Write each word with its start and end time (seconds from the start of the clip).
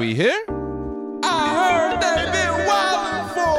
we 0.00 0.14
here? 0.14 0.42
I 1.22 1.92
heard 1.92 2.00
they 2.00 2.24
been 2.32 2.54
wildin' 2.66 3.26
for 3.34 3.54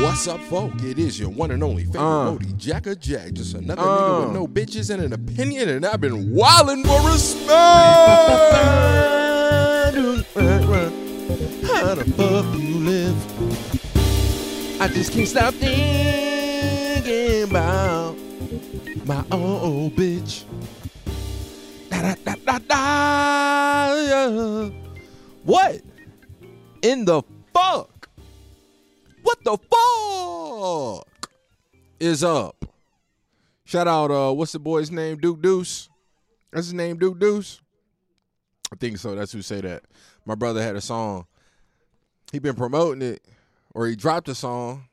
it. 0.00 0.02
What's 0.02 0.26
up, 0.26 0.40
folk? 0.44 0.72
It 0.82 0.98
is 0.98 1.20
your 1.20 1.28
one 1.28 1.50
and 1.50 1.62
only 1.62 1.84
favorite 1.84 2.00
Uh. 2.00 2.30
Bodie, 2.30 2.54
Jacka 2.56 2.96
Jack. 2.96 3.34
Just 3.34 3.52
another 3.54 3.82
Uh. 3.82 3.86
nigga 3.86 4.20
with 4.24 4.32
no 4.34 4.46
bitches 4.48 4.88
and 4.88 5.02
an 5.02 5.12
opinion, 5.12 5.68
and 5.68 5.84
I've 5.84 6.00
been 6.00 6.32
wildin' 6.34 6.86
for 6.86 7.00
respect. 7.10 7.50
How 11.66 11.94
the 11.94 12.04
fuck 12.16 12.52
do 12.52 12.58
you 12.62 12.78
live? 12.78 13.16
I 14.80 14.88
just 14.88 15.12
can't 15.12 15.28
stop 15.28 15.52
thinking 15.54 17.42
about 17.50 18.16
my 19.04 19.22
old 19.30 19.94
bitch. 19.96 20.44
What 25.44 25.80
in 26.82 27.04
the 27.04 27.22
fuck? 27.54 28.08
What 29.22 29.44
the 29.44 29.56
fuck 29.70 31.30
is 31.98 32.22
up? 32.24 32.64
Shout 33.64 33.88
out, 33.88 34.10
uh, 34.10 34.32
what's 34.32 34.52
the 34.52 34.58
boy's 34.58 34.90
name? 34.90 35.18
Duke 35.18 35.40
Deuce. 35.40 35.88
That's 36.52 36.66
his 36.66 36.74
name, 36.74 36.98
Duke 36.98 37.18
Deuce. 37.18 37.60
I 38.72 38.76
think 38.76 38.98
so. 38.98 39.14
That's 39.14 39.32
who 39.32 39.42
say 39.42 39.60
that. 39.60 39.84
My 40.24 40.34
brother 40.34 40.62
had 40.62 40.76
a 40.76 40.80
song. 40.80 41.26
He 42.32 42.38
been 42.38 42.56
promoting 42.56 43.02
it, 43.02 43.22
or 43.74 43.86
he 43.86 43.96
dropped 43.96 44.28
a 44.28 44.34
song 44.34 44.88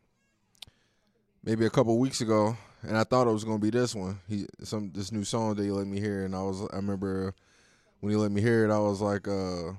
maybe 1.44 1.66
a 1.66 1.70
couple 1.70 1.98
weeks 1.98 2.22
ago, 2.22 2.56
and 2.86 2.98
I 2.98 3.04
thought 3.04 3.28
it 3.28 3.34
was 3.34 3.44
gonna 3.44 3.60
be 3.60 3.70
this 3.70 3.96
one. 3.96 4.20
He 4.28 4.46
some 4.64 4.92
this 4.94 5.12
new 5.12 5.24
song 5.24 5.56
that 5.56 5.64
he 5.64 5.72
let 5.72 5.88
me 5.88 6.00
hear, 6.00 6.26
and 6.26 6.36
I 6.36 6.42
was 6.42 6.62
I 6.72 6.76
remember 6.76 7.34
when 8.00 8.12
he 8.12 8.18
let 8.18 8.32
me 8.32 8.42
hear 8.42 8.66
it, 8.66 8.72
I 8.72 8.80
was 8.80 9.00
like, 9.00 9.28
uh, 9.28 9.72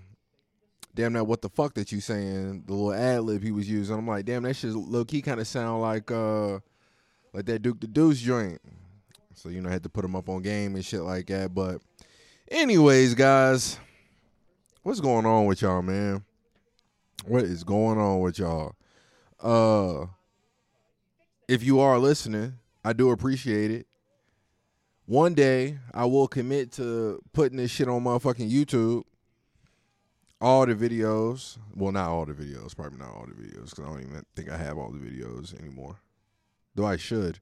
damn 0.95 1.13
that 1.13 1.25
what 1.25 1.43
the 1.43 1.49
fuck 1.49 1.75
that 1.75 1.93
you 1.93 2.01
saying? 2.01 2.65
The 2.67 2.73
little 2.73 2.95
ad 2.95 3.23
lib 3.23 3.43
he 3.43 3.51
was 3.51 3.69
using. 3.69 3.97
I'm 3.97 4.07
like, 4.07 4.25
damn 4.25 4.45
that 4.45 4.55
shit 4.55 4.73
low 4.73 5.05
key 5.05 5.23
kind 5.23 5.41
of 5.41 5.47
sound 5.47 5.83
like 5.83 6.11
uh 6.11 6.61
like 7.33 7.47
that 7.47 7.63
Duke 7.63 7.81
the 7.81 7.87
Deuce 7.87 8.21
joint. 8.21 8.61
So 9.35 9.49
you 9.49 9.61
know, 9.61 9.69
I 9.69 9.73
had 9.73 9.83
to 9.83 9.89
put 9.89 10.05
him 10.05 10.17
up 10.17 10.29
on 10.29 10.43
game 10.43 10.75
and 10.75 10.85
shit 10.85 11.03
like 11.03 11.27
that. 11.27 11.55
But 11.55 11.83
anyways, 12.51 13.15
guys, 13.15 13.79
what's 14.83 15.01
going 15.01 15.27
on 15.27 15.47
with 15.47 15.63
y'all, 15.63 15.83
man? 15.83 16.25
What 17.27 17.43
is 17.43 17.65
going 17.65 17.99
on 17.99 18.21
with 18.21 18.39
y'all? 18.39 18.75
Uh 19.41 20.07
if 21.47 21.63
you 21.63 21.81
are 21.81 21.99
listening, 21.99 22.55
I 22.85 22.93
do 22.93 23.11
appreciate 23.11 23.71
it. 23.71 23.87
One 25.07 25.35
day 25.35 25.79
I 25.93 26.05
will 26.05 26.29
commit 26.29 26.73
to 26.73 27.21
putting 27.33 27.59
this 27.59 27.71
shit 27.71 27.89
on 27.89 28.05
motherfucking 28.05 28.51
YouTube. 28.51 29.05
All 30.41 30.67
the 30.67 30.75
videos. 30.75 31.59
Well, 31.75 31.93
not 31.93 32.11
all 32.11 32.27
the 32.27 32.35
videos. 32.35 32.77
Probably 32.77 32.99
not 32.99 33.09
all 33.09 33.27
the 33.27 33.33
videos 33.33 33.71
because 33.71 33.81
I 33.81 33.89
don't 33.89 34.03
even 34.03 34.23
think 34.37 34.51
I 34.51 34.59
have 34.59 34.77
all 34.77 34.91
the 34.91 34.99
videos 34.99 35.59
anymore. 35.59 36.01
Though 36.75 36.87
I 36.87 36.97
should. 36.97 37.39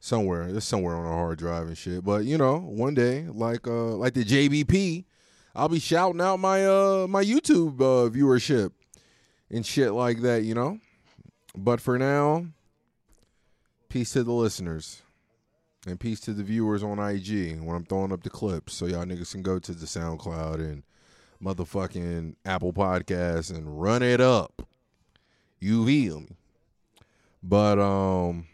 Somewhere. 0.00 0.48
It's 0.48 0.66
somewhere 0.66 0.94
on 0.94 1.06
a 1.06 1.14
hard 1.14 1.38
drive 1.38 1.68
and 1.68 1.78
shit. 1.78 2.04
But 2.04 2.24
you 2.24 2.36
know, 2.36 2.58
one 2.58 2.94
day, 2.94 3.26
like 3.28 3.66
uh 3.66 3.96
like 3.96 4.12
the 4.14 4.24
JBP, 4.24 5.04
I'll 5.54 5.70
be 5.70 5.80
shouting 5.80 6.20
out 6.20 6.38
my 6.38 6.66
uh 6.66 7.06
my 7.08 7.24
YouTube 7.24 7.80
uh 7.80 8.10
viewership 8.10 8.72
and 9.50 9.64
shit 9.64 9.92
like 9.92 10.20
that, 10.20 10.42
you 10.42 10.54
know? 10.54 10.78
But 11.56 11.80
for 11.80 11.98
now, 11.98 12.46
peace 13.96 14.12
to 14.12 14.22
the 14.22 14.30
listeners. 14.30 15.00
And 15.86 15.98
peace 15.98 16.20
to 16.20 16.34
the 16.34 16.42
viewers 16.42 16.82
on 16.82 16.98
IG 16.98 17.58
when 17.62 17.74
I'm 17.74 17.86
throwing 17.86 18.12
up 18.12 18.22
the 18.22 18.28
clips 18.28 18.74
so 18.74 18.84
y'all 18.84 19.06
niggas 19.06 19.32
can 19.32 19.40
go 19.40 19.58
to 19.58 19.72
the 19.72 19.86
SoundCloud 19.86 20.56
and 20.56 20.82
motherfucking 21.42 22.34
Apple 22.44 22.74
Podcasts 22.74 23.50
and 23.50 23.80
run 23.80 24.02
it 24.02 24.20
up. 24.20 24.68
You 25.60 25.86
feel 25.86 26.20
me? 26.20 26.36
But 27.42 27.78
um 27.78 28.48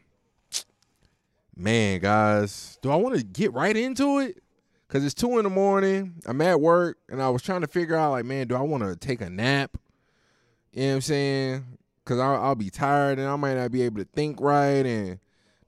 man, 1.56 1.98
guys, 1.98 2.78
do 2.80 2.92
I 2.92 2.96
want 2.96 3.16
to 3.16 3.24
get 3.24 3.52
right 3.52 3.76
into 3.76 4.20
it? 4.20 4.40
Cause 4.86 5.04
it's 5.04 5.12
two 5.12 5.38
in 5.38 5.42
the 5.42 5.50
morning. 5.50 6.14
I'm 6.24 6.40
at 6.42 6.60
work 6.60 6.98
and 7.08 7.20
I 7.20 7.30
was 7.30 7.42
trying 7.42 7.62
to 7.62 7.66
figure 7.66 7.96
out 7.96 8.12
like, 8.12 8.26
man, 8.26 8.46
do 8.46 8.54
I 8.54 8.60
want 8.60 8.84
to 8.84 8.94
take 8.94 9.20
a 9.20 9.28
nap? 9.28 9.76
You 10.72 10.82
know 10.82 10.88
what 10.88 10.94
I'm 10.94 11.00
saying? 11.00 11.64
Cause 12.04 12.20
I'll, 12.20 12.40
I'll 12.40 12.54
be 12.54 12.70
tired 12.70 13.18
and 13.18 13.26
I 13.26 13.34
might 13.34 13.54
not 13.54 13.72
be 13.72 13.82
able 13.82 13.98
to 13.98 14.08
think 14.14 14.40
right 14.40 14.86
and 14.86 15.18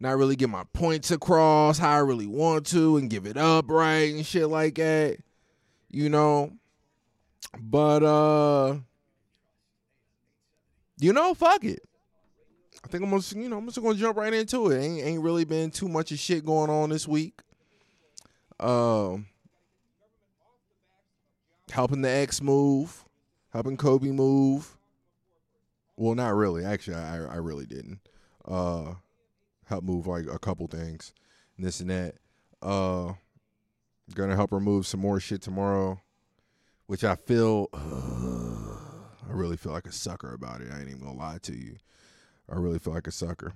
not 0.05 0.19
really 0.19 0.37
get 0.37 0.51
my 0.51 0.65
points 0.75 1.11
across 1.11 1.79
how 1.79 1.91
I 1.91 1.99
really 2.01 2.27
want 2.27 2.67
to 2.67 2.99
and 2.99 3.09
give 3.09 3.25
it 3.25 3.39
up 3.39 3.71
right 3.71 4.15
and 4.15 4.25
shit 4.25 4.49
like 4.49 4.75
that. 4.75 5.17
You 5.91 6.11
know? 6.11 6.53
But 7.59 8.03
uh 8.03 8.77
you 11.01 11.13
know, 11.15 11.33
fuck 11.33 11.65
it. 11.65 11.81
I 12.85 12.89
think 12.89 13.03
I'm 13.03 13.11
gonna 13.11 13.23
you 13.35 13.49
know, 13.49 13.57
I'm 13.57 13.65
just 13.65 13.81
gonna 13.81 13.95
jump 13.95 14.19
right 14.19 14.35
into 14.35 14.71
it. 14.71 14.79
Ain't 14.79 15.03
ain't 15.03 15.23
really 15.23 15.47
been 15.47 15.71
too 15.71 15.89
much 15.89 16.13
of 16.13 16.19
shit 16.19 16.45
going 16.45 16.69
on 16.69 16.91
this 16.91 17.09
week. 17.09 17.41
Um 18.61 19.27
helping 21.71 22.03
the 22.03 22.11
X 22.11 22.43
move, 22.43 23.07
helping 23.55 23.79
Kobe 23.79 24.11
move. 24.11 24.77
Well, 25.97 26.15
not 26.15 26.35
really. 26.35 26.63
Actually, 26.63 26.97
I 26.97 27.25
I 27.25 27.37
really 27.37 27.65
didn't. 27.65 28.01
Uh 28.45 28.97
help 29.67 29.85
move 29.85 30.07
like 30.07 30.27
a 30.27 30.39
couple 30.39 30.67
things, 30.67 31.13
and 31.57 31.67
this 31.67 31.81
and 31.81 31.91
that. 31.91 32.15
Uh, 32.63 33.15
gonna 34.15 34.37
help 34.37 34.51
her 34.51 34.61
move 34.61 34.87
some 34.87 35.01
more 35.01 35.21
shit 35.21 35.43
tomorrow, 35.43 36.01
which 36.87 37.05
I 37.05 37.17
feel. 37.17 37.69
I 37.75 39.33
really 39.33 39.57
feel 39.57 39.73
like 39.73 39.87
a 39.87 39.93
sucker 39.93 40.35
about 40.35 40.61
it. 40.61 40.71
I 40.71 40.79
ain't 40.79 40.89
even 40.89 41.01
gonna 41.01 41.19
lie 41.19 41.39
to 41.43 41.57
you. 41.57 41.77
I 42.51 42.57
really 42.57 42.79
feel 42.79 42.93
like 42.93 43.07
a 43.07 43.13
sucker. 43.13 43.55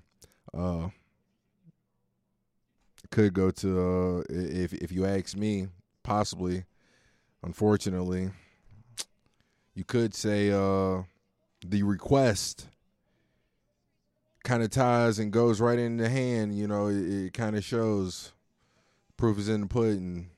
Uh, 0.57 0.89
could 3.11 3.33
go 3.35 3.51
to 3.51 3.79
uh, 3.79 4.33
if 4.33 4.73
if 4.73 4.93
you 4.93 5.07
ask 5.07 5.37
me, 5.37 5.69
possibly. 6.03 6.65
Unfortunately, 7.43 8.31
you 9.75 9.85
could 9.85 10.13
say 10.13 10.51
uh, 10.51 11.03
the 11.65 11.83
request 11.85 12.67
kind 14.49 14.63
of 14.63 14.71
ties 14.71 15.19
and 15.19 15.31
goes 15.31 15.61
right 15.61 15.79
in 15.79 15.99
the 15.99 16.09
hand. 16.09 16.55
You 16.57 16.67
know, 16.67 16.87
it, 16.87 16.97
it 16.97 17.33
kind 17.35 17.55
of 17.55 17.63
shows 17.63 18.33
proof 19.19 19.39
is 19.39 19.49
in 19.49 19.61
the 19.61 19.67
pudding. 19.67 20.31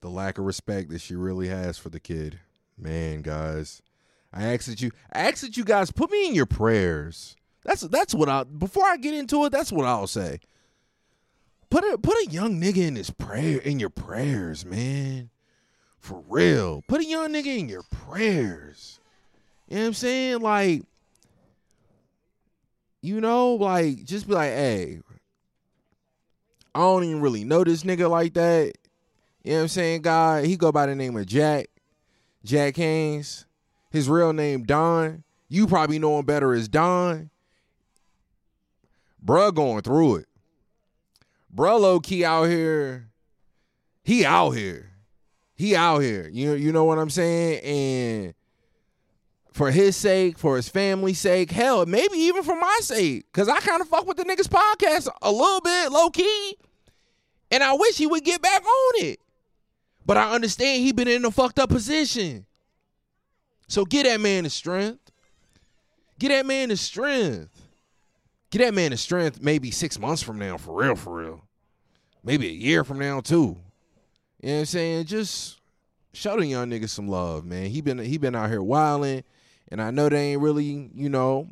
The 0.00 0.08
lack 0.08 0.38
of 0.38 0.44
respect 0.44 0.90
that 0.90 1.00
she 1.00 1.16
really 1.16 1.48
has 1.48 1.76
for 1.76 1.90
the 1.90 2.00
kid, 2.00 2.38
man, 2.78 3.20
guys. 3.20 3.82
I 4.32 4.44
ask 4.44 4.66
that 4.66 4.80
you, 4.80 4.92
I 5.12 5.22
ask 5.22 5.42
that 5.42 5.56
you 5.56 5.64
guys 5.64 5.90
put 5.90 6.10
me 6.10 6.28
in 6.28 6.34
your 6.34 6.46
prayers. 6.46 7.36
That's 7.64 7.82
that's 7.82 8.14
what 8.14 8.28
I. 8.28 8.44
Before 8.44 8.84
I 8.84 8.96
get 8.96 9.12
into 9.12 9.44
it, 9.44 9.52
that's 9.52 9.72
what 9.72 9.84
I'll 9.84 10.06
say. 10.06 10.38
Put 11.68 11.84
a 11.84 11.98
put 11.98 12.16
a 12.16 12.30
young 12.30 12.60
nigga 12.60 12.86
in 12.86 12.96
his 12.96 13.10
prayer 13.10 13.58
in 13.58 13.78
your 13.78 13.90
prayers, 13.90 14.64
man. 14.64 15.30
For 15.98 16.22
real, 16.28 16.82
put 16.88 17.00
a 17.00 17.04
young 17.04 17.30
nigga 17.30 17.58
in 17.58 17.68
your 17.68 17.82
prayers. 17.82 19.00
You 19.68 19.76
know 19.76 19.82
what 19.82 19.86
I'm 19.88 19.94
saying? 19.94 20.40
Like, 20.40 20.82
you 23.02 23.20
know, 23.20 23.54
like 23.54 24.04
just 24.04 24.28
be 24.28 24.34
like, 24.34 24.50
hey, 24.50 25.00
I 26.74 26.80
don't 26.80 27.04
even 27.04 27.20
really 27.20 27.44
know 27.44 27.64
this 27.64 27.82
nigga 27.82 28.08
like 28.08 28.34
that. 28.34 28.72
You 29.42 29.52
know 29.52 29.56
what 29.56 29.62
I'm 29.62 29.68
saying? 29.68 30.02
Guy, 30.02 30.46
he 30.46 30.56
go 30.56 30.70
by 30.70 30.86
the 30.86 30.94
name 30.94 31.16
of 31.16 31.26
Jack, 31.26 31.66
Jack 32.44 32.76
Haynes. 32.76 33.46
His 33.90 34.08
real 34.08 34.32
name 34.32 34.62
Don. 34.64 35.24
You 35.48 35.66
probably 35.66 35.98
know 35.98 36.18
him 36.18 36.24
better 36.24 36.52
as 36.52 36.68
Don. 36.68 37.30
Bruh 39.24 39.52
going 39.52 39.82
through 39.82 40.16
it. 40.16 40.26
Bruh 41.54 41.80
low 41.80 41.98
key 41.98 42.24
out 42.24 42.44
here. 42.44 43.08
He 44.04 44.24
out 44.24 44.50
here. 44.50 44.90
He 45.56 45.74
out 45.74 45.98
here. 45.98 46.28
You 46.32 46.54
you 46.54 46.72
know 46.72 46.84
what 46.84 46.98
I'm 46.98 47.10
saying? 47.10 47.60
And 47.64 48.34
for 49.60 49.70
his 49.70 49.94
sake, 49.94 50.38
for 50.38 50.56
his 50.56 50.70
family's 50.70 51.18
sake, 51.18 51.50
hell, 51.50 51.84
maybe 51.84 52.16
even 52.16 52.42
for 52.42 52.56
my 52.56 52.78
sake. 52.80 53.30
Cause 53.30 53.46
I 53.46 53.60
kind 53.60 53.82
of 53.82 53.88
fuck 53.88 54.06
with 54.06 54.16
the 54.16 54.24
niggas 54.24 54.48
podcast 54.48 55.06
a 55.20 55.30
little 55.30 55.60
bit, 55.60 55.92
low 55.92 56.08
key. 56.08 56.56
And 57.50 57.62
I 57.62 57.74
wish 57.74 57.98
he 57.98 58.06
would 58.06 58.24
get 58.24 58.40
back 58.40 58.64
on 58.64 59.04
it. 59.04 59.20
But 60.06 60.16
I 60.16 60.32
understand 60.32 60.82
he 60.82 60.92
been 60.92 61.08
in 61.08 61.26
a 61.26 61.30
fucked 61.30 61.58
up 61.58 61.68
position. 61.68 62.46
So 63.68 63.84
get 63.84 64.04
that 64.04 64.18
man 64.18 64.44
the 64.44 64.50
strength. 64.50 65.12
Get 66.18 66.30
that 66.30 66.46
man 66.46 66.70
the 66.70 66.78
strength. 66.78 67.68
Get 68.50 68.60
that 68.60 68.72
man 68.72 68.92
the 68.92 68.96
strength 68.96 69.42
maybe 69.42 69.70
six 69.70 69.98
months 69.98 70.22
from 70.22 70.38
now, 70.38 70.56
for 70.56 70.74
real, 70.74 70.96
for 70.96 71.14
real. 71.14 71.44
Maybe 72.24 72.48
a 72.48 72.50
year 72.50 72.82
from 72.82 72.98
now 72.98 73.20
too. 73.20 73.58
You 74.40 74.48
know 74.48 74.54
what 74.54 74.58
I'm 74.60 74.64
saying? 74.64 75.04
Just 75.04 75.60
show 76.14 76.38
the 76.38 76.46
young 76.46 76.70
nigga 76.70 76.88
some 76.88 77.08
love, 77.08 77.44
man. 77.44 77.66
He 77.66 77.82
been 77.82 77.98
he 77.98 78.16
been 78.16 78.34
out 78.34 78.48
here 78.48 78.62
wilding, 78.62 79.22
and 79.70 79.80
I 79.80 79.90
know 79.90 80.08
they 80.08 80.32
ain't 80.32 80.40
really, 80.40 80.90
you 80.94 81.08
know, 81.08 81.48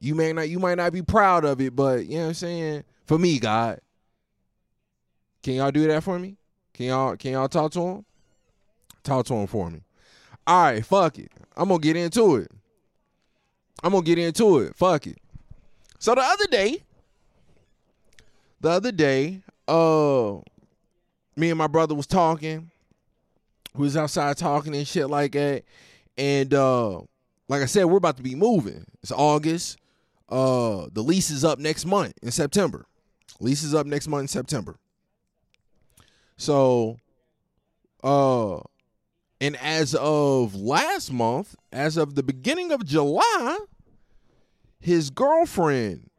you 0.00 0.14
may 0.14 0.32
not 0.32 0.48
you 0.48 0.58
might 0.58 0.76
not 0.76 0.92
be 0.92 1.02
proud 1.02 1.44
of 1.44 1.60
it, 1.60 1.74
but 1.74 2.06
you 2.06 2.16
know 2.16 2.22
what 2.22 2.28
I'm 2.28 2.34
saying? 2.34 2.84
For 3.06 3.18
me, 3.18 3.38
God. 3.38 3.80
Can 5.42 5.54
y'all 5.54 5.70
do 5.70 5.86
that 5.86 6.02
for 6.02 6.18
me? 6.18 6.36
Can 6.74 6.86
y'all 6.86 7.16
can 7.16 7.32
y'all 7.32 7.48
talk 7.48 7.72
to 7.72 7.80
him? 7.80 8.04
Talk 9.04 9.26
to 9.26 9.34
him 9.34 9.46
for 9.46 9.70
me. 9.70 9.80
All 10.46 10.64
right, 10.64 10.84
fuck 10.84 11.18
it. 11.18 11.30
I'm 11.56 11.68
gonna 11.68 11.80
get 11.80 11.96
into 11.96 12.36
it. 12.36 12.50
I'm 13.82 13.92
gonna 13.92 14.04
get 14.04 14.18
into 14.18 14.58
it. 14.58 14.76
Fuck 14.76 15.06
it. 15.06 15.18
So 15.98 16.14
the 16.14 16.20
other 16.20 16.46
day, 16.50 16.82
the 18.60 18.70
other 18.70 18.92
day, 18.92 19.42
uh, 19.68 20.34
me 21.36 21.50
and 21.50 21.58
my 21.58 21.66
brother 21.66 21.94
was 21.94 22.06
talking. 22.06 22.70
We 23.74 23.84
was 23.84 23.96
outside 23.96 24.36
talking 24.36 24.74
and 24.74 24.86
shit 24.86 25.08
like 25.08 25.32
that. 25.32 25.64
And 26.16 26.52
uh, 26.54 27.02
like 27.48 27.62
I 27.62 27.66
said, 27.66 27.84
we're 27.84 27.98
about 27.98 28.16
to 28.16 28.22
be 28.22 28.34
moving. 28.34 28.84
It's 29.02 29.12
August. 29.12 29.78
Uh, 30.28 30.86
the 30.92 31.02
lease 31.02 31.30
is 31.30 31.44
up 31.44 31.58
next 31.58 31.86
month 31.86 32.14
in 32.22 32.30
September. 32.30 32.86
Lease 33.40 33.62
is 33.62 33.74
up 33.74 33.86
next 33.86 34.08
month 34.08 34.22
in 34.22 34.28
September. 34.28 34.76
So, 36.36 36.98
uh, 38.02 38.58
and 39.40 39.56
as 39.56 39.94
of 39.94 40.54
last 40.54 41.12
month, 41.12 41.54
as 41.72 41.96
of 41.96 42.14
the 42.14 42.22
beginning 42.22 42.72
of 42.72 42.84
July, 42.84 43.58
his 44.80 45.10
girlfriend 45.10 46.10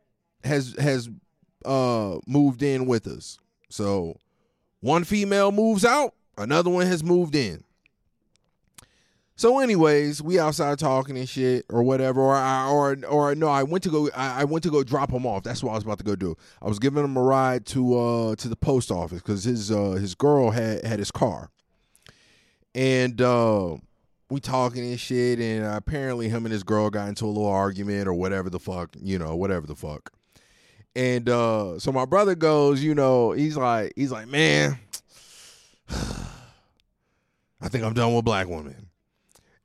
has 0.43 0.75
has 0.79 1.09
uh 1.65 2.17
moved 2.27 2.61
in 2.61 2.85
with 2.85 3.07
us. 3.07 3.39
So 3.69 4.17
one 4.79 5.03
female 5.03 5.51
moves 5.51 5.83
out, 5.83 6.13
another 6.37 6.69
one 6.69 6.85
has 6.85 7.03
moved 7.03 7.35
in. 7.35 7.63
So, 9.39 9.59
anyways, 9.59 10.19
we 10.23 10.39
outside 10.39 10.79
talking 10.79 11.15
and 11.15 11.29
shit 11.29 11.67
or 11.69 11.83
whatever, 11.83 12.21
or 12.21 12.35
I, 12.35 12.67
or 12.67 12.97
or 13.07 13.35
no, 13.35 13.47
I 13.47 13.61
went 13.61 13.83
to 13.83 13.91
go. 13.91 14.09
I, 14.15 14.41
I 14.41 14.43
went 14.45 14.63
to 14.63 14.71
go 14.71 14.83
drop 14.83 15.11
him 15.11 15.27
off. 15.27 15.43
That's 15.43 15.61
what 15.61 15.73
I 15.73 15.75
was 15.75 15.83
about 15.83 15.99
to 15.99 16.03
go 16.03 16.15
do. 16.15 16.35
I 16.59 16.67
was 16.67 16.79
giving 16.79 17.03
him 17.03 17.15
a 17.15 17.21
ride 17.21 17.67
to 17.67 17.99
uh 17.99 18.35
to 18.35 18.47
the 18.47 18.55
post 18.55 18.89
office 18.89 19.21
because 19.21 19.43
his 19.43 19.71
uh 19.71 19.91
his 19.91 20.15
girl 20.15 20.49
had 20.49 20.83
had 20.83 20.97
his 20.97 21.11
car, 21.11 21.51
and 22.73 23.21
uh 23.21 23.77
we 24.31 24.39
talking 24.39 24.83
and 24.83 24.99
shit, 24.99 25.37
and 25.37 25.63
apparently 25.63 26.29
him 26.29 26.47
and 26.47 26.51
his 26.51 26.63
girl 26.63 26.89
got 26.89 27.07
into 27.07 27.25
a 27.25 27.27
little 27.27 27.45
argument 27.45 28.07
or 28.07 28.15
whatever 28.15 28.49
the 28.49 28.59
fuck, 28.59 28.95
you 28.99 29.19
know, 29.19 29.35
whatever 29.35 29.67
the 29.67 29.75
fuck. 29.75 30.11
And 30.95 31.29
uh 31.29 31.77
so 31.77 31.91
my 31.91 32.05
brother 32.05 32.33
goes, 32.33 32.81
you 32.81 32.95
know, 32.95 33.33
he's 33.33 33.55
like, 33.55 33.93
he's 33.95 34.11
like, 34.11 34.27
man, 34.27 34.79
I 35.91 37.69
think 37.69 37.83
I'm 37.83 37.93
done 37.93 38.15
with 38.15 38.25
black 38.25 38.47
women. 38.47 38.86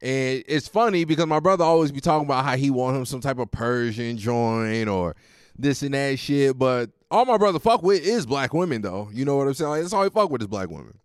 And 0.02 0.42
it's 0.48 0.66
funny 0.66 1.04
because 1.04 1.26
my 1.26 1.38
brother 1.38 1.62
always 1.62 1.92
be 1.92 2.00
talking 2.00 2.26
about 2.26 2.44
how 2.44 2.56
he 2.56 2.70
want 2.70 2.96
him 2.96 3.04
some 3.06 3.20
type 3.20 3.38
of 3.38 3.52
Persian 3.52 4.18
joint 4.18 4.88
or 4.88 5.14
this 5.56 5.82
and 5.82 5.94
that 5.94 6.18
shit. 6.18 6.58
But 6.58 6.90
all 7.08 7.24
my 7.24 7.38
brother 7.38 7.60
fuck 7.60 7.84
with 7.84 8.04
is 8.04 8.26
black 8.26 8.52
women 8.52 8.82
though. 8.82 9.08
You 9.12 9.24
know 9.24 9.36
what 9.36 9.46
I'm 9.46 9.54
saying? 9.54 9.70
Like, 9.70 9.82
that's 9.82 9.92
all 9.92 10.02
he 10.02 10.10
fuck 10.10 10.28
with 10.28 10.42
is 10.42 10.48
black 10.48 10.70
women. 10.70 10.98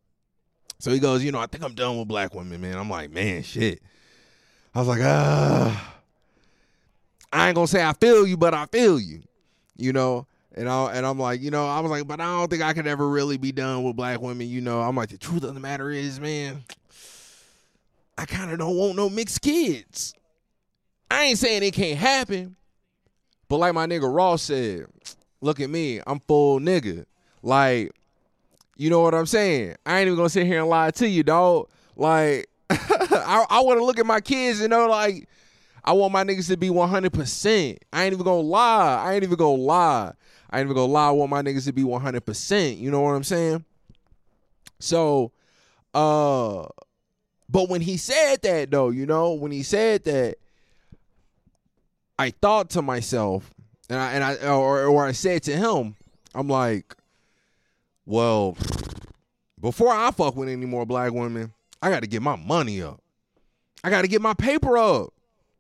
So 0.79 0.89
he 0.89 0.97
goes, 0.97 1.23
you 1.23 1.31
know, 1.31 1.39
I 1.39 1.45
think 1.45 1.63
I'm 1.63 1.75
done 1.75 1.99
with 1.99 2.07
black 2.07 2.33
women, 2.33 2.59
man. 2.59 2.75
I'm 2.75 2.89
like, 2.89 3.11
man, 3.11 3.43
shit. 3.43 3.81
I 4.73 4.79
was 4.79 4.87
like, 4.87 5.01
ah. 5.03 5.95
I 7.31 7.47
ain't 7.47 7.55
gonna 7.55 7.67
say 7.67 7.83
I 7.83 7.93
feel 7.93 8.25
you, 8.25 8.35
but 8.35 8.55
I 8.55 8.65
feel 8.65 8.99
you. 8.99 9.21
You 9.75 9.93
know? 9.93 10.25
And 10.55 10.67
I 10.67 10.93
and 10.93 11.05
I'm 11.05 11.19
like, 11.19 11.39
you 11.41 11.51
know, 11.51 11.67
I 11.67 11.81
was 11.81 11.91
like, 11.91 12.07
but 12.07 12.19
I 12.19 12.25
don't 12.25 12.49
think 12.49 12.63
I 12.63 12.73
could 12.73 12.87
ever 12.87 13.07
really 13.07 13.37
be 13.37 13.51
done 13.51 13.83
with 13.83 13.95
black 13.95 14.21
women. 14.21 14.47
You 14.47 14.61
know, 14.61 14.81
I'm 14.81 14.95
like, 14.95 15.09
the 15.09 15.19
truth 15.19 15.43
of 15.43 15.53
the 15.53 15.59
matter 15.59 15.91
is, 15.91 16.19
man, 16.19 16.63
I 18.17 18.25
kind 18.25 18.51
of 18.51 18.59
don't 18.59 18.75
want 18.75 18.95
no 18.95 19.09
mixed 19.09 19.41
kids. 19.41 20.13
I 21.09 21.25
ain't 21.25 21.37
saying 21.37 21.63
it 21.63 21.73
can't 21.73 21.97
happen, 21.97 22.55
but 23.47 23.57
like 23.57 23.73
my 23.73 23.85
nigga 23.85 24.13
Ross 24.13 24.43
said, 24.43 24.85
look 25.41 25.59
at 25.59 25.69
me, 25.69 26.01
I'm 26.05 26.19
full 26.19 26.59
nigga. 26.59 27.05
Like, 27.41 27.91
you 28.75 28.89
know 28.89 29.01
what 29.01 29.13
I'm 29.13 29.25
saying? 29.25 29.75
I 29.85 29.99
ain't 29.99 30.07
even 30.07 30.17
gonna 30.17 30.29
sit 30.29 30.45
here 30.45 30.59
and 30.59 30.69
lie 30.69 30.91
to 30.91 31.07
you, 31.07 31.23
dog. 31.23 31.69
Like, 31.95 32.49
I, 32.69 33.45
I 33.49 33.61
want 33.61 33.79
to 33.79 33.85
look 33.85 33.99
at 33.99 34.05
my 34.05 34.21
kids, 34.21 34.61
you 34.61 34.67
know, 34.67 34.87
like. 34.87 35.27
I 35.83 35.93
want 35.93 36.11
my 36.11 36.25
niggas 36.25 36.49
to 36.49 36.57
be 36.57 36.67
100%. 36.67 37.77
I 37.93 38.03
ain't 38.03 38.13
even 38.13 38.25
gonna 38.25 38.41
lie. 38.41 39.05
I 39.05 39.13
ain't 39.13 39.23
even 39.23 39.37
gonna 39.37 39.53
lie. 39.53 40.11
I 40.49 40.59
ain't 40.59 40.65
even 40.65 40.75
gonna 40.75 40.91
lie. 40.91 41.07
I 41.07 41.11
want 41.11 41.31
my 41.31 41.41
niggas 41.41 41.63
to 41.63 41.71
be 41.71 41.83
100%. 41.83 42.77
You 42.77 42.91
know 42.91 42.99
what 42.99 43.11
I'm 43.11 43.23
saying? 43.23 43.63
So, 44.79 45.31
uh, 45.93 46.65
but 47.49 47.69
when 47.69 47.81
he 47.81 47.97
said 47.97 48.41
that, 48.43 48.71
though, 48.71 48.89
you 48.89 49.05
know, 49.05 49.33
when 49.33 49.51
he 49.51 49.63
said 49.63 50.03
that, 50.05 50.35
I 52.19 52.31
thought 52.31 52.71
to 52.71 52.81
myself, 52.81 53.49
and 53.89 53.99
I, 53.99 54.11
and 54.13 54.23
I, 54.23 54.47
or, 54.49 54.85
or 54.85 55.05
I 55.05 55.11
said 55.11 55.43
to 55.43 55.55
him, 55.55 55.95
I'm 56.35 56.47
like, 56.47 56.95
well, 58.05 58.57
before 59.59 59.93
I 59.93 60.11
fuck 60.11 60.35
with 60.35 60.49
any 60.49 60.65
more 60.65 60.85
black 60.85 61.13
women, 61.13 61.53
I 61.81 61.89
got 61.89 62.01
to 62.01 62.07
get 62.07 62.21
my 62.21 62.35
money 62.35 62.81
up. 62.81 63.01
I 63.83 63.89
got 63.89 64.01
to 64.01 64.07
get 64.07 64.21
my 64.21 64.33
paper 64.33 64.77
up. 64.77 65.13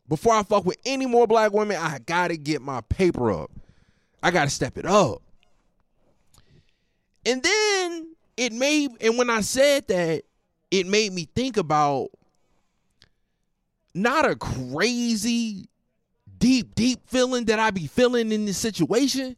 Before 0.09 0.33
I 0.33 0.43
fuck 0.43 0.65
with 0.65 0.77
any 0.85 1.05
more 1.05 1.27
black 1.27 1.53
women, 1.53 1.77
I 1.77 1.99
got 1.99 2.29
to 2.29 2.37
get 2.37 2.61
my 2.61 2.81
paper 2.81 3.31
up. 3.31 3.51
I 4.23 4.31
got 4.31 4.45
to 4.45 4.49
step 4.49 4.77
it 4.77 4.85
up. 4.85 5.21
And 7.25 7.43
then 7.43 8.15
it 8.37 8.53
made, 8.53 8.91
and 9.01 9.17
when 9.17 9.29
I 9.29 9.41
said 9.41 9.87
that, 9.87 10.23
it 10.71 10.87
made 10.87 11.13
me 11.13 11.27
think 11.35 11.57
about 11.57 12.09
not 13.93 14.29
a 14.29 14.35
crazy, 14.35 15.69
deep, 16.37 16.75
deep 16.75 16.99
feeling 17.07 17.45
that 17.45 17.59
I 17.59 17.71
be 17.71 17.87
feeling 17.87 18.31
in 18.31 18.45
this 18.45 18.57
situation, 18.57 19.35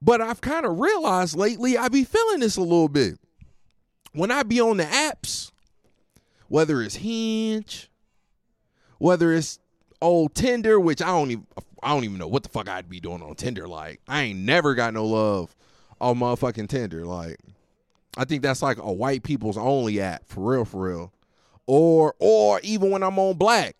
but 0.00 0.20
I've 0.20 0.40
kind 0.40 0.64
of 0.64 0.78
realized 0.78 1.36
lately 1.36 1.76
I 1.76 1.88
be 1.88 2.04
feeling 2.04 2.40
this 2.40 2.56
a 2.56 2.62
little 2.62 2.88
bit. 2.88 3.18
When 4.12 4.30
I 4.30 4.42
be 4.42 4.60
on 4.60 4.78
the 4.78 4.84
apps, 4.84 5.52
whether 6.48 6.82
it's 6.82 6.96
Hinge, 6.96 7.88
whether 8.98 9.32
it's 9.32 9.60
old 10.02 10.34
Tinder, 10.34 10.80
which 10.80 11.00
I 11.00 11.06
don't 11.06 11.30
even 11.30 11.46
I 11.82 11.94
don't 11.94 12.04
even 12.04 12.18
know 12.18 12.28
what 12.28 12.42
the 12.42 12.48
fuck 12.48 12.68
I'd 12.68 12.88
be 12.88 13.00
doing 13.00 13.22
on 13.22 13.34
Tinder. 13.34 13.68
Like, 13.68 14.00
I 14.08 14.22
ain't 14.22 14.40
never 14.40 14.74
got 14.74 14.92
no 14.94 15.06
love 15.06 15.54
on 16.00 16.18
motherfucking 16.18 16.68
Tinder. 16.68 17.04
Like, 17.04 17.38
I 18.16 18.24
think 18.24 18.42
that's 18.42 18.62
like 18.62 18.78
a 18.78 18.92
white 18.92 19.22
people's 19.22 19.56
only 19.56 20.00
app, 20.00 20.26
for 20.26 20.52
real, 20.52 20.64
for 20.64 20.88
real. 20.88 21.12
Or 21.66 22.14
or 22.18 22.60
even 22.62 22.90
when 22.90 23.02
I'm 23.02 23.18
on 23.18 23.36
black. 23.36 23.76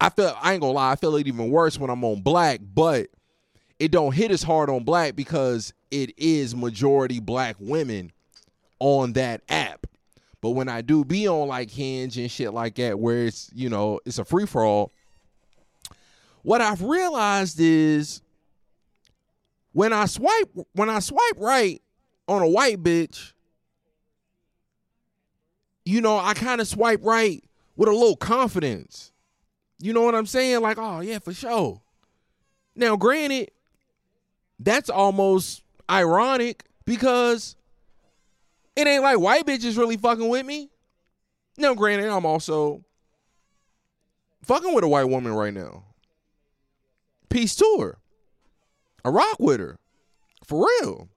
I 0.00 0.08
feel 0.10 0.36
I 0.40 0.52
ain't 0.52 0.60
gonna 0.60 0.72
lie, 0.72 0.92
I 0.92 0.96
feel 0.96 1.16
it 1.16 1.26
even 1.26 1.50
worse 1.50 1.78
when 1.78 1.90
I'm 1.90 2.04
on 2.04 2.20
black, 2.22 2.60
but 2.62 3.08
it 3.78 3.90
don't 3.90 4.14
hit 4.14 4.30
as 4.30 4.42
hard 4.42 4.68
on 4.70 4.84
black 4.84 5.16
because 5.16 5.72
it 5.90 6.12
is 6.18 6.54
majority 6.54 7.20
black 7.20 7.56
women 7.58 8.12
on 8.80 9.12
that 9.14 9.42
app. 9.48 9.86
But 10.40 10.50
when 10.50 10.68
I 10.68 10.82
do 10.82 11.04
be 11.04 11.28
on 11.28 11.48
like 11.48 11.70
Hinge 11.70 12.18
and 12.18 12.30
shit 12.30 12.52
like 12.52 12.74
that, 12.74 12.98
where 12.98 13.26
it's, 13.26 13.50
you 13.54 13.68
know, 13.70 14.00
it's 14.04 14.18
a 14.18 14.24
free 14.24 14.46
for 14.46 14.64
all, 14.64 14.92
what 16.42 16.60
I've 16.60 16.82
realized 16.82 17.58
is 17.60 18.20
when 19.72 19.92
I 19.92 20.06
swipe 20.06 20.50
when 20.72 20.90
I 20.90 20.98
swipe 20.98 21.36
right 21.38 21.80
on 22.28 22.42
a 22.42 22.48
white 22.48 22.82
bitch, 22.82 23.32
you 25.84 26.00
know, 26.00 26.18
I 26.18 26.34
kind 26.34 26.60
of 26.60 26.68
swipe 26.68 27.00
right 27.02 27.42
with 27.76 27.88
a 27.88 27.92
little 27.92 28.16
confidence. 28.16 29.12
You 29.78 29.92
know 29.92 30.02
what 30.02 30.14
I'm 30.14 30.26
saying? 30.26 30.60
Like, 30.60 30.78
oh 30.78 31.00
yeah, 31.00 31.18
for 31.18 31.32
sure. 31.32 31.80
Now, 32.76 32.96
granted, 32.96 33.50
that's 34.58 34.90
almost 34.90 35.62
ironic 35.90 36.64
because 36.84 37.56
it 38.76 38.86
ain't 38.86 39.02
like 39.02 39.18
white 39.18 39.46
bitches 39.46 39.78
really 39.78 39.96
fucking 39.96 40.28
with 40.28 40.46
me. 40.46 40.70
Now, 41.56 41.74
granted, 41.74 42.08
I'm 42.08 42.26
also 42.26 42.84
fucking 44.42 44.74
with 44.74 44.84
a 44.84 44.88
white 44.88 45.04
woman 45.04 45.32
right 45.32 45.54
now. 45.54 45.84
Peace 47.28 47.54
to 47.56 47.76
her. 47.80 47.98
I 49.04 49.10
rock 49.10 49.36
with 49.38 49.60
her. 49.60 49.78
For 50.44 50.66
real. 50.80 51.08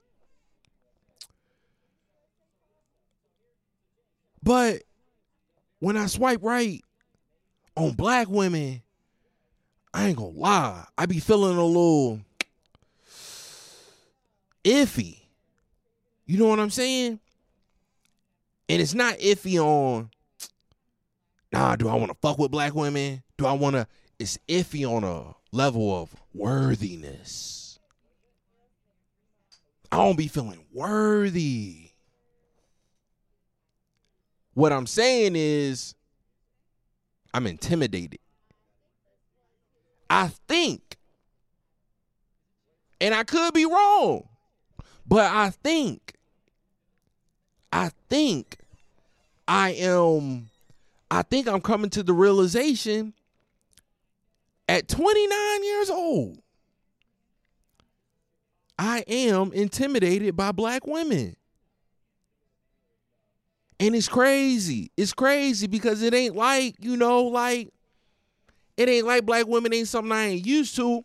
But 4.48 4.84
when 5.80 5.98
I 5.98 6.06
swipe 6.06 6.42
right 6.42 6.82
on 7.76 7.96
black 7.96 8.30
women, 8.30 8.82
I 9.94 10.08
ain't 10.08 10.18
gonna 10.18 10.30
lie. 10.30 10.86
I 10.98 11.06
be 11.06 11.20
feeling 11.20 11.58
a 11.58 11.66
little 11.66 12.22
iffy. 14.64 15.20
You 16.26 16.38
know 16.38 16.48
what 16.48 16.62
I'm 16.62 16.70
saying? 16.70 17.20
And 18.70 18.82
it's 18.82 18.94
not 18.94 19.18
iffy 19.18 19.60
on, 19.60 20.12
nah, 21.52 21.76
do 21.76 21.90
I 21.90 21.96
wanna 21.96 22.16
fuck 22.22 22.38
with 22.38 22.50
black 22.50 22.74
women? 22.74 23.24
Do 23.38 23.48
I 23.48 23.52
wanna, 23.52 23.86
it's 24.18 24.40
iffy 24.48 24.90
on 24.90 25.04
a 25.04 25.36
level 25.52 25.94
of 25.94 26.16
worthiness. 26.34 27.80
I 29.92 29.98
don't 29.98 30.18
be 30.18 30.30
feeling 30.30 30.64
worthy. 30.72 31.87
What 34.58 34.74
I'm 34.74 34.88
saying 34.88 35.34
is, 35.36 35.94
I'm 37.32 37.46
intimidated. 37.46 38.18
I 40.10 40.30
think, 40.48 40.98
and 43.00 43.14
I 43.14 43.24
could 43.24 43.54
be 43.54 43.68
wrong, 43.68 44.28
but 45.06 45.32
I 45.32 45.52
think 45.52 46.16
I 47.72 47.92
think 48.10 48.58
I 49.48 49.74
am 49.74 50.50
I 51.12 51.22
think 51.22 51.48
I'm 51.48 51.62
coming 51.62 51.92
to 51.92 52.02
the 52.02 52.14
realization 52.14 53.14
at 54.68 54.88
29 54.88 55.64
years 55.66 55.92
old 55.92 56.42
I 58.80 59.04
am 59.08 59.54
intimidated 59.54 60.36
by 60.36 60.52
black 60.52 60.88
women. 60.88 61.37
And 63.80 63.96
it's 63.96 64.10
crazy. 64.10 64.92
It's 64.98 65.14
crazy 65.14 65.68
because 65.68 66.02
it 66.02 66.14
ain't 66.14 66.36
like, 66.36 66.76
you 66.80 66.98
know, 66.98 67.24
like 67.24 67.72
it 68.76 68.90
ain't 68.90 69.06
like 69.06 69.26
black 69.26 69.48
women 69.48 69.74
ain't 69.74 69.88
something 69.88 70.12
I 70.12 70.26
ain't 70.26 70.46
used 70.46 70.76
to 70.78 71.04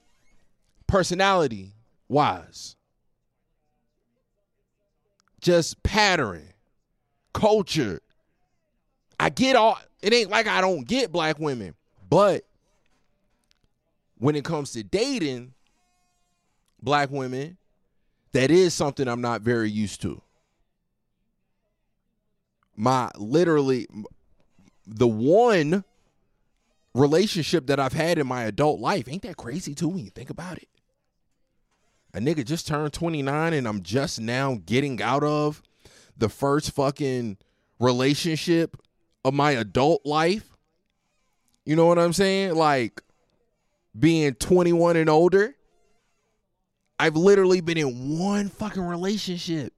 personality 0.87 1.73
wise. 2.09 2.77
Just 5.41 5.83
pattern, 5.83 6.49
culture. 7.33 8.01
I 9.19 9.29
get 9.29 9.57
all 9.57 9.79
it 10.03 10.13
ain't 10.13 10.31
like 10.31 10.47
I 10.47 10.61
don't 10.61 10.87
get 10.87 11.13
black 11.13 11.39
women, 11.39 11.75
but 12.09 12.45
when 14.19 14.37
it 14.37 14.45
comes 14.45 14.73
to 14.73 14.83
dating 14.83 15.53
black 16.81 17.11
women, 17.11 17.57
that 18.33 18.51
is 18.51 18.75
something 18.75 19.09
I'm 19.09 19.21
not 19.21 19.43
very 19.43 19.71
used 19.71 20.01
to. 20.03 20.23
My 22.77 23.11
literally 23.17 23.87
the 24.87 25.09
one 25.09 25.85
relationship 26.95 27.67
that 27.67 27.81
I've 27.81 27.93
had 27.93 28.19
in 28.19 28.27
my 28.27 28.45
adult 28.45 28.81
life. 28.81 29.09
Ain't 29.09 29.23
that 29.23 29.37
crazy 29.37 29.75
too 29.75 29.89
when 29.89 30.05
you 30.05 30.11
think 30.11 30.31
about 30.31 30.59
it? 30.59 30.69
A 32.15 32.19
nigga 32.19 32.45
just 32.45 32.67
turned 32.67 32.93
29 32.93 33.55
and 33.55 33.67
I'm 33.67 33.83
just 33.83 34.21
now 34.21 34.61
getting 34.67 35.01
out 35.01 35.25
of 35.25 35.63
the 36.17 36.29
first 36.29 36.73
fucking 36.73 37.39
relationship 37.79 38.77
of 39.25 39.33
my 39.33 39.53
adult 39.53 40.05
life. 40.05 40.57
You 41.65 41.77
know 41.77 41.87
what 41.87 41.99
I'm 41.99 42.13
saying? 42.13 42.55
Like 42.55 43.01
being 43.99 44.35
21 44.35 44.97
and 44.97 45.09
older. 45.09 45.55
I've 46.99 47.17
literally 47.17 47.61
been 47.61 47.79
in 47.79 48.19
one 48.19 48.49
fucking 48.49 48.83
relationship 48.83 49.73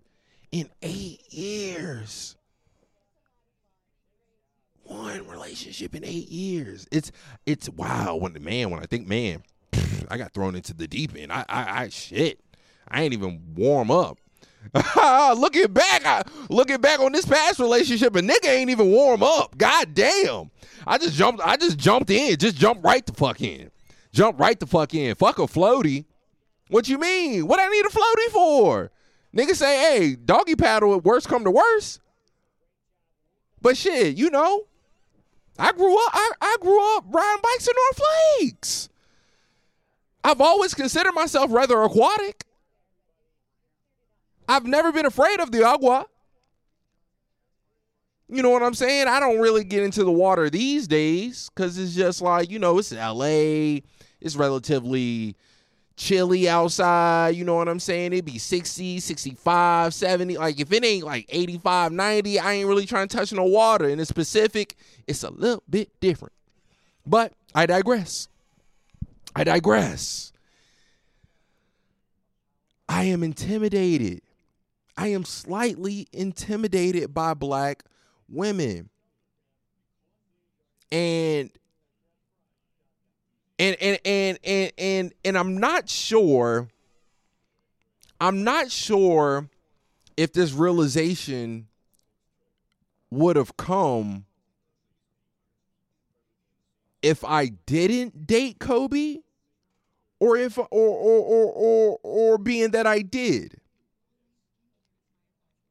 in 0.51 0.69
eight 0.83 1.21
years. 1.33 2.37
One 4.95 5.27
relationship 5.27 5.95
in 5.97 6.05
eight 6.05 6.29
years. 6.29 6.87
It's 6.93 7.11
it's 7.47 7.69
wow. 7.69 8.15
When 8.15 8.33
the 8.33 8.41
man, 8.41 8.71
when 8.71 8.81
I 8.81 8.87
think 8.87 9.09
man, 9.09 9.43
I 10.09 10.17
got 10.17 10.33
thrown 10.33 10.55
into 10.55 10.73
the 10.73 10.87
deep 10.87 11.17
end. 11.17 11.33
I 11.33 11.45
I, 11.49 11.83
I 11.83 11.89
shit. 11.89 12.41
I 12.87 13.03
ain't 13.03 13.13
even 13.13 13.41
warm 13.57 13.91
up. 13.91 14.19
looking 15.37 15.73
back, 15.73 16.07
I, 16.07 16.23
looking 16.49 16.81
back 16.81 17.01
on 17.01 17.13
this 17.13 17.27
past 17.27 17.59
relationship, 17.59 18.15
a 18.17 18.21
nigga 18.21 18.47
ain't 18.47 18.71
even 18.71 18.91
warm 18.91 19.23
up. 19.23 19.59
God 19.59 19.95
damn. 19.95 20.51
I 20.87 20.99
just 20.99 21.15
jumped. 21.15 21.43
I 21.45 21.57
just 21.57 21.77
jumped 21.77 22.11
in. 22.11 22.37
Just 22.37 22.57
jumped 22.57 22.85
right 22.85 23.05
the 23.05 23.13
fuck 23.13 23.41
in. 23.41 23.71
Jump 24.13 24.39
right 24.39 24.59
the 24.59 24.67
fuck 24.67 24.95
in. 24.95 25.17
Fuck 25.17 25.41
a 25.41 25.43
floaty. 25.43 26.05
What 26.69 26.89
you 26.89 26.99
mean? 26.99 27.49
What 27.49 27.59
I 27.61 27.69
need 27.69 27.85
a 27.85 27.89
floaty 27.89 28.33
for? 28.33 28.91
Nigga 29.37 29.57
say, 29.57 29.77
hey, 29.77 30.15
doggy 30.15 30.55
paddle 30.55 31.01
worst 31.01 31.29
come 31.29 31.43
to 31.45 31.51
worst. 31.51 32.01
But 33.61 33.77
shit, 33.77 34.17
you 34.17 34.31
know, 34.31 34.67
I 35.59 35.73
grew 35.73 35.95
up 35.95 36.11
I, 36.13 36.31
I 36.41 36.57
grew 36.61 36.97
up 36.97 37.05
riding 37.09 37.43
bikes 37.43 37.69
in 37.69 37.75
North 37.77 38.01
Lakes. 38.41 38.89
I've 40.23 40.41
always 40.41 40.75
considered 40.75 41.13
myself 41.13 41.53
rather 41.53 41.83
aquatic. 41.83 42.45
I've 44.49 44.67
never 44.67 44.93
been 44.93 45.07
afraid 45.07 45.41
of 45.41 45.53
the 45.53 45.65
agua. 45.65 46.07
You 48.29 48.43
know 48.43 48.51
what 48.51 48.63
I'm 48.63 48.75
saying? 48.75 49.07
I 49.07 49.21
don't 49.21 49.39
really 49.39 49.65
get 49.65 49.83
into 49.83 50.03
the 50.03 50.11
water 50.11 50.49
these 50.49 50.89
days 50.89 51.51
because 51.55 51.79
it's 51.79 51.95
just 51.95 52.23
like, 52.23 52.51
you 52.51 52.59
know, 52.59 52.79
it's 52.79 52.93
LA. 52.93 53.81
It's 54.21 54.35
relatively 54.35 55.37
chilly 55.97 56.49
outside, 56.49 57.37
you 57.37 57.45
know 57.45 57.55
what 57.55 57.69
I'm 57.69 57.81
saying? 57.81 58.13
It'd 58.13 58.25
be 58.25 58.39
60, 58.39 59.01
65, 59.01 59.95
70. 59.95 60.37
Like 60.37 60.61
if 60.61 60.73
it 60.73 60.85
ain't 60.85 61.05
like 61.05 61.27
85, 61.29 61.93
90, 61.93 62.39
I 62.39 62.53
ain't 62.53 62.69
really 62.69 62.87
trying 62.87 63.09
to 63.09 63.17
touch 63.17 63.33
no 63.33 63.45
water. 63.45 63.89
In 63.89 63.99
the 63.99 64.07
Pacific, 64.07 64.77
it's 65.07 65.23
a 65.23 65.31
little 65.31 65.63
bit 65.69 65.91
different. 66.01 66.33
But 67.07 67.33
I 67.55 67.67
digress. 67.67 68.29
I 69.37 69.45
digress. 69.45 70.33
I 72.89 73.05
am 73.05 73.23
intimidated. 73.23 74.23
I 74.97 75.09
am 75.09 75.25
slightly 75.25 76.07
intimidated 76.13 77.13
by 77.13 77.35
black 77.35 77.85
women. 78.29 78.91
And 80.93 81.51
and 83.59 83.77
and 83.81 83.99
and 84.05 84.39
and 84.45 84.73
and, 84.79 85.13
and 85.25 85.39
I'm 85.39 85.59
not 85.59 85.89
sure 85.89 86.69
I'm 88.21 88.45
not 88.45 88.71
sure 88.71 89.49
if 90.17 90.33
this 90.33 90.53
realization 90.53 91.69
would 93.11 93.37
have 93.37 93.57
come 93.57 94.27
if 97.03 97.23
I 97.25 97.47
didn't 97.67 98.27
date 98.27 98.59
Kobe 98.59 99.19
or 100.21 100.37
if 100.37 100.57
or 100.57 100.67
or 100.71 101.21
or 101.21 101.53
or, 101.53 101.99
or 102.03 102.39
being 102.39 102.71
that 102.71 102.87
I 102.87 103.03
did. 103.03 103.57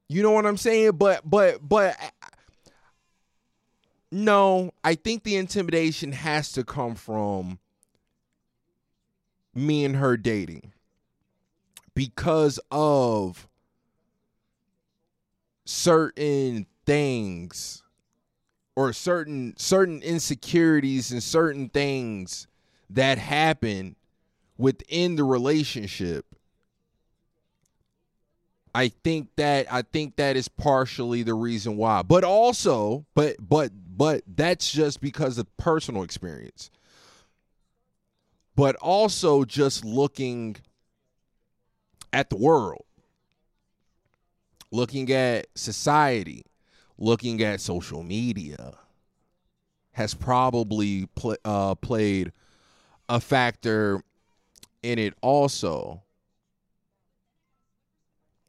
You 0.10 0.22
know 0.22 0.32
what 0.32 0.46
I'm 0.46 0.58
saying? 0.58 0.92
But 0.98 1.28
but 1.28 1.68
but 1.68 1.98
no, 4.12 4.72
I 4.84 4.94
think 4.94 5.24
the 5.24 5.38
intimidation 5.38 6.12
has 6.12 6.52
to 6.52 6.64
come 6.64 6.94
from 6.94 7.58
me 9.56 9.86
and 9.86 9.96
her 9.98 10.18
dating 10.18 10.72
because 11.94 12.60
of 12.72 13.48
certain 15.66 16.66
things 16.86 17.84
or 18.76 18.92
certain 18.92 19.54
certain 19.58 20.02
insecurities 20.02 21.12
and 21.12 21.22
certain 21.22 21.70
things 21.70 22.48
that 22.90 23.18
happen 23.18 23.96
within 24.58 25.16
the 25.16 25.24
relationship 25.24 26.26
I 28.76 28.88
think 28.88 29.30
that 29.36 29.72
I 29.72 29.84
think 29.84 30.16
that 30.16 30.36
is 30.36 30.48
partially 30.48 31.24
the 31.24 31.36
reason 31.36 31.78
why. 31.78 32.02
But 32.02 32.24
also, 32.24 33.06
but 33.14 33.36
but 33.40 33.72
but 33.96 34.24
that's 34.28 34.72
just 34.72 35.00
because 35.00 35.38
of 35.38 35.56
personal 35.58 36.04
experience 36.04 36.72
but 38.56 38.76
also 38.78 39.44
just 39.46 39.84
looking 39.84 40.56
at 42.12 42.30
the 42.30 42.36
world, 42.36 42.86
looking 44.72 45.12
at 45.12 45.48
society, 45.56 46.46
looking 46.98 47.42
at 47.42 47.60
social 47.60 48.04
media 48.04 48.74
has 49.94 50.14
probably 50.14 51.08
pl- 51.16 51.38
uh, 51.46 51.76
played 51.76 52.32
a 53.10 53.20
factor 53.20 54.04
in 54.82 55.00
it 55.00 55.14
also. 55.22 56.02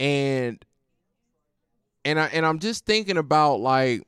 And 0.00 0.62
and 2.04 2.18
I 2.20 2.26
and 2.26 2.44
I'm 2.44 2.58
just 2.58 2.84
thinking 2.84 3.16
about 3.16 3.56
like 3.56 4.02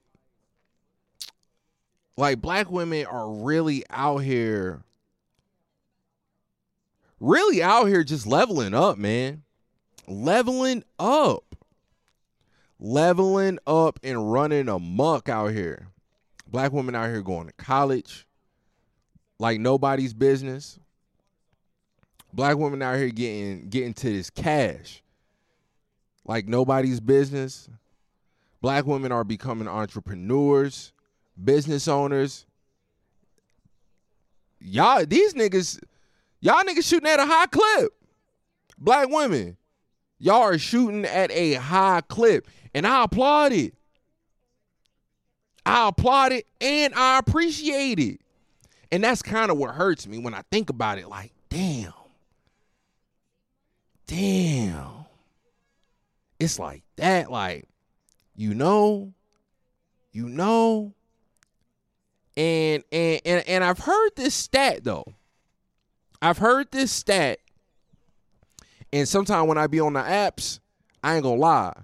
like 2.17 2.41
black 2.41 2.71
women 2.71 3.07
are 3.07 3.31
really 3.31 3.85
out 3.91 4.19
here 4.19 4.83
really 7.21 7.63
out 7.63 7.87
here 7.87 8.05
just 8.05 8.27
leveling 8.27 8.75
up, 8.75 8.99
man. 8.99 9.43
Leveling 10.07 10.85
up. 10.99 11.57
Leveling 12.79 13.59
up 13.67 13.99
and 14.03 14.33
running 14.33 14.69
amok 14.69 15.29
out 15.29 15.53
here. 15.53 15.89
Black 16.47 16.73
women 16.73 16.95
out 16.95 17.07
here 17.07 17.23
going 17.23 17.47
to 17.47 17.53
college 17.55 18.27
like 19.39 19.61
nobody's 19.61 20.15
business. 20.15 20.79
Black 22.33 22.57
women 22.57 22.83
out 22.83 22.97
here 22.97 23.09
getting 23.09 23.69
getting 23.69 23.95
to 23.95 24.11
this 24.11 24.31
cash 24.31 25.03
like 26.27 26.49
nobody's 26.49 27.01
business. 27.01 27.69
Black 28.61 28.87
women 28.87 29.13
are 29.13 29.25
becoming 29.25 29.69
entrepreneurs, 29.69 30.93
business 31.43 31.87
owners. 31.87 32.47
Y'all, 34.59 35.07
these 35.07 35.35
niggas, 35.35 35.81
Y'all 36.41 36.63
niggas 36.65 36.89
shooting 36.89 37.09
at 37.09 37.21
a 37.21 37.27
high 37.27 37.47
clip. 37.47 37.93
Black 38.79 39.09
women, 39.09 39.57
y'all 40.19 40.43
are 40.43 40.59
shooting 40.59 41.05
at 41.05 41.31
a 41.31 41.55
high 41.55 42.03
clip. 42.03 42.47
And 42.75 42.87
I 42.87 43.05
applaud 43.05 43.53
it. 43.53 43.75
I 45.65 45.89
applaud 45.89 46.33
it 46.33 46.47
and 46.61 46.95
I 46.95 47.19
appreciate 47.19 47.99
it. 47.99 48.21
And 48.93 49.03
that's 49.03 49.23
kind 49.23 49.51
of 49.51 49.57
what 49.57 49.75
hurts 49.75 50.07
me 50.07 50.19
when 50.19 50.35
I 50.35 50.43
think 50.53 50.71
about 50.71 50.99
it. 50.99 51.09
Like, 51.09 51.33
damn. 51.49 51.93
Damn. 54.07 55.07
It's 56.39 56.59
like 56.59 56.83
that. 56.97 57.31
Like, 57.31 57.67
you 58.37 58.55
know, 58.55 59.13
you 60.13 60.29
know. 60.29 60.93
And 62.37 62.85
and 62.93 63.21
and 63.25 63.49
and 63.49 63.65
I've 63.65 63.79
heard 63.79 64.11
this 64.15 64.35
stat 64.35 64.85
though. 64.85 65.16
I've 66.21 66.39
heard 66.39 66.71
this 66.71 66.93
stat. 66.93 67.39
And 68.93 69.09
sometimes 69.09 69.49
when 69.49 69.59
I 69.59 69.67
be 69.67 69.81
on 69.81 69.93
the 69.93 70.01
apps, 70.01 70.61
I 71.03 71.15
ain't 71.15 71.23
gonna 71.23 71.41
lie, 71.41 71.75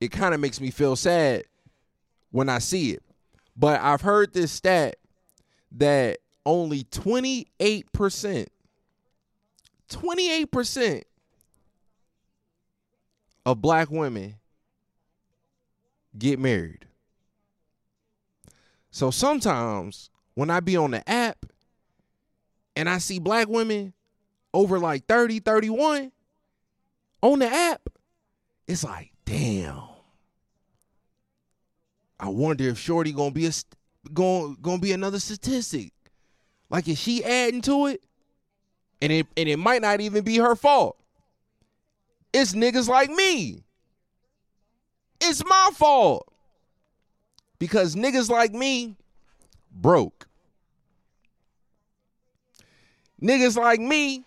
it 0.00 0.08
kind 0.08 0.34
of 0.34 0.40
makes 0.40 0.60
me 0.60 0.70
feel 0.70 0.96
sad 0.96 1.44
when 2.30 2.48
I 2.48 2.58
see 2.58 2.92
it. 2.92 3.02
But 3.56 3.80
I've 3.80 4.00
heard 4.00 4.32
this 4.32 4.50
stat 4.52 4.96
that 5.72 6.18
only 6.44 6.84
28%, 6.84 8.46
28% 9.88 11.02
of 13.44 13.60
black 13.60 13.90
women 13.90 14.36
get 16.16 16.38
married. 16.38 16.86
So 18.90 19.10
sometimes 19.10 20.10
when 20.34 20.50
I 20.50 20.60
be 20.60 20.76
on 20.76 20.90
the 20.90 21.08
app 21.08 21.46
and 22.76 22.88
I 22.88 22.98
see 22.98 23.18
black 23.18 23.48
women 23.48 23.92
over 24.54 24.78
like 24.78 25.06
30, 25.06 25.40
31 25.40 26.12
on 27.22 27.38
the 27.38 27.46
app, 27.46 27.88
it's 28.66 28.84
like, 28.84 29.12
damn. 29.24 29.82
I 32.18 32.28
wonder 32.28 32.64
if 32.64 32.78
Shorty 32.78 33.12
gonna 33.12 33.32
be 33.32 33.46
a 33.46 33.52
gonna 34.12 34.54
gonna 34.62 34.78
be 34.78 34.92
another 34.92 35.18
statistic. 35.18 35.92
Like 36.70 36.88
is 36.88 36.98
she 36.98 37.24
adding 37.24 37.62
to 37.62 37.86
it? 37.86 38.02
And 39.00 39.10
it 39.10 39.26
and 39.36 39.48
it 39.48 39.58
might 39.58 39.82
not 39.82 40.00
even 40.00 40.22
be 40.22 40.36
her 40.38 40.54
fault. 40.54 40.96
It's 42.32 42.54
niggas 42.54 42.88
like 42.88 43.10
me. 43.10 43.64
It's 45.20 45.44
my 45.44 45.70
fault. 45.74 46.32
Because 47.58 47.96
niggas 47.96 48.30
like 48.30 48.52
me 48.52 48.96
broke. 49.72 50.28
Niggas 53.22 53.56
like 53.56 53.80
me 53.80 54.24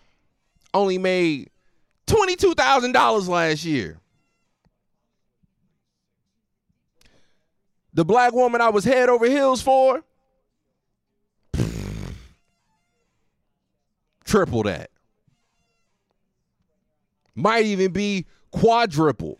only 0.72 0.96
made 0.96 1.50
$22,000 2.06 3.28
last 3.28 3.64
year. 3.64 3.98
The 7.92 8.04
black 8.04 8.32
woman 8.32 8.60
I 8.60 8.70
was 8.70 8.84
head 8.84 9.08
over 9.08 9.26
heels 9.26 9.60
for, 9.60 10.02
triple 14.24 14.62
that. 14.64 14.90
Might 17.34 17.66
even 17.66 17.92
be 17.92 18.24
quadruple, 18.50 19.38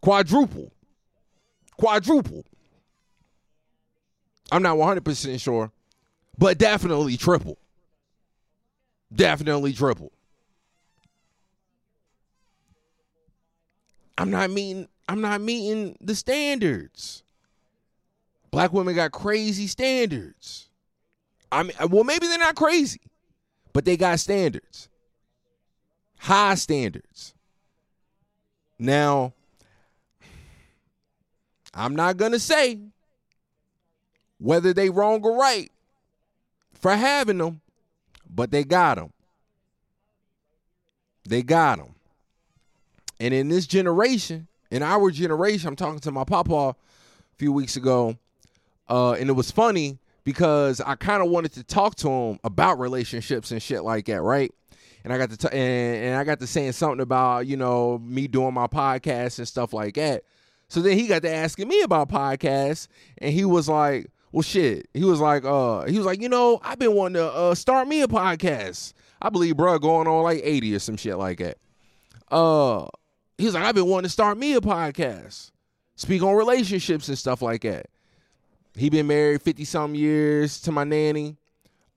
quadruple, 0.00 0.72
quadruple. 1.76 2.44
I'm 4.52 4.62
not 4.62 4.76
100% 4.76 5.40
sure, 5.40 5.72
but 6.38 6.58
definitely 6.58 7.16
triple. 7.16 7.58
Definitely 9.14 9.72
triple. 9.72 10.12
I'm 14.16 14.30
not 14.30 14.50
meeting 14.50 14.88
I'm 15.08 15.20
not 15.20 15.40
meeting 15.40 15.96
the 16.00 16.14
standards. 16.14 17.22
Black 18.50 18.72
women 18.72 18.94
got 18.94 19.12
crazy 19.12 19.66
standards. 19.66 20.68
I 21.52 21.62
mean, 21.62 21.72
uh, 21.78 21.88
well, 21.90 22.04
maybe 22.04 22.26
they're 22.26 22.38
not 22.38 22.54
crazy, 22.56 23.00
but 23.72 23.84
they 23.84 23.96
got 23.96 24.20
standards, 24.20 24.88
high 26.18 26.54
standards. 26.54 27.34
Now, 28.78 29.34
I'm 31.74 31.94
not 31.94 32.16
gonna 32.16 32.38
say 32.38 32.80
whether 34.38 34.72
they 34.72 34.90
wrong 34.90 35.22
or 35.24 35.36
right 35.36 35.70
for 36.72 36.94
having 36.94 37.38
them, 37.38 37.60
but 38.34 38.50
they 38.50 38.64
got 38.64 38.96
them. 38.96 39.12
They 41.26 41.42
got 41.42 41.78
them. 41.78 41.94
And 43.20 43.32
in 43.32 43.48
this 43.48 43.66
generation, 43.66 44.48
in 44.70 44.82
our 44.82 45.10
generation, 45.10 45.68
I'm 45.68 45.76
talking 45.76 46.00
to 46.00 46.10
my 46.10 46.24
papa 46.24 46.54
a 46.54 46.76
few 47.38 47.52
weeks 47.52 47.76
ago 47.76 48.18
uh, 48.88 49.12
and 49.12 49.28
it 49.28 49.32
was 49.32 49.50
funny 49.50 49.98
because 50.24 50.80
I 50.80 50.94
kind 50.94 51.22
of 51.22 51.30
wanted 51.30 51.52
to 51.54 51.64
talk 51.64 51.96
to 51.96 52.08
him 52.08 52.38
about 52.44 52.78
relationships 52.78 53.50
and 53.50 53.62
shit 53.62 53.82
like 53.82 54.06
that, 54.06 54.22
right? 54.22 54.52
And 55.04 55.12
I 55.12 55.18
got 55.18 55.30
to 55.30 55.36
t- 55.36 55.48
and, 55.48 56.06
and 56.06 56.16
I 56.16 56.24
got 56.24 56.40
to 56.40 56.46
saying 56.46 56.72
something 56.72 57.00
about 57.00 57.46
you 57.46 57.56
know 57.56 57.98
me 57.98 58.26
doing 58.26 58.54
my 58.54 58.66
podcast 58.66 59.38
and 59.38 59.48
stuff 59.48 59.72
like 59.72 59.94
that. 59.94 60.24
So 60.68 60.80
then 60.80 60.98
he 60.98 61.06
got 61.06 61.22
to 61.22 61.30
asking 61.30 61.68
me 61.68 61.82
about 61.82 62.08
podcasts, 62.08 62.88
and 63.18 63.32
he 63.32 63.44
was 63.44 63.68
like, 63.68 64.10
"Well, 64.34 64.42
shit." 64.42 64.88
He 64.92 65.04
was 65.04 65.20
like, 65.20 65.44
"Uh," 65.44 65.84
he 65.84 65.96
was 65.96 66.06
like, 66.06 66.20
"You 66.20 66.28
know, 66.28 66.60
I've 66.62 66.78
been 66.78 66.94
wanting 66.94 67.22
to 67.22 67.32
uh, 67.32 67.54
start 67.54 67.86
me 67.86 68.02
a 68.02 68.08
podcast. 68.08 68.92
I 69.22 69.30
believe, 69.30 69.56
bro, 69.56 69.78
going 69.78 70.08
on 70.08 70.22
like 70.24 70.40
eighty 70.42 70.74
or 70.74 70.80
some 70.80 70.96
shit 70.96 71.16
like 71.16 71.38
that." 71.38 71.56
Uh, 72.30 72.86
he 73.38 73.44
was 73.44 73.54
like, 73.54 73.64
"I've 73.64 73.74
been 73.74 73.86
wanting 73.86 74.06
to 74.06 74.12
start 74.12 74.36
me 74.36 74.54
a 74.54 74.60
podcast, 74.60 75.52
speak 75.94 76.22
on 76.22 76.34
relationships 76.34 77.08
and 77.08 77.16
stuff 77.16 77.42
like 77.42 77.62
that." 77.62 77.86
He 78.76 78.90
been 78.90 79.06
married 79.06 79.40
50 79.40 79.64
some 79.64 79.94
years 79.94 80.60
to 80.62 80.72
my 80.72 80.84
nanny. 80.84 81.36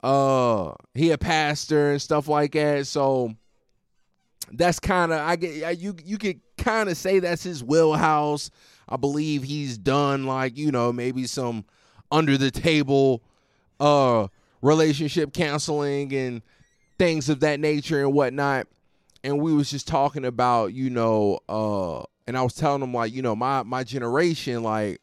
Uh 0.03 0.73
he 0.93 1.09
a 1.09 1.17
pastor 1.17 1.91
and 1.91 2.01
stuff 2.01 2.27
like 2.27 2.51
that. 2.51 2.85
So 2.85 3.33
that's 4.51 4.79
kind 4.79 5.11
of 5.11 5.19
I 5.19 5.35
get 5.37 5.79
you 5.79 5.95
you 6.05 6.19
could 6.19 6.39
kind 6.57 6.87
of 6.87 6.97
say 6.97 7.17
that's 7.19 7.41
his 7.41 7.63
wheelhouse. 7.63 8.51
I 8.87 8.95
believe 8.95 9.41
he's 9.43 9.77
done 9.77 10.27
like, 10.27 10.55
you 10.55 10.71
know, 10.71 10.93
maybe 10.93 11.25
some 11.25 11.65
under 12.11 12.37
the 12.37 12.51
table 12.51 13.21
uh 13.79 14.27
relationship 14.61 15.33
counseling 15.33 16.13
and 16.13 16.41
things 16.97 17.29
of 17.29 17.41
that 17.41 17.59
nature 17.59 18.01
and 18.01 18.13
whatnot. 18.13 18.67
And 19.23 19.39
we 19.39 19.53
was 19.53 19.69
just 19.69 19.87
talking 19.87 20.25
about, 20.25 20.73
you 20.73 20.89
know, 20.89 21.39
uh 21.47 22.03
and 22.25 22.37
I 22.37 22.41
was 22.41 22.55
telling 22.55 22.81
him 22.81 22.93
like, 22.93 23.13
you 23.13 23.21
know, 23.21 23.35
my 23.35 23.63
my 23.63 23.83
generation, 23.83 24.63
like, 24.63 24.99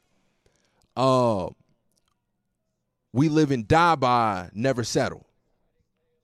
uh 0.96 1.48
we 3.12 3.28
live 3.28 3.50
and 3.52 3.66
die 3.68 3.94
by 3.94 4.50
never 4.54 4.82
settle. 4.82 5.26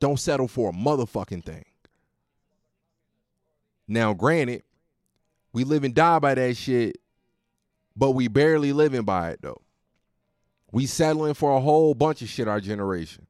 Don't 0.00 0.18
settle 0.18 0.48
for 0.48 0.70
a 0.70 0.72
motherfucking 0.72 1.44
thing. 1.44 1.64
Now, 3.86 4.14
granted, 4.14 4.62
we 5.52 5.64
live 5.64 5.84
and 5.84 5.94
die 5.94 6.18
by 6.20 6.34
that 6.34 6.56
shit, 6.56 6.98
but 7.96 8.12
we 8.12 8.28
barely 8.28 8.72
living 8.72 9.02
by 9.02 9.30
it 9.30 9.42
though. 9.42 9.60
We 10.72 10.86
settling 10.86 11.34
for 11.34 11.56
a 11.56 11.60
whole 11.60 11.94
bunch 11.94 12.22
of 12.22 12.28
shit, 12.28 12.48
our 12.48 12.60
generation. 12.60 13.26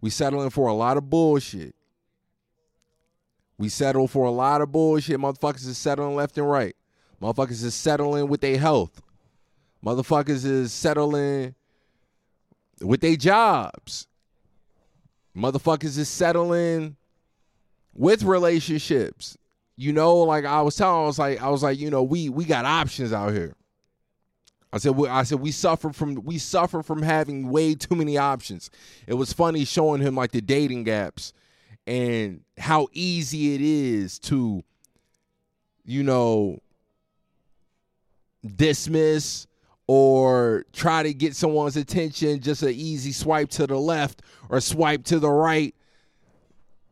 We 0.00 0.10
settling 0.10 0.50
for 0.50 0.68
a 0.68 0.74
lot 0.74 0.96
of 0.96 1.08
bullshit. 1.08 1.74
We 3.58 3.68
settle 3.68 4.06
for 4.06 4.26
a 4.26 4.30
lot 4.30 4.60
of 4.60 4.70
bullshit. 4.70 5.18
Motherfuckers 5.18 5.66
is 5.66 5.76
settling 5.76 6.14
left 6.14 6.38
and 6.38 6.48
right. 6.48 6.76
Motherfuckers 7.20 7.64
is 7.64 7.74
settling 7.74 8.28
with 8.28 8.40
their 8.40 8.58
health. 8.58 9.02
Motherfuckers 9.84 10.44
is 10.44 10.72
settling 10.72 11.54
with 12.80 13.00
their 13.00 13.16
jobs. 13.16 14.06
Motherfuckers 15.36 15.98
is 15.98 16.08
settling 16.08 16.96
with 17.94 18.22
relationships. 18.22 19.36
You 19.76 19.92
know, 19.92 20.18
like 20.18 20.44
I 20.44 20.62
was 20.62 20.76
telling, 20.76 21.04
I 21.04 21.06
was 21.06 21.18
like, 21.18 21.42
I 21.42 21.48
was 21.48 21.62
like, 21.62 21.78
you 21.78 21.90
know, 21.90 22.02
we 22.02 22.28
we 22.28 22.44
got 22.44 22.64
options 22.64 23.12
out 23.12 23.32
here. 23.32 23.54
I 24.72 24.78
said, 24.78 24.96
we, 24.96 25.08
I 25.08 25.22
said 25.22 25.40
we 25.40 25.50
suffer 25.50 25.92
from 25.92 26.16
we 26.24 26.38
suffer 26.38 26.82
from 26.82 27.02
having 27.02 27.50
way 27.50 27.74
too 27.74 27.94
many 27.94 28.18
options. 28.18 28.70
It 29.06 29.14
was 29.14 29.32
funny 29.32 29.64
showing 29.64 30.02
him 30.02 30.14
like 30.14 30.32
the 30.32 30.42
dating 30.42 30.84
gaps 30.84 31.32
and 31.86 32.42
how 32.58 32.88
easy 32.92 33.54
it 33.54 33.62
is 33.62 34.18
to, 34.18 34.62
you 35.84 36.02
know, 36.02 36.58
dismiss 38.56 39.46
or 39.86 40.66
try 40.74 41.02
to 41.02 41.14
get 41.14 41.34
someone's 41.34 41.76
attention 41.76 42.40
just 42.40 42.62
an 42.62 42.74
easy 42.74 43.10
swipe 43.10 43.48
to 43.48 43.66
the 43.66 43.78
left 43.78 44.20
or 44.50 44.60
swipe 44.60 45.02
to 45.04 45.18
the 45.18 45.30
right. 45.30 45.74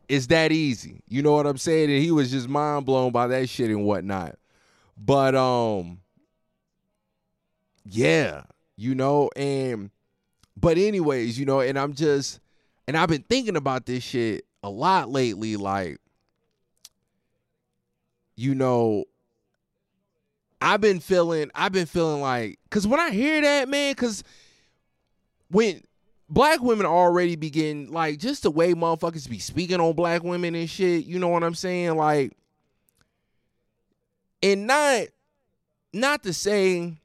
It's 0.09 0.27
that 0.27 0.51
easy. 0.51 1.03
You 1.07 1.21
know 1.21 1.33
what 1.33 1.45
i'm 1.45 1.57
saying? 1.57 1.91
And 1.91 2.01
he 2.01 2.09
was 2.09 2.31
just 2.31 2.49
mind 2.49 2.87
blown 2.87 3.11
by 3.11 3.27
that 3.27 3.49
shit 3.49 3.69
and 3.69 3.85
whatnot. 3.85 4.39
But 4.97 5.35
um 5.35 5.99
yeah 7.89 8.43
you 8.75 8.93
know 8.93 9.29
and 9.35 9.89
but 10.55 10.77
anyways 10.77 11.39
you 11.39 11.45
know 11.45 11.59
and 11.59 11.77
i'm 11.77 11.93
just 11.93 12.39
and 12.87 12.97
i've 12.97 13.09
been 13.09 13.23
thinking 13.23 13.55
about 13.55 13.85
this 13.85 14.03
shit 14.03 14.45
a 14.63 14.69
lot 14.69 15.09
lately 15.09 15.55
like 15.55 15.99
you 18.35 18.53
know 18.55 19.03
I've 20.61 20.81
been 20.81 20.99
feeling 20.99 21.51
I've 21.53 21.71
been 21.71 21.85
feeling 21.85 22.21
like 22.21 22.59
cuz 22.69 22.87
when 22.87 22.99
I 22.99 23.11
hear 23.11 23.41
that 23.41 23.69
man 23.69 23.93
cuz 23.95 24.23
when 25.49 25.83
black 26.29 26.61
women 26.61 26.85
already 26.85 27.35
begin 27.35 27.91
like 27.91 28.19
just 28.19 28.43
the 28.43 28.51
way 28.51 28.73
motherfuckers 28.73 29.29
be 29.29 29.39
speaking 29.39 29.79
on 29.79 29.93
black 29.93 30.23
women 30.23 30.55
and 30.55 30.69
shit, 30.69 31.05
you 31.05 31.19
know 31.19 31.29
what 31.29 31.43
I'm 31.43 31.55
saying? 31.55 31.95
Like 31.95 32.33
and 34.41 34.67
not 34.67 35.07
not 35.93 36.23
to 36.23 36.33
say 36.33 36.97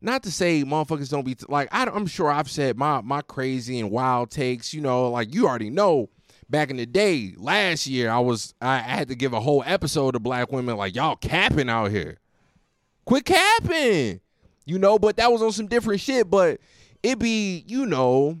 not 0.00 0.22
to 0.24 0.30
say 0.30 0.62
motherfuckers 0.62 1.10
don't 1.10 1.24
be 1.24 1.36
like 1.48 1.68
I, 1.72 1.84
am 1.84 2.06
sure 2.06 2.30
I've 2.30 2.50
said 2.50 2.76
my 2.76 3.00
my 3.00 3.22
crazy 3.22 3.80
and 3.80 3.90
wild 3.90 4.30
takes. 4.30 4.74
You 4.74 4.80
know, 4.80 5.10
like 5.10 5.34
you 5.34 5.46
already 5.46 5.70
know. 5.70 6.10
Back 6.48 6.70
in 6.70 6.76
the 6.76 6.86
day, 6.86 7.34
last 7.36 7.88
year, 7.88 8.08
I 8.08 8.20
was 8.20 8.54
I 8.62 8.78
had 8.78 9.08
to 9.08 9.16
give 9.16 9.32
a 9.32 9.40
whole 9.40 9.64
episode 9.66 10.12
to 10.12 10.20
black 10.20 10.52
women 10.52 10.76
like 10.76 10.94
y'all 10.94 11.16
capping 11.16 11.68
out 11.68 11.90
here. 11.90 12.18
Quit 13.04 13.24
capping, 13.24 14.20
you 14.64 14.78
know. 14.78 14.96
But 14.96 15.16
that 15.16 15.32
was 15.32 15.42
on 15.42 15.50
some 15.50 15.66
different 15.66 16.00
shit. 16.00 16.30
But 16.30 16.60
it 17.02 17.18
be 17.18 17.64
you 17.66 17.84
know, 17.84 18.38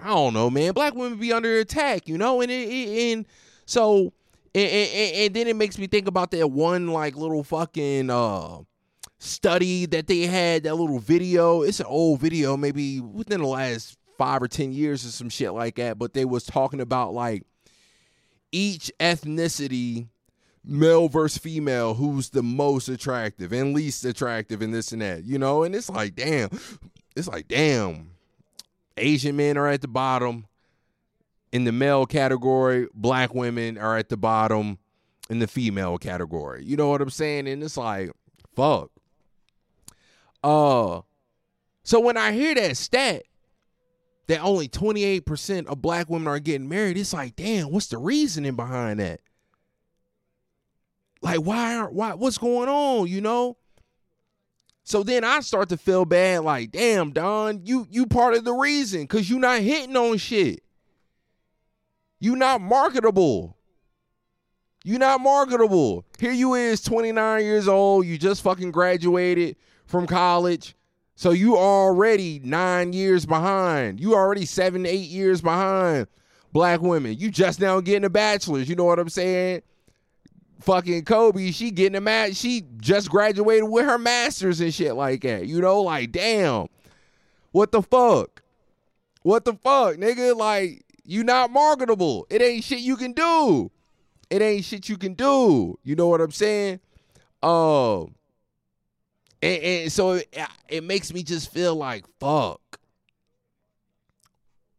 I 0.00 0.08
don't 0.08 0.34
know, 0.34 0.50
man. 0.50 0.72
Black 0.72 0.94
women 0.94 1.20
be 1.20 1.32
under 1.32 1.60
attack, 1.60 2.08
you 2.08 2.18
know, 2.18 2.40
and 2.40 2.50
it, 2.50 2.68
it 2.68 3.12
and 3.12 3.26
so 3.64 4.12
and, 4.54 4.68
and, 4.68 5.14
and, 5.16 5.34
then 5.34 5.46
it 5.46 5.56
makes 5.56 5.78
me 5.78 5.86
think 5.86 6.08
about 6.08 6.32
that 6.32 6.50
one 6.50 6.88
like 6.88 7.14
little 7.14 7.44
fucking 7.44 8.10
uh 8.10 8.58
study 9.18 9.86
that 9.86 10.06
they 10.06 10.26
had, 10.26 10.62
that 10.64 10.74
little 10.74 10.98
video. 10.98 11.62
It's 11.62 11.80
an 11.80 11.86
old 11.86 12.20
video, 12.20 12.56
maybe 12.56 13.00
within 13.00 13.40
the 13.40 13.46
last 13.46 13.96
five 14.16 14.42
or 14.42 14.48
ten 14.48 14.72
years 14.72 15.04
or 15.04 15.08
some 15.08 15.28
shit 15.28 15.52
like 15.52 15.76
that. 15.76 15.98
But 15.98 16.14
they 16.14 16.24
was 16.24 16.44
talking 16.44 16.80
about 16.80 17.14
like 17.14 17.42
each 18.52 18.90
ethnicity, 19.00 20.08
male 20.64 21.08
versus 21.08 21.38
female, 21.38 21.94
who's 21.94 22.30
the 22.30 22.42
most 22.42 22.88
attractive 22.88 23.52
and 23.52 23.74
least 23.74 24.04
attractive 24.04 24.62
and 24.62 24.72
this 24.72 24.92
and 24.92 25.02
that, 25.02 25.24
you 25.24 25.38
know? 25.38 25.62
And 25.62 25.74
it's 25.74 25.90
like, 25.90 26.14
damn, 26.14 26.50
it's 27.16 27.28
like, 27.28 27.48
damn. 27.48 28.12
Asian 28.96 29.36
men 29.36 29.56
are 29.56 29.68
at 29.68 29.80
the 29.80 29.88
bottom 29.88 30.46
in 31.52 31.64
the 31.64 31.72
male 31.72 32.06
category, 32.06 32.88
black 32.94 33.34
women 33.34 33.78
are 33.78 33.96
at 33.96 34.08
the 34.08 34.16
bottom 34.16 34.78
in 35.30 35.38
the 35.38 35.46
female 35.46 35.98
category. 35.98 36.64
You 36.64 36.76
know 36.76 36.88
what 36.90 37.00
I'm 37.00 37.10
saying? 37.10 37.48
And 37.48 37.62
it's 37.62 37.76
like, 37.76 38.10
fuck. 38.54 38.90
Uh 40.42 41.02
so 41.82 42.00
when 42.00 42.16
I 42.18 42.32
hear 42.32 42.54
that 42.54 42.76
stat 42.76 43.22
that 44.26 44.42
only 44.42 44.68
28% 44.68 45.66
of 45.68 45.80
black 45.80 46.10
women 46.10 46.28
are 46.28 46.38
getting 46.38 46.68
married, 46.68 46.98
it's 46.98 47.14
like, 47.14 47.34
damn, 47.34 47.70
what's 47.70 47.86
the 47.86 47.96
reasoning 47.96 48.56
behind 48.56 49.00
that? 49.00 49.20
Like 51.22 51.38
why 51.38 51.76
aren't 51.76 51.94
why 51.94 52.14
what's 52.14 52.38
going 52.38 52.68
on, 52.68 53.08
you 53.08 53.20
know? 53.20 53.56
So 54.84 55.02
then 55.02 55.24
I 55.24 55.40
start 55.40 55.70
to 55.70 55.76
feel 55.76 56.04
bad 56.04 56.44
like, 56.44 56.70
damn, 56.70 57.10
Don, 57.12 57.64
you 57.64 57.86
you 57.90 58.06
part 58.06 58.34
of 58.34 58.44
the 58.44 58.52
reason 58.52 59.06
cuz 59.06 59.28
you 59.28 59.38
not 59.38 59.60
hitting 59.60 59.96
on 59.96 60.18
shit. 60.18 60.62
You 62.20 62.36
not 62.36 62.60
marketable. 62.60 63.56
You 64.84 64.98
not 64.98 65.20
marketable. 65.20 66.04
Here 66.20 66.32
you 66.32 66.54
is 66.54 66.80
29 66.82 67.42
years 67.42 67.66
old, 67.66 68.06
you 68.06 68.16
just 68.18 68.42
fucking 68.42 68.70
graduated 68.70 69.56
from 69.88 70.06
college. 70.06 70.76
So 71.16 71.32
you 71.32 71.56
already 71.56 72.40
nine 72.44 72.92
years 72.92 73.26
behind. 73.26 73.98
You 73.98 74.14
already 74.14 74.44
seven, 74.44 74.86
eight 74.86 75.08
years 75.08 75.40
behind 75.40 76.06
black 76.52 76.80
women. 76.80 77.18
You 77.18 77.30
just 77.30 77.60
now 77.60 77.80
getting 77.80 78.04
a 78.04 78.10
bachelor's. 78.10 78.68
You 78.68 78.76
know 78.76 78.84
what 78.84 79.00
I'm 79.00 79.08
saying? 79.08 79.62
Fucking 80.60 81.04
Kobe, 81.04 81.50
she 81.50 81.70
getting 81.70 81.96
a 81.96 82.00
mat. 82.00 82.36
She 82.36 82.64
just 82.76 83.10
graduated 83.10 83.68
with 83.68 83.86
her 83.86 83.98
master's 83.98 84.60
and 84.60 84.72
shit 84.72 84.94
like 84.94 85.22
that. 85.22 85.46
You 85.46 85.60
know, 85.60 85.82
like 85.82 86.12
damn, 86.12 86.68
what 87.52 87.72
the 87.72 87.82
fuck? 87.82 88.42
What 89.22 89.44
the 89.44 89.54
fuck, 89.54 89.96
nigga? 89.96 90.36
Like 90.36 90.84
you 91.04 91.24
not 91.24 91.50
marketable. 91.50 92.26
It 92.28 92.42
ain't 92.42 92.64
shit 92.64 92.80
you 92.80 92.96
can 92.96 93.12
do. 93.12 93.70
It 94.30 94.42
ain't 94.42 94.64
shit 94.64 94.88
you 94.88 94.98
can 94.98 95.14
do. 95.14 95.78
You 95.82 95.96
know 95.96 96.08
what 96.08 96.20
I'm 96.20 96.32
saying? 96.32 96.80
Um. 97.42 97.50
Uh, 97.50 98.04
and, 99.42 99.62
and 99.62 99.92
so 99.92 100.12
it, 100.12 100.36
it 100.68 100.84
makes 100.84 101.12
me 101.12 101.22
just 101.22 101.52
feel 101.52 101.74
like 101.74 102.04
fuck. 102.18 102.60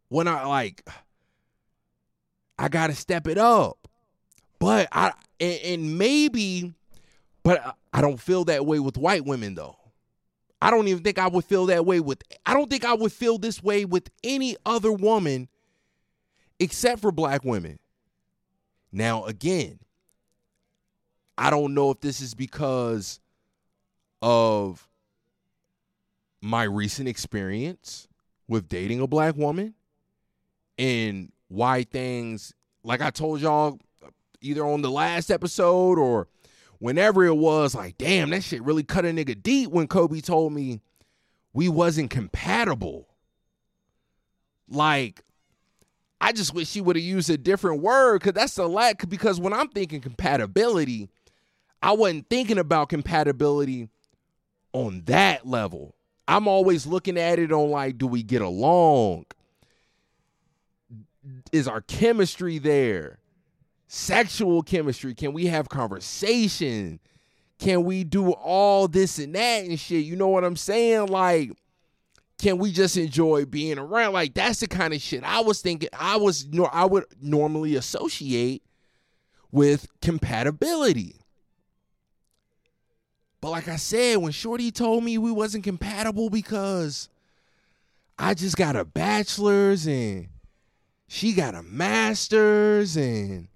When 0.09 0.27
I 0.27 0.45
like, 0.45 0.87
I 2.57 2.67
gotta 2.67 2.95
step 2.95 3.27
it 3.27 3.37
up, 3.37 3.87
but 4.59 4.87
I 4.91 5.13
and, 5.39 5.59
and 5.63 5.97
maybe, 5.97 6.73
but 7.43 7.77
I 7.93 8.01
don't 8.01 8.19
feel 8.19 8.45
that 8.45 8.65
way 8.65 8.79
with 8.79 8.97
white 8.97 9.25
women 9.25 9.55
though. 9.55 9.75
I 10.61 10.71
don't 10.71 10.87
even 10.89 11.03
think 11.03 11.19
I 11.19 11.27
would 11.27 11.45
feel 11.45 11.67
that 11.67 11.85
way 11.85 11.99
with. 11.99 12.21
I 12.45 12.53
don't 12.53 12.69
think 12.69 12.83
I 12.83 12.93
would 12.93 13.13
feel 13.13 13.37
this 13.37 13.63
way 13.63 13.85
with 13.85 14.09
any 14.23 14.57
other 14.65 14.91
woman, 14.91 15.47
except 16.59 17.01
for 17.01 17.11
black 17.11 17.45
women. 17.45 17.79
Now 18.91 19.25
again, 19.25 19.79
I 21.37 21.49
don't 21.49 21.73
know 21.73 21.91
if 21.91 22.01
this 22.01 22.19
is 22.19 22.33
because 22.33 23.21
of 24.21 24.87
my 26.41 26.63
recent 26.63 27.07
experience 27.07 28.07
with 28.47 28.69
dating 28.69 29.01
a 29.01 29.07
black 29.07 29.35
woman 29.35 29.73
and 30.77 31.31
why 31.49 31.83
things 31.83 32.53
like 32.83 33.01
I 33.01 33.09
told 33.09 33.41
y'all 33.41 33.79
either 34.41 34.65
on 34.65 34.81
the 34.81 34.89
last 34.89 35.29
episode 35.29 35.99
or 35.99 36.27
whenever 36.79 37.25
it 37.25 37.35
was 37.35 37.75
like 37.75 37.97
damn 37.97 38.29
that 38.29 38.43
shit 38.43 38.63
really 38.63 38.83
cut 38.83 39.05
a 39.05 39.09
nigga 39.09 39.41
deep 39.41 39.69
when 39.69 39.87
Kobe 39.87 40.21
told 40.21 40.53
me 40.53 40.79
we 41.51 41.67
wasn't 41.67 42.09
compatible. 42.09 43.07
Like 44.69 45.23
I 46.21 46.31
just 46.31 46.53
wish 46.53 46.69
she 46.69 46.81
would 46.81 46.95
have 46.95 47.03
used 47.03 47.29
a 47.29 47.37
different 47.37 47.81
word 47.81 48.21
cuz 48.21 48.33
that's 48.33 48.57
a 48.57 48.65
lack 48.65 49.07
because 49.09 49.39
when 49.39 49.53
I'm 49.53 49.69
thinking 49.69 50.01
compatibility 50.01 51.09
I 51.81 51.91
wasn't 51.91 52.29
thinking 52.29 52.57
about 52.57 52.89
compatibility 52.89 53.89
on 54.73 55.03
that 55.05 55.47
level. 55.47 55.95
I'm 56.27 56.47
always 56.47 56.85
looking 56.85 57.17
at 57.17 57.39
it 57.39 57.51
on 57.51 57.71
like, 57.71 57.97
do 57.97 58.07
we 58.07 58.23
get 58.23 58.41
along? 58.41 59.25
Is 61.51 61.67
our 61.67 61.81
chemistry 61.81 62.59
there? 62.59 63.19
Sexual 63.87 64.63
chemistry. 64.63 65.15
Can 65.15 65.33
we 65.33 65.47
have 65.47 65.69
conversation? 65.69 66.99
Can 67.57 67.83
we 67.83 68.03
do 68.03 68.31
all 68.31 68.87
this 68.87 69.19
and 69.19 69.33
that 69.35 69.65
and 69.65 69.79
shit? 69.79 70.05
You 70.05 70.15
know 70.15 70.27
what 70.27 70.43
I'm 70.43 70.55
saying? 70.55 71.07
Like, 71.07 71.51
can 72.37 72.57
we 72.57 72.71
just 72.71 72.95
enjoy 72.95 73.45
being 73.45 73.77
around? 73.77 74.13
Like, 74.13 74.33
that's 74.33 74.61
the 74.61 74.67
kind 74.67 74.93
of 74.93 75.01
shit 75.01 75.23
I 75.23 75.41
was 75.41 75.61
thinking. 75.61 75.89
I 75.97 76.17
was 76.17 76.47
I 76.71 76.85
would 76.85 77.05
normally 77.21 77.75
associate 77.75 78.63
with 79.51 79.87
compatibility. 80.01 81.18
But 83.41 83.51
like 83.51 83.67
I 83.67 83.77
said, 83.77 84.17
when 84.17 84.31
Shorty 84.31 84.71
told 84.71 85.03
me 85.03 85.17
we 85.17 85.31
wasn't 85.31 85.63
compatible 85.63 86.29
because 86.29 87.09
I 88.17 88.33
just 88.33 88.57
got 88.57 88.75
a 88.75 88.83
bachelor's 88.83 89.87
and 89.87 90.27
she 91.07 91.33
got 91.33 91.55
a 91.55 91.63
master's 91.63 92.97
and 92.97 93.47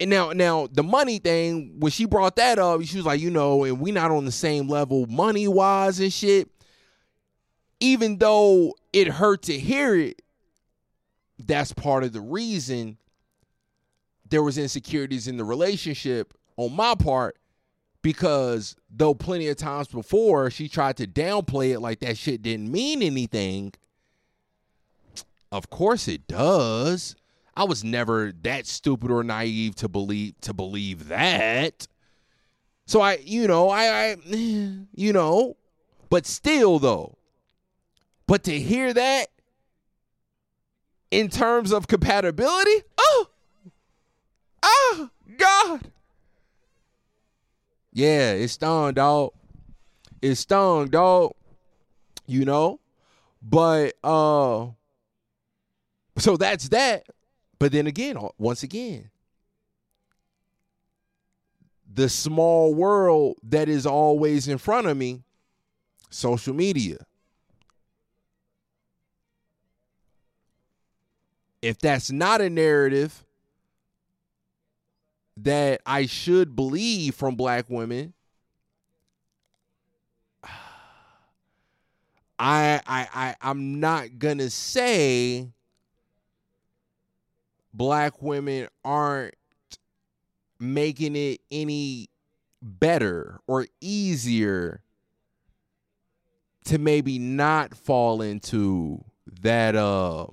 and 0.00 0.10
now 0.10 0.30
now 0.32 0.68
the 0.70 0.82
money 0.82 1.18
thing, 1.18 1.80
when 1.80 1.90
she 1.90 2.04
brought 2.04 2.36
that 2.36 2.58
up, 2.58 2.82
she 2.84 2.98
was 2.98 3.06
like, 3.06 3.20
you 3.20 3.30
know, 3.30 3.64
and 3.64 3.80
we 3.80 3.90
not 3.90 4.10
on 4.10 4.24
the 4.24 4.32
same 4.32 4.68
level 4.68 5.06
money 5.06 5.48
wise 5.48 5.98
and 5.98 6.12
shit. 6.12 6.48
Even 7.80 8.18
though 8.18 8.74
it 8.92 9.08
hurt 9.08 9.42
to 9.42 9.58
hear 9.58 9.94
it, 9.96 10.20
that's 11.38 11.72
part 11.72 12.04
of 12.04 12.12
the 12.12 12.20
reason 12.20 12.98
there 14.28 14.42
was 14.42 14.58
insecurities 14.58 15.26
in 15.26 15.36
the 15.36 15.44
relationship 15.44 16.34
on 16.56 16.74
my 16.74 16.94
part 16.94 17.38
because 18.02 18.76
though 18.90 19.14
plenty 19.14 19.48
of 19.48 19.56
times 19.56 19.88
before 19.88 20.50
she 20.50 20.68
tried 20.68 20.96
to 20.96 21.06
downplay 21.06 21.70
it 21.72 21.80
like 21.80 22.00
that 22.00 22.16
shit 22.16 22.42
didn't 22.42 22.70
mean 22.70 23.02
anything, 23.02 23.72
of 25.50 25.70
course 25.70 26.08
it 26.08 26.26
does. 26.26 27.16
I 27.56 27.64
was 27.64 27.82
never 27.82 28.32
that 28.42 28.66
stupid 28.66 29.10
or 29.10 29.24
naive 29.24 29.74
to 29.76 29.88
believe 29.88 30.40
to 30.42 30.54
believe 30.54 31.08
that. 31.08 31.88
So 32.86 33.00
I, 33.00 33.18
you 33.24 33.46
know, 33.48 33.68
I, 33.68 34.12
I 34.12 34.16
you 34.30 35.12
know, 35.12 35.56
but 36.08 36.26
still 36.26 36.78
though. 36.78 37.18
But 38.26 38.44
to 38.44 38.60
hear 38.60 38.92
that 38.92 39.28
in 41.10 41.28
terms 41.28 41.72
of 41.72 41.88
compatibility, 41.88 42.82
oh, 42.98 43.28
oh 44.62 45.10
God. 45.36 45.90
Yeah, 47.98 48.34
it 48.34 48.46
stung, 48.46 48.94
dog. 48.94 49.32
It 50.22 50.36
stung, 50.36 50.86
dog. 50.86 51.32
You 52.28 52.44
know? 52.44 52.78
But 53.42 53.94
uh 54.04 54.68
so 56.16 56.36
that's 56.36 56.68
that. 56.68 57.06
But 57.58 57.72
then 57.72 57.88
again, 57.88 58.16
once 58.38 58.62
again, 58.62 59.10
the 61.92 62.08
small 62.08 62.72
world 62.72 63.38
that 63.42 63.68
is 63.68 63.84
always 63.84 64.46
in 64.46 64.58
front 64.58 64.86
of 64.86 64.96
me, 64.96 65.24
social 66.08 66.54
media. 66.54 66.98
If 71.62 71.80
that's 71.80 72.12
not 72.12 72.40
a 72.40 72.48
narrative, 72.48 73.24
that 75.42 75.80
I 75.86 76.06
should 76.06 76.56
believe 76.56 77.14
from 77.14 77.36
black 77.36 77.68
women, 77.68 78.14
I 82.38 82.80
I 82.86 83.08
I 83.14 83.36
I'm 83.40 83.80
not 83.80 84.18
gonna 84.18 84.50
say 84.50 85.48
black 87.72 88.20
women 88.22 88.68
aren't 88.84 89.34
making 90.58 91.14
it 91.14 91.40
any 91.50 92.08
better 92.60 93.40
or 93.46 93.66
easier 93.80 94.82
to 96.64 96.78
maybe 96.78 97.18
not 97.18 97.74
fall 97.76 98.20
into 98.20 99.04
that 99.40 99.76
uh 99.76 100.26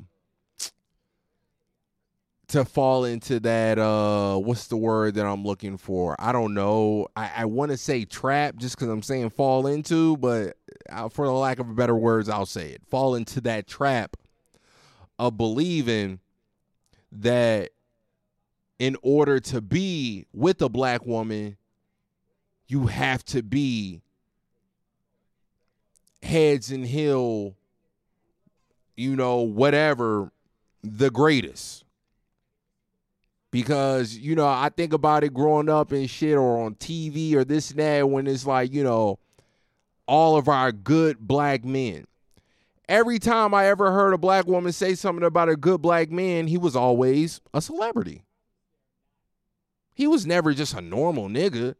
to 2.56 2.65
fall 2.65 3.06
into 3.06 3.39
that 3.41 3.78
uh 3.78 4.38
what's 4.38 4.68
the 4.68 4.78
word 4.78 5.15
that 5.15 5.26
I'm 5.26 5.44
looking 5.44 5.78
for? 5.78 6.15
I 6.20 6.32
don't 6.32 6.54
know. 6.54 7.08
I, 7.15 7.32
I 7.38 7.46
want 7.46 7.72
to 7.72 7.78
say 7.78 8.06
trap 8.06 8.56
just 8.58 8.76
because 8.76 8.89
I'm 8.89 9.02
saying 9.02 9.30
fall 9.32 9.68
into, 9.68 10.18
but 10.18 10.58
uh, 10.89 11.10
for 11.10 11.26
the 11.26 11.34
lack 11.34 11.60
of 11.60 11.76
better 11.76 11.96
words, 11.96 12.30
I'll 12.30 12.46
say 12.46 12.72
it. 12.72 12.82
Fall 12.88 13.15
into 13.15 13.41
that 13.41 13.68
trap 13.68 14.18
of 15.20 15.38
believing 15.38 16.20
that 17.12 17.72
in 18.80 18.98
order 19.02 19.39
to 19.39 19.62
be 19.62 20.26
with 20.34 20.62
a 20.62 20.70
black 20.70 21.06
woman, 21.06 21.58
you 22.68 22.88
have 22.88 23.24
to 23.26 23.41
be 23.41 24.02
heads 26.22 26.72
and 26.72 26.86
heel, 26.86 27.56
you 28.96 29.15
know, 29.15 29.41
whatever, 29.41 30.32
the 30.84 31.10
greatest. 31.10 31.85
Because, 33.56 34.18
you 34.18 34.36
know, 34.36 34.46
I 34.46 34.68
think 34.68 34.91
about 34.91 35.24
it 35.24 35.34
growing 35.34 35.70
up 35.70 35.94
and 35.94 36.10
shit 36.10 36.36
or 36.36 36.65
on 36.65 36.76
TV 36.76 37.36
or 37.36 37.46
this 37.46 37.72
and 37.72 37.80
that 37.80 38.10
when 38.10 38.28
it's 38.28 38.46
like, 38.46 38.74
you 38.74 38.84
know, 38.84 39.18
all 40.10 40.36
of 40.36 40.50
our 40.50 40.74
good 40.74 41.20
black 41.20 41.63
men. 41.63 42.04
Every 42.89 43.18
time 43.18 43.54
I 43.54 43.68
ever 43.68 43.94
heard 43.94 44.13
a 44.13 44.18
black 44.18 44.46
woman 44.46 44.74
say 44.74 44.94
something 44.94 45.24
about 45.24 45.48
a 45.48 45.56
good 45.56 45.82
black 45.82 46.12
man, 46.12 46.48
he 46.48 46.58
was 46.58 46.76
always 46.76 47.39
a 47.54 47.62
celebrity. 47.62 48.24
He 49.94 50.06
was 50.06 50.26
never 50.26 50.54
just 50.54 50.74
a 50.74 50.82
normal 50.82 51.30
nigga. 51.30 51.76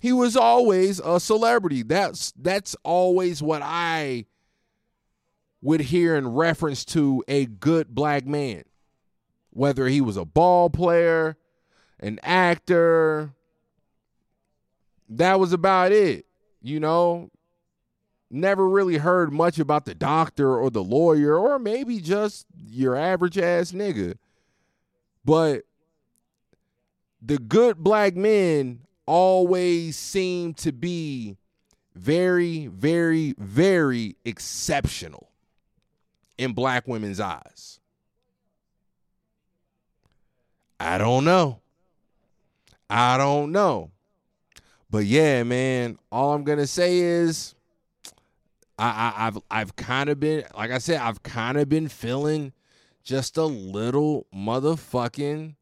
He 0.00 0.10
was 0.10 0.38
always 0.38 1.00
a 1.00 1.20
celebrity. 1.20 1.82
That's 1.82 2.32
that's 2.32 2.76
always 2.82 3.42
what 3.42 3.60
I 3.62 4.24
would 5.60 5.82
hear 5.82 6.16
in 6.16 6.28
reference 6.28 6.82
to 6.86 7.22
a 7.28 7.44
good 7.44 7.94
black 7.94 8.24
man. 8.24 8.64
Whether 9.54 9.88
he 9.88 10.00
was 10.00 10.16
a 10.16 10.24
ball 10.24 10.68
player, 10.68 11.36
an 12.00 12.20
actor, 12.22 13.30
that 15.08 15.40
was 15.40 15.52
about 15.52 15.92
it. 15.92 16.26
You 16.60 16.80
know, 16.80 17.30
never 18.30 18.68
really 18.68 18.96
heard 18.96 19.32
much 19.32 19.58
about 19.58 19.84
the 19.84 19.94
doctor 19.94 20.58
or 20.58 20.70
the 20.70 20.82
lawyer 20.82 21.38
or 21.38 21.58
maybe 21.58 22.00
just 22.00 22.46
your 22.54 22.96
average 22.96 23.38
ass 23.38 23.72
nigga. 23.72 24.16
But 25.24 25.62
the 27.22 27.38
good 27.38 27.78
black 27.78 28.14
men 28.16 28.80
always 29.06 29.96
seem 29.96 30.54
to 30.54 30.72
be 30.72 31.36
very, 31.94 32.66
very, 32.66 33.34
very 33.38 34.16
exceptional 34.24 35.30
in 36.36 36.52
black 36.52 36.88
women's 36.88 37.20
eyes. 37.20 37.80
I 40.84 40.98
don't 40.98 41.24
know. 41.24 41.60
I 42.90 43.16
don't 43.16 43.52
know. 43.52 43.90
But 44.90 45.06
yeah, 45.06 45.42
man, 45.42 45.98
all 46.12 46.34
I'm 46.34 46.44
gonna 46.44 46.66
say 46.66 46.98
is 46.98 47.54
I, 48.78 49.12
I 49.16 49.24
have 49.24 49.38
I've 49.50 49.76
kind 49.76 50.10
of 50.10 50.20
been 50.20 50.44
like 50.56 50.70
I 50.70 50.78
said, 50.78 51.00
I've 51.00 51.22
kind 51.22 51.58
of 51.58 51.68
been 51.68 51.88
feeling 51.88 52.52
just 53.02 53.36
a 53.38 53.44
little 53.44 54.26
motherfucking 54.34 55.54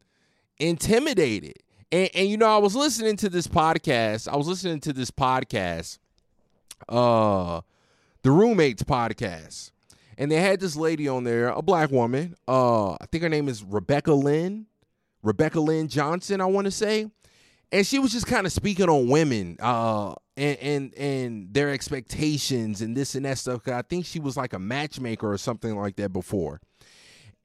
intimidated. 0.59 1.57
And, 1.91 2.09
and 2.13 2.27
you 2.27 2.37
know, 2.37 2.47
I 2.47 2.57
was 2.57 2.75
listening 2.75 3.15
to 3.17 3.29
this 3.29 3.47
podcast. 3.47 4.27
I 4.27 4.35
was 4.35 4.47
listening 4.47 4.81
to 4.81 4.93
this 4.93 5.09
podcast, 5.09 5.99
uh, 6.89 7.61
the 8.23 8.31
roommates 8.31 8.83
podcast. 8.83 9.71
And 10.17 10.31
they 10.31 10.39
had 10.39 10.59
this 10.59 10.75
lady 10.75 11.07
on 11.07 11.23
there, 11.23 11.47
a 11.47 11.61
black 11.61 11.91
woman. 11.91 12.35
Uh, 12.47 12.91
I 12.93 13.05
think 13.11 13.23
her 13.23 13.29
name 13.29 13.47
is 13.47 13.63
Rebecca 13.63 14.13
Lynn. 14.13 14.67
Rebecca 15.23 15.59
Lynn 15.59 15.87
Johnson, 15.87 16.41
I 16.41 16.45
want 16.45 16.65
to 16.65 16.71
say. 16.71 17.09
And 17.71 17.87
she 17.87 17.97
was 17.97 18.11
just 18.11 18.27
kind 18.27 18.45
of 18.45 18.51
speaking 18.51 18.87
on 18.87 19.07
women, 19.07 19.57
uh, 19.59 20.13
and 20.37 20.57
and 20.59 20.93
and 20.95 21.53
their 21.53 21.71
expectations 21.71 22.81
and 22.81 22.95
this 22.95 23.15
and 23.15 23.25
that 23.25 23.37
stuff. 23.37 23.67
I 23.67 23.81
think 23.81 24.05
she 24.05 24.19
was 24.19 24.37
like 24.37 24.53
a 24.53 24.59
matchmaker 24.59 25.31
or 25.31 25.37
something 25.37 25.75
like 25.75 25.95
that 25.97 26.13
before. 26.13 26.61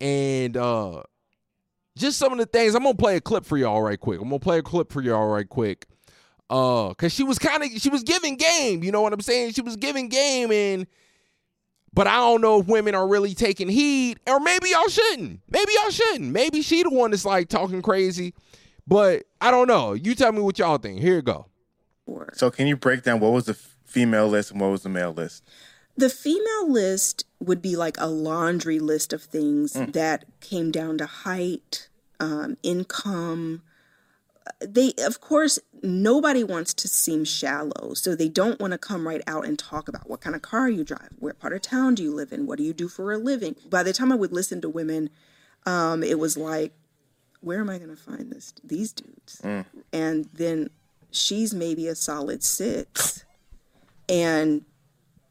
And 0.01 0.57
uh 0.57 1.03
just 1.97 2.19
some 2.19 2.33
of 2.33 2.39
the 2.39 2.47
things. 2.47 2.75
I'm 2.75 2.83
gonna 2.83 2.95
play 2.95 3.17
a 3.17 3.21
clip 3.21 3.45
for 3.45 3.57
y'all 3.57 3.83
right 3.83 3.99
quick. 3.99 4.21
I'm 4.21 4.29
gonna 4.29 4.39
play 4.39 4.59
a 4.59 4.63
clip 4.63 4.93
for 4.93 5.03
y'all 5.03 5.29
right 5.29 5.49
quick. 5.49 5.87
Uh, 6.51 6.95
cause 6.95 7.13
she 7.13 7.25
was 7.25 7.39
kind 7.39 7.63
of 7.63 7.69
she 7.81 7.91
was 7.91 8.03
giving 8.03 8.37
game, 8.37 8.83
you 8.83 8.91
know 8.91 9.03
what 9.03 9.13
I'm 9.13 9.21
saying? 9.21 9.53
She 9.53 9.61
was 9.61 9.77
giving 9.77 10.09
game 10.09 10.51
and 10.51 10.87
but 11.99 12.07
I 12.07 12.19
don't 12.19 12.41
know 12.41 12.61
if 12.61 12.69
women 12.69 12.95
are 12.95 13.09
really 13.09 13.35
taking 13.35 13.69
heed, 13.69 14.21
or 14.29 14.39
maybe 14.39 14.69
y'all 14.69 14.87
shouldn't. 14.87 15.41
Maybe 15.51 15.73
y'all 15.83 15.91
shouldn't. 15.91 16.31
Maybe 16.31 16.63
she 16.63 16.85
the 16.85 16.91
one 16.91 17.11
that's 17.11 17.25
like 17.25 17.49
talking 17.49 17.83
crazy. 17.83 18.35
But 18.87 19.25
I 19.41 19.51
don't 19.51 19.67
know. 19.67 19.95
You 19.95 20.15
tell 20.15 20.31
me 20.31 20.41
what 20.41 20.61
y'all 20.61 20.79
think. 20.79 21.01
Here 21.01 21.17
you 21.17 21.23
go. 21.23 21.47
So 22.35 22.53
can 22.53 22.69
you 22.69 22.77
break 22.77 23.03
down 23.03 23.19
what 23.19 23.33
was 23.33 23.47
the 23.47 23.55
female 23.85 24.29
list 24.29 24.53
and 24.53 24.61
what 24.61 24.71
was 24.71 24.85
the 24.85 24.89
male 24.89 25.11
list? 25.11 25.43
The 25.97 26.09
female 26.09 26.71
list 26.71 27.25
would 27.41 27.61
be 27.61 27.75
like 27.75 27.97
a 27.99 28.07
laundry 28.07 28.79
list 28.79 29.13
of 29.13 29.25
things 29.25 29.73
mm. 29.73 29.93
that 29.93 30.25
came 30.41 30.71
down 30.71 30.99
to 30.99 31.07
height, 31.07 31.89
um, 32.21 32.57
income. 32.63 33.63
They, 34.65 34.93
of 35.05 35.21
course, 35.21 35.59
nobody 35.83 36.45
wants 36.45 36.75
to 36.75 36.89
seem 36.89 37.25
shallow, 37.25 37.95
so 37.95 38.15
they 38.15 38.29
don't 38.29 38.61
want 38.61 38.73
to 38.73 38.79
come 38.79 39.07
right 39.07 39.23
out 39.27 39.47
and 39.47 39.59
talk 39.59 39.89
about 39.89 40.09
what 40.09 40.21
kind 40.21 40.37
of 40.37 40.43
car 40.43 40.69
you 40.69 40.85
drive, 40.85 41.11
what 41.19 41.39
part 41.39 41.53
of 41.53 41.63
town 41.63 41.95
do 41.95 42.03
you 42.03 42.13
live 42.13 42.33
in, 42.33 42.47
what 42.47 42.59
do 42.59 42.65
you 42.65 42.73
do 42.73 42.89
for 42.89 43.13
a 43.13 43.19
living. 43.19 43.57
By 43.69 43.83
the 43.83 43.93
time 43.93 44.13
I 44.13 44.17
would 44.17 44.33
listen 44.33 44.61
to 44.63 44.69
women, 44.69 45.11
um, 45.67 46.03
it 46.03 46.19
was 46.19 46.37
like, 46.37 46.73
where 47.41 47.61
am 47.61 47.71
I 47.71 47.79
going 47.79 47.95
to 47.95 48.03
find 48.03 48.33
this 48.33 48.53
these 48.65 48.93
dudes? 48.93 49.41
Mm. 49.43 49.65
And 49.93 50.29
then 50.33 50.71
she's 51.11 51.55
maybe 51.55 51.87
a 51.87 51.95
solid 51.95 52.43
six, 52.43 53.25
and 54.09 54.65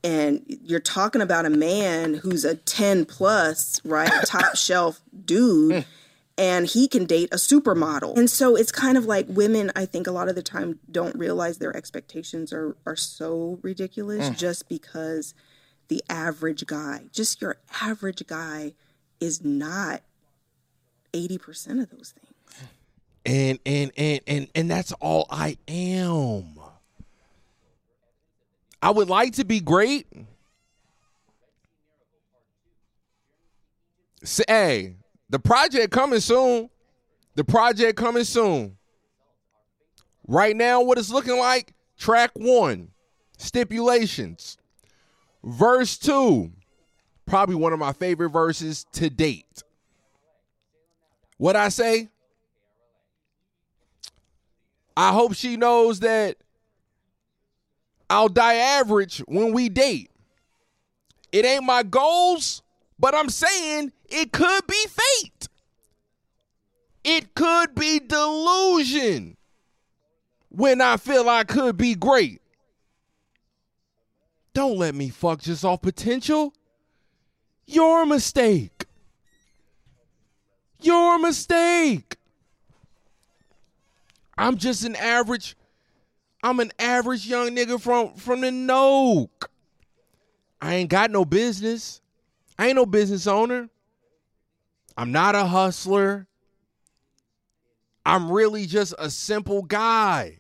and 0.04 0.44
you're 0.48 0.80
talking 0.80 1.22
about 1.22 1.46
a 1.46 1.50
man 1.50 2.14
who's 2.14 2.46
a 2.46 2.56
10 2.56 3.06
plus, 3.06 3.82
right? 3.84 4.12
Top 4.26 4.56
shelf 4.56 5.02
dude. 5.26 5.86
And 6.38 6.68
he 6.68 6.88
can 6.88 7.06
date 7.06 7.30
a 7.32 7.38
supermodel. 7.38 8.16
And 8.16 8.30
so 8.30 8.56
it's 8.56 8.72
kind 8.72 8.96
of 8.96 9.06
like 9.06 9.26
women, 9.28 9.72
I 9.76 9.86
think 9.86 10.06
a 10.06 10.12
lot 10.12 10.30
of 10.30 10.36
the 10.36 10.44
time 10.44 10.80
don't 10.92 11.16
realize 11.18 11.58
their 11.58 11.76
expectations 11.76 12.54
are, 12.54 12.78
are 12.86 12.96
so 12.96 13.60
ridiculous 13.64 14.30
mm. 14.30 14.38
just 14.38 14.70
because 14.70 15.34
the 15.88 16.04
average 16.10 16.66
guy, 16.68 17.06
just 17.12 17.42
your 17.42 17.58
average 17.82 18.26
guy, 18.28 18.74
is 19.20 19.44
not 19.44 20.02
80% 21.14 21.82
of 21.82 21.90
those 21.90 22.14
things. 22.14 22.34
And 23.26 23.60
and 23.66 23.92
and 23.98 24.22
and 24.26 24.48
and 24.56 24.72
that's 24.72 24.94
all 24.94 25.26
I 25.30 25.58
am. 25.68 26.58
I 28.82 28.90
would 28.90 29.10
like 29.10 29.34
to 29.34 29.44
be 29.44 29.60
great. 29.60 30.08
Say, 34.24 34.96
the 35.30 35.40
project 35.40 35.92
coming 35.92 36.20
soon. 36.20 36.70
The 37.36 37.44
project 37.44 37.98
coming 37.98 38.24
soon. 38.24 38.78
Right 40.28 40.56
now, 40.56 40.82
what 40.82 40.98
it's 40.98 41.12
looking 41.12 41.38
like, 41.38 41.74
track 41.98 42.32
one, 42.34 42.90
stipulations. 43.38 44.58
Verse 45.44 45.98
two, 45.98 46.52
probably 47.26 47.56
one 47.56 47.74
of 47.74 47.80
my 47.80 47.94
favorite 47.94 48.30
verses 48.30 48.86
to 48.94 49.10
date. 49.10 49.64
What 51.38 51.56
I 51.56 51.70
say? 51.70 52.10
I 54.98 55.14
hope 55.14 55.36
she 55.36 55.56
knows 55.56 56.00
that 56.00 56.38
I'll 58.10 58.30
die 58.30 58.56
average 58.56 59.20
when 59.28 59.54
we 59.54 59.70
date. 59.70 60.10
It 61.32 61.46
ain't 61.46 61.64
my 61.64 61.84
goals, 61.84 62.64
but 63.00 63.16
I'm 63.16 63.30
saying 63.30 63.92
it 64.10 64.32
could 64.32 64.68
be 64.68 64.86
fate. 64.88 65.48
It 67.04 67.36
could 67.36 67.74
be 67.76 68.00
delusion 68.00 69.38
when 70.50 70.82
I 70.82 70.98
feel 70.98 71.30
I 71.30 71.44
could 71.44 71.78
be 71.78 71.96
great. 71.96 72.42
Don't 74.54 74.78
let 74.78 74.96
me 74.96 75.10
fuck 75.10 75.42
just 75.42 75.64
off 75.64 75.82
potential. 75.82 76.54
Your 77.66 78.06
mistake. 78.06 78.86
Your 80.82 81.20
mistake. 81.20 82.18
I'm 84.38 84.58
just 84.58 84.84
an 84.84 84.96
average. 84.96 85.56
I'm 86.44 86.60
an 86.60 86.72
average 86.80 87.26
young 87.26 87.56
nigga 87.56 87.80
from 87.80 88.14
from 88.16 88.42
the 88.42 88.50
Noke. 88.50 89.48
I 90.62 90.76
ain't 90.76 90.90
got 90.90 91.12
no 91.12 91.26
business. 91.26 92.02
I 92.58 92.68
ain't 92.68 92.76
no 92.76 92.86
business 92.86 93.28
owner. 93.28 93.70
I'm 94.98 95.12
not 95.12 95.36
a 95.36 95.46
hustler. 95.46 96.28
I'm 98.06 98.32
really 98.32 98.66
just 98.66 98.96
a 98.98 99.10
simple 99.10 99.62
guy. 99.62 100.40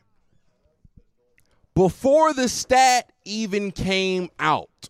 Before 1.75 2.34
the 2.34 2.49
stat 2.49 3.12
even 3.23 3.71
came 3.71 4.30
out, 4.39 4.89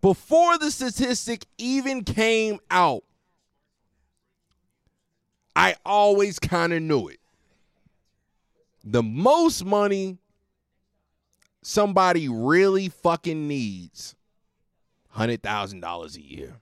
before 0.00 0.58
the 0.58 0.70
statistic 0.70 1.44
even 1.56 2.04
came 2.04 2.60
out, 2.70 3.02
I 5.56 5.74
always 5.84 6.38
kind 6.38 6.72
of 6.72 6.82
knew 6.82 7.08
it. 7.08 7.18
The 8.84 9.02
most 9.02 9.64
money 9.64 10.18
somebody 11.62 12.28
really 12.28 12.88
fucking 12.88 13.48
needs 13.48 14.14
$100,000 15.18 16.16
a 16.16 16.22
year. 16.22 16.60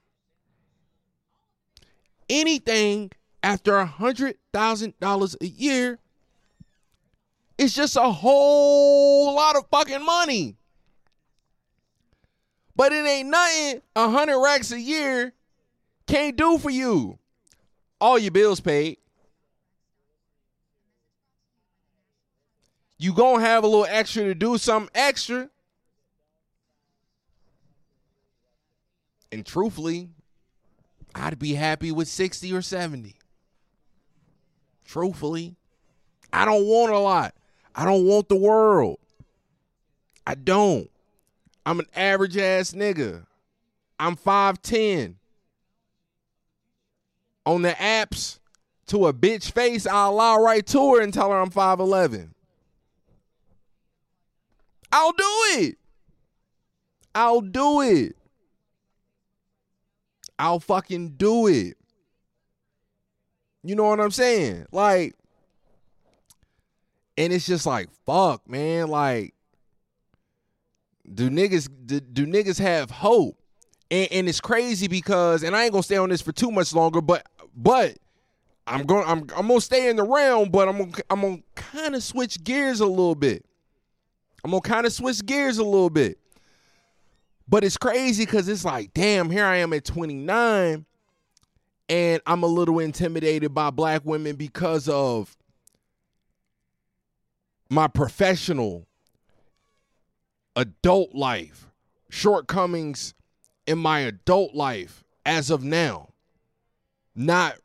Anything 2.29 3.11
after 3.43 3.73
$100,000 3.73 5.35
a 5.41 5.47
year 5.47 5.99
is 7.57 7.73
just 7.73 7.95
a 7.95 8.11
whole 8.11 9.33
lot 9.35 9.55
of 9.55 9.67
fucking 9.71 10.05
money. 10.05 10.57
But 12.75 12.91
it 12.91 13.07
ain't 13.07 13.29
nothing 13.29 13.81
a 13.95 14.09
hundred 14.09 14.39
racks 14.39 14.71
a 14.71 14.79
year 14.79 15.33
can't 16.05 16.35
do 16.35 16.57
for 16.57 16.69
you. 16.69 17.17
All 17.99 18.19
your 18.19 18.31
bills 18.31 18.59
paid. 18.59 18.97
You 22.99 23.13
gonna 23.13 23.43
have 23.43 23.63
a 23.63 23.67
little 23.67 23.87
extra 23.89 24.23
to 24.23 24.35
do 24.35 24.57
something 24.57 24.91
extra. 24.93 25.49
And 29.31 29.45
truthfully, 29.45 30.09
I'd 31.15 31.39
be 31.39 31.53
happy 31.53 31.91
with 31.91 32.07
60 32.07 32.53
or 32.53 32.61
70. 32.61 33.15
Truthfully, 34.85 35.55
I 36.31 36.45
don't 36.45 36.65
want 36.65 36.93
a 36.93 36.99
lot. 36.99 37.33
I 37.75 37.85
don't 37.85 38.05
want 38.05 38.29
the 38.29 38.35
world. 38.35 38.97
I 40.25 40.35
don't. 40.35 40.89
I'm 41.65 41.79
an 41.79 41.87
average 41.95 42.37
ass 42.37 42.71
nigga. 42.71 43.25
I'm 43.99 44.15
5'10. 44.15 45.15
On 47.45 47.61
the 47.61 47.71
apps, 47.71 48.39
to 48.87 49.07
a 49.07 49.13
bitch 49.13 49.51
face, 49.51 49.85
I'll 49.85 50.13
lie 50.13 50.37
right 50.37 50.65
to 50.67 50.95
her 50.95 51.01
and 51.01 51.13
tell 51.13 51.31
her 51.31 51.39
I'm 51.39 51.51
5'11. 51.51 52.29
I'll 54.91 55.11
do 55.11 55.43
it. 55.59 55.77
I'll 57.13 57.41
do 57.41 57.81
it. 57.81 58.16
I'll 60.39 60.59
fucking 60.59 61.15
do 61.17 61.47
it. 61.47 61.77
You 63.63 63.75
know 63.75 63.85
what 63.85 63.99
I'm 63.99 64.11
saying? 64.11 64.65
Like, 64.71 65.15
and 67.17 67.33
it's 67.33 67.45
just 67.45 67.65
like, 67.65 67.89
fuck, 68.05 68.47
man. 68.47 68.87
Like, 68.87 69.33
do 71.11 71.29
niggas 71.29 71.69
do, 71.85 71.99
do 71.99 72.27
niggas 72.27 72.59
have 72.59 72.91
hope? 72.91 73.37
And, 73.89 74.07
and 74.11 74.29
it's 74.29 74.41
crazy 74.41 74.87
because, 74.87 75.43
and 75.43 75.55
I 75.55 75.63
ain't 75.63 75.71
gonna 75.71 75.83
stay 75.83 75.97
on 75.97 76.09
this 76.09 76.21
for 76.21 76.31
too 76.31 76.51
much 76.51 76.73
longer, 76.73 77.01
but 77.01 77.25
but 77.55 77.97
I'm 78.67 78.85
going 78.85 79.05
I'm 79.07 79.19
I'm 79.35 79.47
gonna 79.47 79.61
stay 79.61 79.89
in 79.89 79.95
the 79.95 80.03
realm, 80.03 80.49
but 80.49 80.67
I'm 80.67 80.77
gonna 80.77 81.03
I'm 81.09 81.21
gonna 81.21 81.37
kind 81.55 81.95
of 81.95 82.03
switch 82.03 82.43
gears 82.43 82.79
a 82.79 82.85
little 82.85 83.15
bit. 83.15 83.45
I'm 84.43 84.51
gonna 84.51 84.61
kind 84.61 84.85
of 84.85 84.93
switch 84.93 85.25
gears 85.25 85.57
a 85.57 85.63
little 85.63 85.89
bit. 85.89 86.19
But 87.47 87.63
it's 87.63 87.77
crazy 87.77 88.25
because 88.25 88.47
it's 88.49 88.65
like, 88.65 88.93
damn, 88.93 89.29
here 89.29 89.45
I 89.45 89.57
am 89.57 89.71
at 89.71 89.85
29, 89.85 90.85
and 91.89 92.21
I'm 92.25 92.43
a 92.43 92.47
little 92.47 92.79
intimidated 92.79 93.53
by 93.53 93.69
black 93.69 94.01
women 94.03 94.35
because 94.35 94.89
of 94.89 95.37
my 97.69 97.87
professional 97.87 98.87
adult 100.55 101.13
life, 101.15 101.69
shortcomings 102.09 103.13
in 103.65 103.77
my 103.77 103.99
adult 103.99 104.53
life 104.53 105.03
as 105.25 105.49
of 105.49 105.63
now. 105.63 106.09
Not 107.15 107.55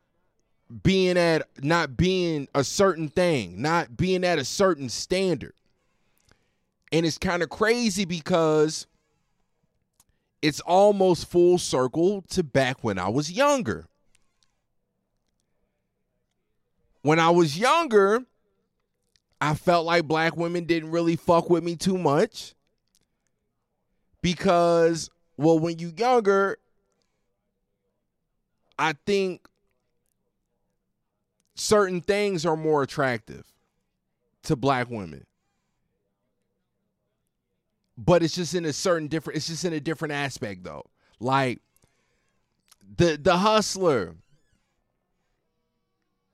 being 0.81 1.17
at 1.17 1.47
not 1.61 1.95
being 1.97 2.47
a 2.55 2.63
certain 2.63 3.09
thing, 3.09 3.61
not 3.61 3.95
being 3.95 4.23
at 4.23 4.39
a 4.39 4.45
certain 4.45 4.89
standard. 4.89 5.53
And 6.91 7.05
it's 7.05 7.17
kind 7.17 7.43
of 7.43 7.49
crazy 7.49 8.05
because 8.05 8.87
it's 10.43 10.59
almost 10.59 11.31
full 11.31 11.57
circle 11.57 12.21
to 12.23 12.43
back 12.43 12.83
when 12.83 12.99
I 12.99 13.07
was 13.07 13.31
younger. 13.31 13.87
When 17.01 17.17
I 17.17 17.29
was 17.29 17.57
younger, 17.57 18.25
I 19.39 19.55
felt 19.55 19.85
like 19.85 20.03
black 20.03 20.35
women 20.35 20.65
didn't 20.65 20.91
really 20.91 21.15
fuck 21.15 21.49
with 21.49 21.63
me 21.63 21.77
too 21.77 21.97
much 21.97 22.55
because, 24.21 25.09
well, 25.37 25.59
when 25.59 25.79
you 25.79 25.93
younger, 25.95 26.57
I 28.77 28.95
think 29.05 29.47
certain 31.55 32.01
things 32.01 32.45
are 32.45 32.57
more 32.57 32.83
attractive 32.83 33.45
to 34.43 34.57
black 34.57 34.89
women 34.89 35.25
but 37.97 38.23
it's 38.23 38.35
just 38.35 38.55
in 38.55 38.65
a 38.65 38.73
certain 38.73 39.07
different 39.07 39.37
it's 39.37 39.47
just 39.47 39.65
in 39.65 39.73
a 39.73 39.79
different 39.79 40.13
aspect 40.13 40.63
though. 40.63 40.85
Like 41.19 41.61
the 42.97 43.19
the 43.21 43.37
hustler 43.37 44.15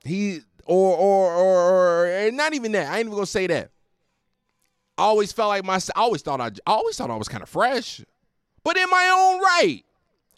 he 0.04 0.40
or 0.64 0.96
or 0.96 1.34
or, 1.34 2.26
or 2.26 2.30
not 2.30 2.54
even 2.54 2.72
that. 2.72 2.90
I 2.90 2.98
ain't 2.98 3.06
even 3.06 3.14
gonna 3.14 3.26
say 3.26 3.46
that. 3.48 3.70
I 4.98 5.02
always 5.02 5.32
felt 5.32 5.48
like 5.48 5.64
my 5.64 5.76
i 5.96 6.00
always 6.00 6.20
thought 6.20 6.40
i, 6.40 6.46
I 6.46 6.72
always 6.72 6.96
thought 6.96 7.10
i 7.10 7.16
was 7.16 7.28
kind 7.28 7.42
of 7.42 7.48
fresh 7.48 8.02
but 8.62 8.76
in 8.76 8.90
my 8.90 9.08
own 9.08 9.40
right 9.40 9.82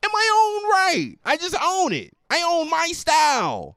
in 0.02 0.10
my 0.12 0.30
own 0.34 0.70
right. 0.70 1.18
I 1.24 1.36
just 1.36 1.54
own 1.62 1.92
it. 1.92 2.16
I 2.28 2.42
own 2.46 2.68
my 2.68 2.88
style. 2.92 3.76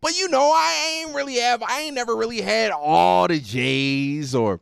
But 0.00 0.18
you 0.18 0.28
know 0.28 0.50
i 0.52 1.04
ain't 1.04 1.14
really 1.14 1.36
have 1.36 1.62
i 1.62 1.82
ain't 1.82 1.94
never 1.94 2.16
really 2.16 2.40
had 2.40 2.72
all 2.72 3.28
the 3.28 3.38
j's 3.38 4.34
or 4.34 4.60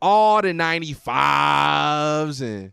all 0.00 0.42
the 0.42 0.48
95s 0.48 2.40
and 2.40 2.72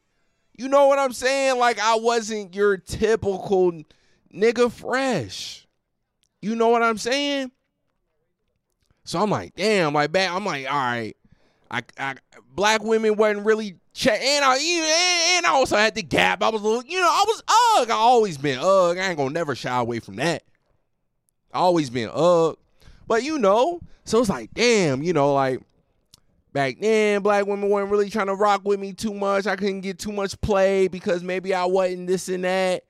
you 0.55 0.67
know 0.67 0.87
what 0.87 0.99
I'm 0.99 1.13
saying? 1.13 1.57
Like 1.57 1.79
I 1.79 1.95
wasn't 1.95 2.55
your 2.55 2.77
typical 2.77 3.71
nigga 4.33 4.71
fresh. 4.71 5.67
You 6.41 6.55
know 6.55 6.69
what 6.69 6.83
I'm 6.83 6.97
saying? 6.97 7.51
So 9.05 9.19
I'm 9.19 9.29
like, 9.29 9.55
damn, 9.55 9.93
like 9.93 10.11
back, 10.11 10.31
I'm 10.31 10.45
like, 10.45 10.65
all 10.69 10.77
right. 10.77 11.15
I, 11.71 11.81
I 11.97 12.15
black 12.53 12.83
women 12.83 13.15
wasn't 13.15 13.45
really 13.45 13.77
check 13.93 14.21
and 14.21 14.45
I 14.45 14.57
and, 15.37 15.45
I 15.45 15.49
also 15.49 15.75
had 15.75 15.95
the 15.95 16.03
gap. 16.03 16.43
I 16.43 16.49
was 16.49 16.61
a 16.61 16.63
little, 16.63 16.83
you 16.83 17.01
know, 17.01 17.07
I 17.07 17.23
was 17.27 17.43
ugh. 17.47 17.89
I 17.89 17.95
always 17.95 18.37
been 18.37 18.59
ugh. 18.61 18.97
I 18.97 19.07
ain't 19.07 19.17
gonna 19.17 19.31
never 19.31 19.55
shy 19.55 19.75
away 19.75 19.99
from 19.99 20.17
that. 20.17 20.43
Always 21.53 21.89
been 21.89 22.09
ugh. 22.13 22.57
But 23.07 23.23
you 23.23 23.39
know, 23.39 23.81
so 24.05 24.19
it's 24.19 24.29
like, 24.29 24.53
damn, 24.53 25.01
you 25.01 25.13
know, 25.13 25.33
like 25.33 25.61
back 26.53 26.79
then 26.79 27.21
black 27.21 27.45
women 27.47 27.69
weren't 27.69 27.91
really 27.91 28.09
trying 28.09 28.27
to 28.27 28.35
rock 28.35 28.61
with 28.63 28.79
me 28.79 28.93
too 28.93 29.13
much. 29.13 29.47
I 29.47 29.55
couldn't 29.55 29.81
get 29.81 29.99
too 29.99 30.11
much 30.11 30.39
play 30.39 30.87
because 30.87 31.23
maybe 31.23 31.53
i 31.53 31.65
wasn't 31.65 32.07
this 32.07 32.29
and 32.29 32.45
that. 32.45 32.83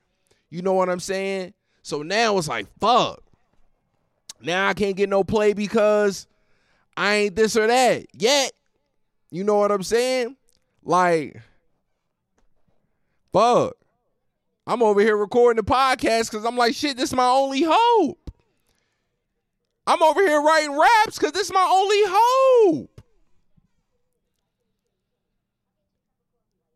You 0.50 0.62
know 0.62 0.74
what 0.74 0.90
i'm 0.90 1.00
saying? 1.00 1.54
So 1.82 2.02
now 2.02 2.38
it's 2.38 2.46
like 2.48 2.68
fuck. 2.78 3.22
Now 4.40 4.68
i 4.68 4.74
can't 4.74 4.96
get 4.96 5.08
no 5.08 5.24
play 5.24 5.54
because 5.54 6.26
i 6.96 7.14
ain't 7.14 7.36
this 7.36 7.56
or 7.56 7.66
that 7.66 8.06
yet. 8.12 8.52
You 9.30 9.42
know 9.42 9.56
what 9.56 9.72
i'm 9.72 9.82
saying? 9.82 10.36
Like 10.84 11.40
fuck. 13.32 13.74
I'm 14.66 14.82
over 14.82 15.00
here 15.00 15.16
recording 15.16 15.62
the 15.62 15.70
podcast 15.70 16.30
because 16.30 16.44
i'm 16.44 16.56
like 16.56 16.74
shit 16.74 16.96
this 16.96 17.10
is 17.10 17.16
my 17.16 17.28
only 17.28 17.64
hope. 17.66 18.20
I'm 19.86 20.02
over 20.02 20.20
here 20.22 20.40
writing 20.40 20.78
raps 20.78 21.18
because 21.18 21.32
this 21.32 21.48
is 21.48 21.52
my 21.52 21.66
only 21.70 22.02
hope 22.06 22.93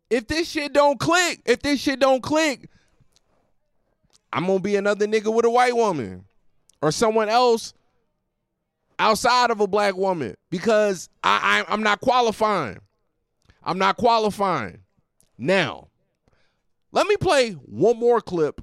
if 0.09 0.27
this 0.27 0.49
shit 0.49 0.73
don't 0.73 0.99
click, 0.99 1.41
if 1.45 1.61
this 1.61 1.79
shit 1.79 1.99
don't 1.99 2.21
click, 2.21 2.69
I'm 4.31 4.45
gonna 4.45 4.59
be 4.59 4.75
another 4.75 5.07
nigga 5.07 5.33
with 5.33 5.45
a 5.45 5.49
white 5.49 5.75
woman 5.75 6.25
or 6.81 6.91
someone 6.91 7.29
else 7.29 7.73
outside 8.97 9.49
of 9.51 9.59
a 9.59 9.67
black 9.67 9.95
woman 9.95 10.35
because 10.49 11.09
I, 11.23 11.63
I 11.67 11.73
I'm 11.73 11.83
not 11.83 12.01
qualifying. 12.01 12.79
I'm 13.63 13.77
not 13.77 13.97
qualifying. 13.97 14.81
Now, 15.37 15.87
let 16.91 17.07
me 17.07 17.17
play 17.17 17.51
one 17.51 17.97
more 17.97 18.21
clip 18.21 18.61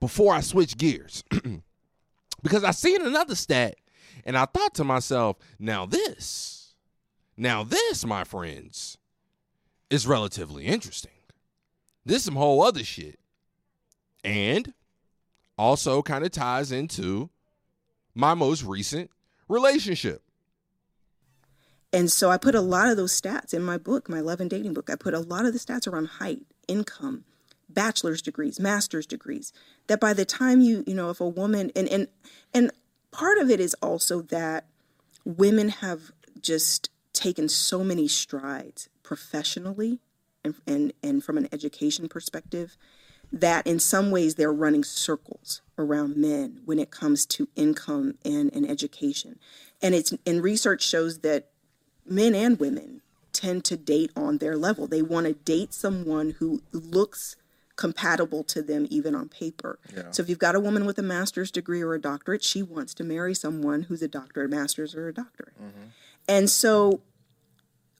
before 0.00 0.34
I 0.34 0.40
switch 0.40 0.76
gears. 0.76 1.24
because 2.42 2.64
I 2.64 2.70
seen 2.70 3.04
another 3.04 3.34
stat 3.34 3.76
And 4.24 4.36
I 4.36 4.44
thought 4.44 4.74
to 4.74 4.84
myself, 4.84 5.36
now 5.58 5.86
this, 5.86 6.74
now 7.36 7.64
this, 7.64 8.04
my 8.04 8.24
friends, 8.24 8.98
is 9.90 10.06
relatively 10.06 10.66
interesting. 10.66 11.12
This 12.04 12.18
is 12.18 12.24
some 12.24 12.36
whole 12.36 12.62
other 12.62 12.84
shit. 12.84 13.18
And 14.24 14.72
also 15.58 16.02
kind 16.02 16.24
of 16.24 16.30
ties 16.32 16.72
into 16.72 17.30
my 18.14 18.34
most 18.34 18.62
recent 18.64 19.10
relationship. 19.48 20.22
And 21.92 22.10
so 22.10 22.30
I 22.30 22.36
put 22.36 22.54
a 22.54 22.60
lot 22.60 22.88
of 22.88 22.96
those 22.96 23.18
stats 23.18 23.54
in 23.54 23.62
my 23.62 23.78
book, 23.78 24.08
my 24.08 24.20
love 24.20 24.40
and 24.40 24.50
dating 24.50 24.74
book. 24.74 24.90
I 24.90 24.96
put 24.96 25.14
a 25.14 25.20
lot 25.20 25.46
of 25.46 25.52
the 25.52 25.58
stats 25.58 25.86
around 25.86 26.06
height, 26.06 26.42
income, 26.68 27.24
bachelor's 27.68 28.20
degrees, 28.20 28.60
master's 28.60 29.06
degrees. 29.06 29.52
That 29.86 30.00
by 30.00 30.12
the 30.12 30.24
time 30.24 30.60
you, 30.60 30.84
you 30.86 30.94
know, 30.94 31.10
if 31.10 31.20
a 31.20 31.28
woman 31.28 31.70
and 31.76 31.88
and 31.88 32.08
and 32.52 32.70
part 33.12 33.38
of 33.38 33.50
it 33.50 33.60
is 33.60 33.74
also 33.74 34.20
that 34.22 34.66
women 35.24 35.68
have 35.68 36.10
just 36.40 36.90
taken 37.12 37.48
so 37.48 37.82
many 37.82 38.08
strides 38.08 38.88
professionally 39.06 40.00
and 40.44 40.56
and, 40.66 40.92
and 41.02 41.24
from 41.24 41.38
an 41.38 41.48
education 41.52 42.08
perspective 42.08 42.76
that 43.32 43.66
in 43.66 43.78
some 43.78 44.10
ways 44.10 44.34
they're 44.34 44.52
running 44.52 44.84
circles 44.84 45.62
around 45.78 46.16
men 46.16 46.60
when 46.64 46.78
it 46.78 46.90
comes 46.90 47.26
to 47.26 47.48
income 47.56 48.14
and, 48.24 48.52
and 48.54 48.68
education. 48.68 49.38
And 49.80 49.94
it's 49.94 50.12
and 50.26 50.42
research 50.42 50.82
shows 50.82 51.20
that 51.20 51.50
men 52.04 52.34
and 52.34 52.58
women 52.58 53.02
tend 53.32 53.64
to 53.66 53.76
date 53.76 54.10
on 54.16 54.38
their 54.38 54.56
level. 54.56 54.86
They 54.86 55.02
want 55.02 55.26
to 55.26 55.34
date 55.34 55.72
someone 55.72 56.36
who 56.38 56.62
looks 56.72 57.36
compatible 57.76 58.42
to 58.42 58.62
them 58.62 58.86
even 58.90 59.14
on 59.14 59.28
paper. 59.28 59.78
Yeah. 59.94 60.10
So 60.10 60.22
if 60.22 60.28
you've 60.28 60.38
got 60.38 60.54
a 60.54 60.60
woman 60.60 60.86
with 60.86 60.98
a 60.98 61.02
master's 61.02 61.50
degree 61.50 61.82
or 61.82 61.94
a 61.94 62.00
doctorate, 62.00 62.42
she 62.42 62.62
wants 62.62 62.94
to 62.94 63.04
marry 63.04 63.34
someone 63.34 63.82
who's 63.82 64.02
a 64.02 64.08
doctorate, 64.08 64.50
master's 64.50 64.94
or 64.94 65.08
a 65.08 65.14
doctorate. 65.14 65.54
Mm-hmm. 65.62 65.88
And 66.26 66.48
so 66.48 67.02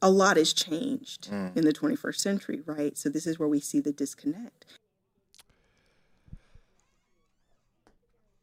a 0.02 0.10
lot 0.10 0.36
has 0.36 0.52
changed 0.52 1.30
mm. 1.30 1.56
in 1.56 1.64
the 1.64 1.72
21st 1.72 2.16
century, 2.16 2.62
right? 2.66 2.96
So 2.96 3.08
this 3.08 3.26
is 3.26 3.38
where 3.38 3.48
we 3.48 3.60
see 3.60 3.80
the 3.80 3.92
disconnect. 3.92 4.64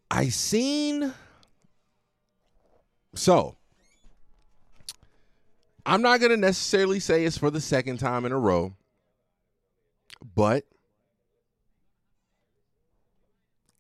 I 0.10 0.30
seen 0.30 1.14
so 3.16 3.56
I'm 5.86 6.02
not 6.02 6.20
gonna 6.22 6.38
necessarily 6.38 7.00
say 7.00 7.26
it's 7.26 7.38
for 7.38 7.50
the 7.52 7.62
second 7.62 7.98
time 7.98 8.26
in 8.26 8.32
a 8.32 8.40
row, 8.40 8.74
but 10.36 10.66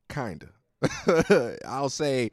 kinda. 0.09 0.49
I'll 1.65 1.89
say 1.89 2.31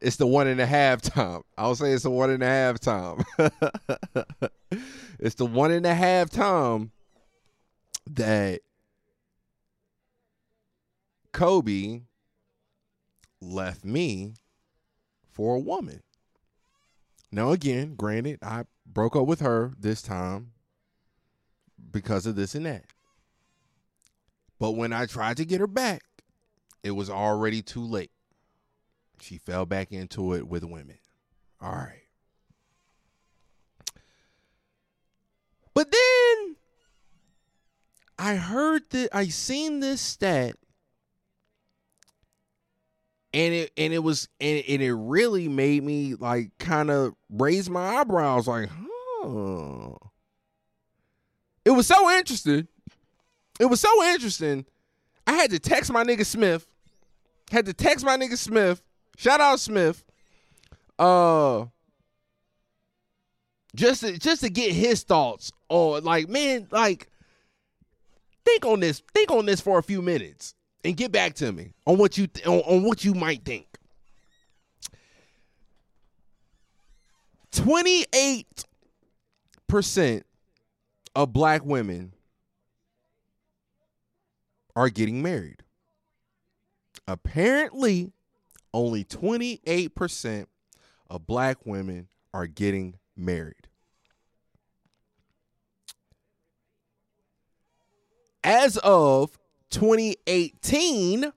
it's 0.00 0.16
the 0.16 0.26
one 0.26 0.46
and 0.46 0.60
a 0.60 0.66
half 0.66 1.02
time. 1.02 1.42
I'll 1.58 1.74
say 1.74 1.92
it's 1.92 2.04
the 2.04 2.10
one 2.10 2.30
and 2.30 2.42
a 2.42 2.46
half 2.46 2.78
time. 2.80 3.24
it's 5.18 5.36
the 5.36 5.46
one 5.46 5.70
and 5.70 5.86
a 5.86 5.94
half 5.94 6.30
time 6.30 6.92
that 8.10 8.60
Kobe 11.32 12.02
left 13.40 13.84
me 13.84 14.34
for 15.30 15.56
a 15.56 15.60
woman. 15.60 16.02
Now, 17.30 17.50
again, 17.50 17.94
granted, 17.94 18.38
I 18.42 18.64
broke 18.86 19.16
up 19.16 19.26
with 19.26 19.40
her 19.40 19.72
this 19.78 20.02
time 20.02 20.52
because 21.90 22.26
of 22.26 22.36
this 22.36 22.54
and 22.54 22.66
that. 22.66 22.84
But 24.58 24.72
when 24.72 24.92
I 24.92 25.06
tried 25.06 25.38
to 25.38 25.44
get 25.44 25.60
her 25.60 25.66
back, 25.66 26.02
it 26.82 26.92
was 26.92 27.08
already 27.10 27.62
too 27.62 27.84
late. 27.84 28.10
She 29.20 29.38
fell 29.38 29.66
back 29.66 29.92
into 29.92 30.34
it 30.34 30.46
with 30.46 30.64
women. 30.64 30.98
All 31.60 31.72
right. 31.72 32.01
But 35.74 35.90
then 35.90 36.56
I 38.18 38.36
heard 38.36 38.82
that 38.90 39.08
I 39.12 39.28
seen 39.28 39.80
this 39.80 40.00
stat. 40.00 40.56
And 43.34 43.54
it 43.54 43.72
and 43.78 43.94
it 43.94 44.00
was 44.00 44.28
and, 44.40 44.62
and 44.68 44.82
it 44.82 44.92
really 44.92 45.48
made 45.48 45.82
me 45.82 46.14
like 46.14 46.50
kind 46.58 46.90
of 46.90 47.14
raise 47.30 47.70
my 47.70 47.96
eyebrows 47.96 48.46
like 48.46 48.68
huh. 48.70 49.94
It 51.64 51.70
was 51.70 51.86
so 51.86 52.10
interesting. 52.10 52.68
It 53.58 53.66
was 53.66 53.80
so 53.80 54.04
interesting. 54.04 54.66
I 55.26 55.32
had 55.32 55.50
to 55.50 55.58
text 55.58 55.90
my 55.90 56.04
nigga 56.04 56.26
smith. 56.26 56.66
Had 57.50 57.66
to 57.66 57.72
text 57.72 58.04
my 58.04 58.18
nigga 58.18 58.36
smith. 58.36 58.82
Shout 59.16 59.40
out 59.40 59.60
smith. 59.60 60.04
Uh 60.98 61.66
just 63.74 64.02
to, 64.02 64.18
just 64.18 64.42
to 64.42 64.50
get 64.50 64.72
his 64.72 65.02
thoughts 65.02 65.50
on 65.68 66.04
like 66.04 66.28
man 66.28 66.68
like 66.70 67.08
think 68.44 68.66
on 68.66 68.80
this 68.80 69.02
think 69.14 69.30
on 69.30 69.46
this 69.46 69.60
for 69.60 69.78
a 69.78 69.82
few 69.82 70.02
minutes 70.02 70.54
and 70.84 70.96
get 70.96 71.12
back 71.12 71.34
to 71.34 71.52
me 71.52 71.72
on 71.86 71.98
what 71.98 72.18
you 72.18 72.26
th- 72.26 72.44
on, 72.46 72.58
on 72.60 72.82
what 72.82 73.04
you 73.04 73.14
might 73.14 73.44
think. 73.44 73.66
28% 77.52 80.22
of 81.14 81.32
black 81.32 81.64
women 81.64 82.12
are 84.74 84.88
getting 84.88 85.22
married. 85.22 85.62
Apparently, 87.06 88.10
only 88.72 89.04
28% 89.04 90.46
of 91.10 91.26
black 91.26 91.66
women 91.66 92.08
are 92.32 92.46
getting 92.46 92.94
married. 93.14 93.61
As 98.44 98.76
of 98.78 99.38
2018 99.70 101.32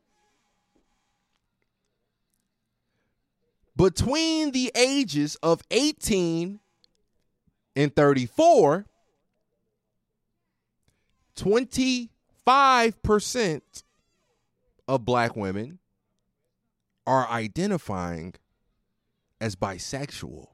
between 3.76 4.52
the 4.52 4.72
ages 4.76 5.36
of 5.44 5.62
18 5.72 6.60
and 7.76 7.96
34 7.96 8.86
25% 11.36 13.62
of 14.88 15.04
black 15.04 15.36
women 15.36 15.80
are 17.06 17.28
identifying 17.28 18.34
as 19.42 19.56
bisexual 19.56 20.48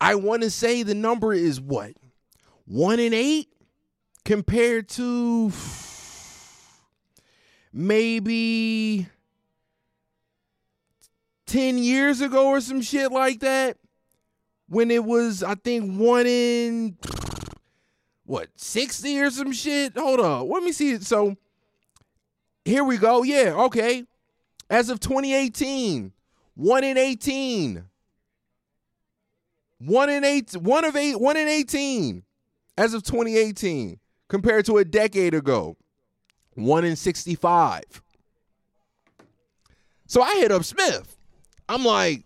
I 0.00 0.14
want 0.14 0.42
to 0.42 0.50
say 0.50 0.82
the 0.82 0.94
number 0.94 1.32
is 1.32 1.60
what? 1.60 1.92
One 2.66 3.00
in 3.00 3.14
eight 3.14 3.48
compared 4.24 4.88
to 4.90 5.52
maybe 7.72 9.06
10 11.46 11.78
years 11.78 12.20
ago 12.20 12.48
or 12.48 12.60
some 12.60 12.82
shit 12.82 13.12
like 13.12 13.40
that. 13.40 13.78
When 14.68 14.90
it 14.90 15.04
was, 15.04 15.44
I 15.44 15.54
think, 15.54 15.96
one 15.96 16.26
in 16.26 16.96
what, 18.24 18.48
60 18.56 19.20
or 19.20 19.30
some 19.30 19.52
shit? 19.52 19.96
Hold 19.96 20.18
on. 20.18 20.48
Let 20.48 20.64
me 20.64 20.72
see 20.72 20.90
it. 20.90 21.04
So 21.04 21.36
here 22.64 22.82
we 22.82 22.96
go. 22.96 23.22
Yeah, 23.22 23.52
okay. 23.66 24.04
As 24.68 24.90
of 24.90 24.98
2018, 24.98 26.12
one 26.54 26.82
in 26.82 26.98
18. 26.98 27.84
One 29.78 30.08
in 30.08 30.24
eight, 30.24 30.52
one 30.54 30.84
of 30.84 30.96
eight, 30.96 31.20
one 31.20 31.36
in 31.36 31.48
18 31.48 32.22
as 32.78 32.94
of 32.94 33.02
2018 33.02 33.98
compared 34.28 34.64
to 34.66 34.78
a 34.78 34.84
decade 34.84 35.34
ago. 35.34 35.76
One 36.54 36.84
in 36.84 36.96
65. 36.96 37.82
So 40.06 40.22
I 40.22 40.36
hit 40.36 40.52
up 40.52 40.64
Smith. 40.64 41.16
I'm 41.68 41.84
like, 41.84 42.24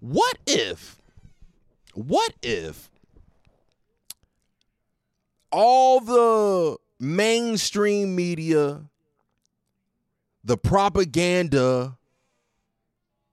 what 0.00 0.36
if, 0.46 1.00
what 1.94 2.32
if 2.42 2.90
all 5.50 6.00
the 6.00 6.76
mainstream 7.00 8.14
media, 8.14 8.82
the 10.42 10.56
propaganda 10.56 11.96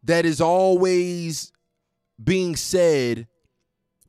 that 0.03 0.25
is 0.25 0.39
always 0.39 1.50
being 2.23 2.55
said 2.55 3.27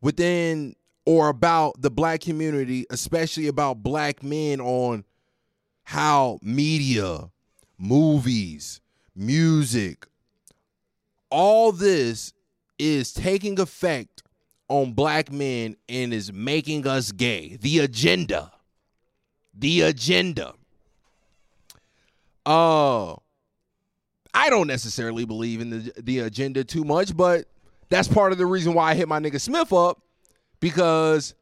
within 0.00 0.74
or 1.04 1.28
about 1.28 1.80
the 1.80 1.90
black 1.90 2.20
community, 2.20 2.86
especially 2.90 3.48
about 3.48 3.82
black 3.82 4.22
men 4.22 4.60
on 4.60 5.04
how 5.84 6.38
media, 6.42 7.30
movies, 7.78 8.80
music, 9.14 10.06
all 11.30 11.72
this 11.72 12.32
is 12.78 13.12
taking 13.12 13.58
effect 13.58 14.22
on 14.68 14.92
black 14.92 15.30
men 15.30 15.76
and 15.88 16.12
is 16.12 16.32
making 16.32 16.86
us 16.86 17.12
gay. 17.12 17.56
The 17.60 17.80
agenda. 17.80 18.52
The 19.54 19.82
agenda. 19.82 20.54
Uh 22.44 23.14
I 24.34 24.48
don't 24.48 24.66
necessarily 24.66 25.24
believe 25.24 25.60
in 25.60 25.70
the 25.70 25.92
the 26.00 26.18
agenda 26.20 26.64
too 26.64 26.84
much, 26.84 27.16
but 27.16 27.46
that's 27.93 28.09
part 28.09 28.32
of 28.32 28.38
the 28.38 28.47
reason 28.47 28.72
why 28.72 28.90
I 28.90 28.95
hit 28.95 29.07
my 29.07 29.20
nigga 29.20 29.38
Smith 29.38 29.70
up 29.70 30.01
because 30.61 31.34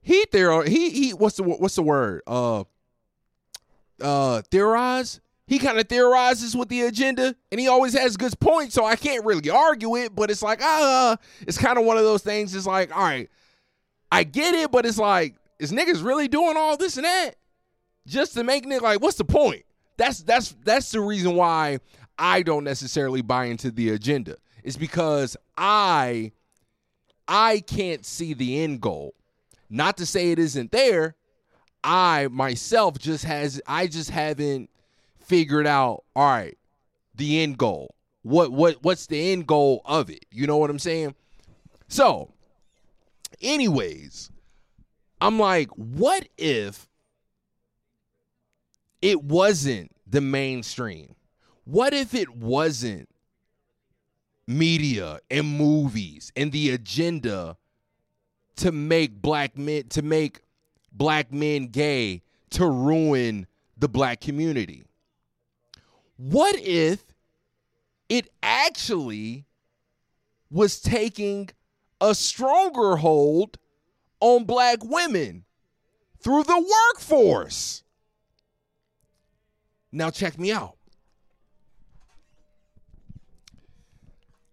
he 0.00 0.24
there 0.32 0.64
he 0.64 0.88
he 0.88 1.10
what's 1.10 1.36
the 1.36 1.42
what's 1.42 1.74
the 1.74 1.82
word? 1.82 2.22
Uh 2.26 2.64
uh 4.00 4.40
theorize? 4.50 5.20
He 5.46 5.58
kind 5.58 5.78
of 5.78 5.86
theorizes 5.86 6.56
with 6.56 6.70
the 6.70 6.82
agenda 6.82 7.36
and 7.50 7.60
he 7.60 7.68
always 7.68 7.92
has 7.92 8.16
good 8.16 8.32
points 8.40 8.74
so 8.74 8.86
i 8.86 8.96
can't 8.96 9.22
really 9.26 9.50
argue 9.50 9.96
it 9.96 10.14
but 10.14 10.30
it's 10.30 10.42
like 10.42 10.60
ah 10.62 11.12
uh, 11.12 11.16
it's 11.42 11.58
kind 11.58 11.76
of 11.76 11.84
one 11.84 11.98
of 11.98 12.04
those 12.04 12.22
things 12.22 12.54
it's 12.54 12.66
like 12.66 12.96
all 12.96 13.02
right 13.02 13.28
i 14.10 14.24
get 14.24 14.54
it 14.54 14.70
but 14.70 14.86
it's 14.86 14.96
like 14.96 15.34
is 15.58 15.72
niggas 15.72 16.02
really 16.02 16.26
doing 16.26 16.56
all 16.56 16.76
this 16.78 16.96
and 16.96 17.04
that? 17.04 17.32
Just 18.06 18.32
to 18.34 18.44
make 18.44 18.64
nigga 18.64 18.80
like 18.80 19.02
what's 19.02 19.18
the 19.18 19.26
point? 19.26 19.64
That's 19.98 20.20
that's 20.22 20.54
that's 20.64 20.90
the 20.90 21.00
reason 21.00 21.34
why 21.34 21.80
i 22.18 22.40
don't 22.40 22.64
necessarily 22.64 23.20
buy 23.20 23.46
into 23.46 23.70
the 23.70 23.90
agenda 23.90 24.36
it's 24.62 24.76
because 24.76 25.36
i 25.56 26.32
i 27.28 27.60
can't 27.60 28.04
see 28.04 28.34
the 28.34 28.62
end 28.62 28.80
goal 28.80 29.14
not 29.72 29.96
to 29.96 30.06
say 30.06 30.30
it 30.30 30.38
isn't 30.38 30.70
there. 30.70 31.16
I 31.82 32.28
myself 32.30 32.98
just 32.98 33.24
has 33.24 33.60
I 33.66 33.86
just 33.86 34.10
haven't 34.10 34.70
figured 35.18 35.66
out 35.66 36.04
all 36.14 36.28
right, 36.28 36.58
the 37.14 37.42
end 37.42 37.58
goal. 37.58 37.94
What 38.22 38.52
what 38.52 38.82
what's 38.82 39.06
the 39.06 39.32
end 39.32 39.46
goal 39.48 39.80
of 39.86 40.10
it? 40.10 40.26
You 40.30 40.46
know 40.46 40.58
what 40.58 40.70
I'm 40.70 40.78
saying? 40.78 41.14
So, 41.88 42.32
anyways, 43.40 44.30
I'm 45.20 45.38
like, 45.38 45.70
what 45.70 46.28
if 46.36 46.86
it 49.00 49.24
wasn't 49.24 49.90
the 50.06 50.20
mainstream? 50.20 51.16
What 51.64 51.94
if 51.94 52.14
it 52.14 52.36
wasn't 52.36 53.08
media 54.46 55.20
and 55.30 55.46
movies 55.46 56.32
and 56.36 56.52
the 56.52 56.70
agenda 56.70 57.56
to 58.56 58.72
make 58.72 59.20
black 59.22 59.56
men 59.56 59.88
to 59.88 60.02
make 60.02 60.40
black 60.92 61.32
men 61.32 61.66
gay 61.68 62.22
to 62.50 62.66
ruin 62.66 63.46
the 63.76 63.88
black 63.88 64.20
community. 64.20 64.84
What 66.16 66.56
if 66.58 67.02
it 68.08 68.28
actually 68.42 69.46
was 70.50 70.80
taking 70.80 71.50
a 72.00 72.14
stronger 72.14 72.96
hold 72.96 73.58
on 74.20 74.44
black 74.44 74.84
women 74.84 75.44
through 76.20 76.44
the 76.44 76.72
workforce? 76.94 77.82
Now, 79.90 80.10
check 80.10 80.38
me 80.38 80.52
out. 80.52 80.76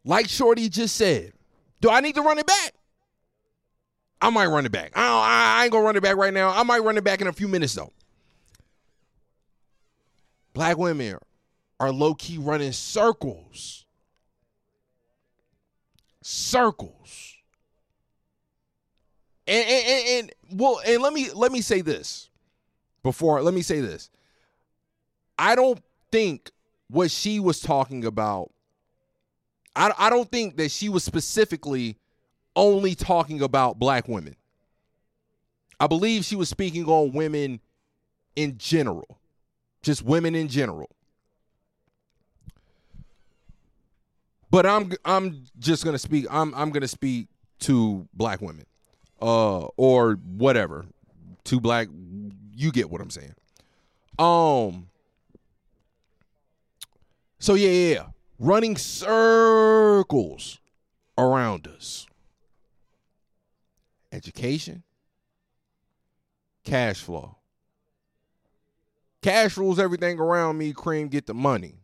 Like 0.05 0.29
Shorty 0.29 0.69
just 0.69 0.95
said, 0.95 1.33
do 1.81 1.89
I 1.89 2.01
need 2.01 2.15
to 2.15 2.21
run 2.21 2.37
it 2.39 2.45
back? 2.45 2.73
I 4.21 4.29
might 4.29 4.47
run 4.47 4.65
it 4.65 4.71
back. 4.71 4.91
I, 4.95 5.59
I 5.59 5.63
ain't 5.63 5.71
gonna 5.71 5.85
run 5.85 5.95
it 5.95 6.03
back 6.03 6.17
right 6.17 6.33
now. 6.33 6.49
I 6.49 6.63
might 6.63 6.79
run 6.79 6.97
it 6.97 7.03
back 7.03 7.21
in 7.21 7.27
a 7.27 7.33
few 7.33 7.47
minutes 7.47 7.73
though. 7.73 7.93
Black 10.53 10.77
women 10.77 11.17
are 11.79 11.91
low 11.91 12.13
key 12.15 12.37
running 12.37 12.73
circles. 12.73 13.85
Circles. 16.21 17.37
And, 19.47 19.67
and, 19.67 19.87
and, 19.87 20.07
and 20.51 20.59
well, 20.59 20.81
and 20.85 21.01
let 21.01 21.13
me 21.13 21.31
let 21.31 21.51
me 21.51 21.61
say 21.61 21.81
this 21.81 22.29
before 23.03 23.41
let 23.41 23.53
me 23.53 23.61
say 23.61 23.79
this. 23.79 24.09
I 25.37 25.55
don't 25.55 25.81
think 26.11 26.51
what 26.89 27.09
she 27.09 27.39
was 27.39 27.61
talking 27.61 28.03
about. 28.05 28.51
I, 29.75 29.93
I 29.97 30.09
don't 30.09 30.29
think 30.31 30.57
that 30.57 30.71
she 30.71 30.89
was 30.89 31.03
specifically 31.03 31.97
only 32.55 32.95
talking 32.95 33.41
about 33.41 33.79
black 33.79 34.07
women. 34.07 34.35
I 35.79 35.87
believe 35.87 36.25
she 36.25 36.35
was 36.35 36.49
speaking 36.49 36.85
on 36.85 37.13
women 37.13 37.61
in 38.35 38.57
general, 38.57 39.19
just 39.81 40.03
women 40.03 40.35
in 40.35 40.47
general. 40.49 40.89
But 44.51 44.65
I'm 44.65 44.91
I'm 45.05 45.45
just 45.59 45.85
gonna 45.85 45.99
speak. 45.99 46.25
I'm 46.29 46.53
I'm 46.55 46.71
gonna 46.71 46.87
speak 46.87 47.27
to 47.59 48.07
black 48.13 48.41
women, 48.41 48.65
uh, 49.21 49.65
or 49.77 50.13
whatever, 50.15 50.85
to 51.45 51.59
black. 51.59 51.87
You 52.55 52.71
get 52.71 52.89
what 52.89 52.99
I'm 52.99 53.11
saying. 53.11 53.35
Um. 54.17 54.87
So 57.37 57.53
yeah, 57.53 57.69
yeah, 57.69 57.93
yeah. 57.93 58.05
Running 58.39 58.77
circles 58.77 60.59
around 61.17 61.67
us 61.67 62.07
education, 64.11 64.83
cash 66.63 67.01
flow. 67.01 67.35
Cash 69.21 69.57
rules 69.57 69.79
everything 69.79 70.19
around 70.19 70.57
me. 70.57 70.71
Cream, 70.71 71.09
get 71.09 71.27
the 71.27 71.33
money. 71.33 71.75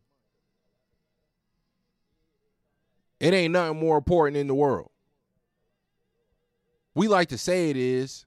It 3.20 3.34
ain't 3.34 3.54
nothing 3.54 3.80
more 3.80 3.98
important 3.98 4.38
in 4.38 4.48
the 4.48 4.56
world. 4.56 4.90
We 6.94 7.08
like 7.08 7.30
to 7.30 7.38
say 7.38 7.70
it 7.70 7.78
is. 7.78 8.26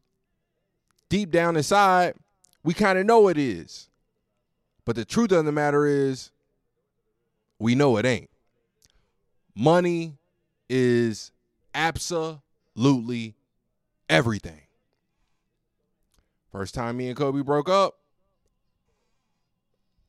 Deep 1.09 1.31
down 1.31 1.57
inside, 1.57 2.14
we 2.62 2.74
kind 2.74 2.99
of 2.99 3.07
know 3.07 3.29
it 3.29 3.39
is. 3.39 3.89
But 4.85 4.97
the 4.97 5.07
truth 5.07 5.33
of 5.33 5.47
the 5.47 5.53
matter 5.53 5.87
is, 5.87 6.31
we 7.59 7.74
know 7.74 7.96
it 7.96 8.06
ain't. 8.06 8.30
Money 9.54 10.18
is 10.68 11.32
absolutely 11.74 13.34
everything. 14.09 14.62
First 16.52 16.74
time 16.74 16.96
me 16.96 17.09
and 17.09 17.16
Kobe 17.16 17.42
broke 17.42 17.68
up, 17.68 17.98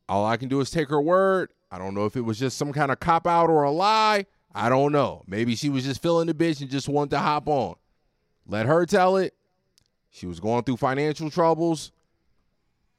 all 0.07 0.25
I 0.25 0.37
can 0.37 0.49
do 0.49 0.59
is 0.61 0.71
take 0.71 0.89
her 0.89 1.01
word. 1.01 1.49
I 1.71 1.77
don't 1.77 1.93
know 1.93 2.05
if 2.05 2.15
it 2.15 2.21
was 2.21 2.39
just 2.39 2.57
some 2.57 2.73
kind 2.73 2.91
of 2.91 2.99
cop 2.99 3.27
out 3.27 3.49
or 3.49 3.63
a 3.63 3.71
lie. 3.71 4.25
I 4.53 4.69
don't 4.69 4.91
know. 4.91 5.23
Maybe 5.27 5.55
she 5.55 5.69
was 5.69 5.83
just 5.83 6.01
feeling 6.01 6.27
the 6.27 6.33
bitch 6.33 6.61
and 6.61 6.69
just 6.69 6.89
wanted 6.89 7.11
to 7.11 7.19
hop 7.19 7.47
on. 7.47 7.75
Let 8.47 8.65
her 8.65 8.85
tell 8.85 9.17
it. 9.17 9.35
She 10.09 10.25
was 10.25 10.39
going 10.39 10.63
through 10.63 10.77
financial 10.77 11.29
troubles. 11.29 11.91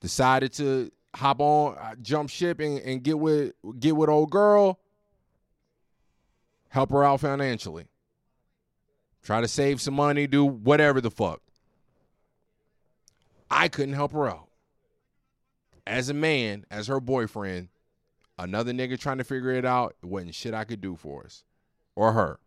Decided 0.00 0.52
to 0.54 0.90
hop 1.14 1.40
on, 1.40 1.76
uh, 1.76 1.94
jump 2.00 2.30
ship, 2.30 2.60
and, 2.60 2.78
and 2.80 3.02
get 3.02 3.18
with 3.18 3.52
get 3.78 3.96
with 3.96 4.08
old 4.08 4.30
girl. 4.30 4.78
Help 6.68 6.90
her 6.90 7.04
out 7.04 7.20
financially. 7.20 7.86
Try 9.22 9.40
to 9.40 9.48
save 9.48 9.80
some 9.80 9.94
money, 9.94 10.26
do 10.26 10.44
whatever 10.44 11.00
the 11.00 11.10
fuck. 11.10 11.42
I 13.50 13.68
couldn't 13.68 13.94
help 13.94 14.12
her 14.12 14.28
out. 14.28 14.48
As 15.86 16.08
a 16.08 16.14
man, 16.14 16.64
as 16.70 16.86
her 16.86 17.00
boyfriend, 17.00 17.68
another 18.38 18.72
nigga 18.72 18.98
trying 18.98 19.18
to 19.18 19.24
figure 19.24 19.50
it 19.50 19.64
out, 19.64 19.96
it 20.02 20.06
wasn't 20.06 20.34
shit 20.34 20.54
I 20.54 20.64
could 20.64 20.80
do 20.80 20.94
for 20.94 21.24
us 21.24 21.44
or 21.96 22.12
her. 22.12 22.38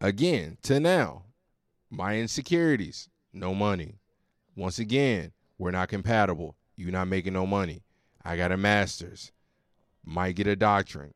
Again, 0.00 0.58
to 0.64 0.78
now, 0.78 1.22
my 1.90 2.18
insecurities, 2.18 3.08
no 3.34 3.54
money. 3.54 3.98
Once 4.56 4.78
again, 4.78 5.32
we're 5.58 5.70
not 5.70 5.88
compatible. 5.88 6.56
You're 6.76 6.92
not 6.92 7.08
making 7.08 7.32
no 7.32 7.46
money. 7.46 7.82
I 8.24 8.36
got 8.36 8.52
a 8.52 8.56
master's, 8.56 9.32
might 10.04 10.36
get 10.36 10.46
a 10.46 10.56
doctorate 10.56 11.14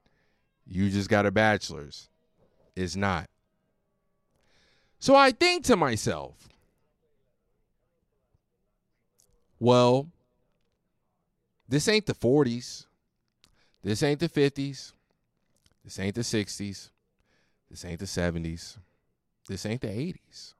you 0.69 0.91
just 0.91 1.09
got 1.09 1.27
a 1.27 1.31
bachelor's. 1.31 2.09
It's 2.77 2.95
not. 2.95 3.29
So 5.01 5.17
I 5.17 5.31
think 5.31 5.65
to 5.65 5.77
myself, 5.77 6.49
well, 9.59 10.09
this 11.69 11.89
ain't 11.89 12.07
the 12.07 12.15
40s. 12.15 12.87
This 13.83 14.03
ain't 14.03 14.21
the 14.21 14.29
50s. 14.29 14.93
This 15.85 15.99
ain't 15.99 16.15
the 16.15 16.21
60s. 16.21 16.91
This 17.71 17.85
ain't 17.85 18.01
the 18.01 18.07
70s. 18.07 18.77
This 19.49 19.65
ain't 19.65 19.81
the 19.81 19.89
80s. 19.89 20.55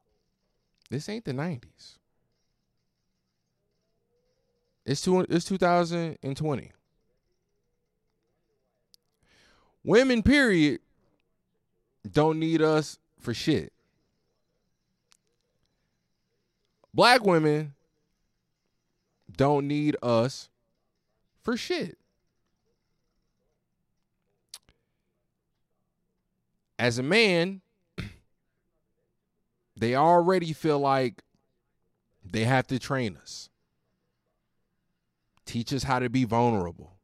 This 0.91 1.09
ain't 1.09 1.25
the 1.25 1.33
90s. 1.33 1.99
It's, 4.87 5.03
two, 5.03 5.21
it's 5.29 5.45
2020. 5.45 6.73
Women, 9.85 10.23
period, 10.23 10.81
don't 12.11 12.39
need 12.39 12.63
us 12.63 12.99
for 13.21 13.35
shit. 13.35 13.73
Black 16.95 17.25
women 17.25 17.75
don't 19.37 19.69
need 19.69 19.97
us 20.03 20.49
for 21.43 21.57
shit. 21.57 21.99
As 26.79 26.99
a 26.99 27.03
man, 27.03 27.61
they 29.79 29.95
already 29.95 30.53
feel 30.53 30.79
like 30.79 31.23
they 32.25 32.45
have 32.45 32.67
to 32.67 32.79
train 32.79 33.17
us. 33.21 33.49
Teach 35.47 35.73
us 35.73 35.85
how 35.85 35.99
to 35.99 36.11
be 36.11 36.25
vulnerable. 36.25 36.99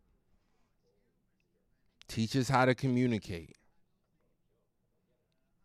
Teach 2.09 2.37
us 2.37 2.49
how 2.49 2.65
to 2.65 2.75
communicate. 2.75 3.57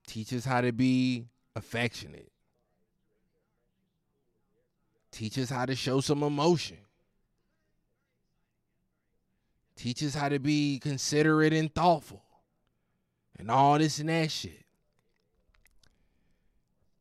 Teach 0.07 0.33
us 0.33 0.45
how 0.45 0.61
to 0.61 0.71
be 0.71 1.27
affectionate. 1.55 2.31
Teach 5.11 5.37
us 5.37 5.49
how 5.49 5.65
to 5.65 5.75
show 5.75 5.99
some 6.01 6.23
emotion. 6.23 6.77
Teach 9.75 10.03
us 10.03 10.13
how 10.13 10.29
to 10.29 10.39
be 10.39 10.79
considerate 10.79 11.53
and 11.53 11.73
thoughtful. 11.73 12.23
And 13.37 13.49
all 13.49 13.77
this 13.77 13.99
and 13.99 14.09
that 14.09 14.31
shit. 14.31 14.65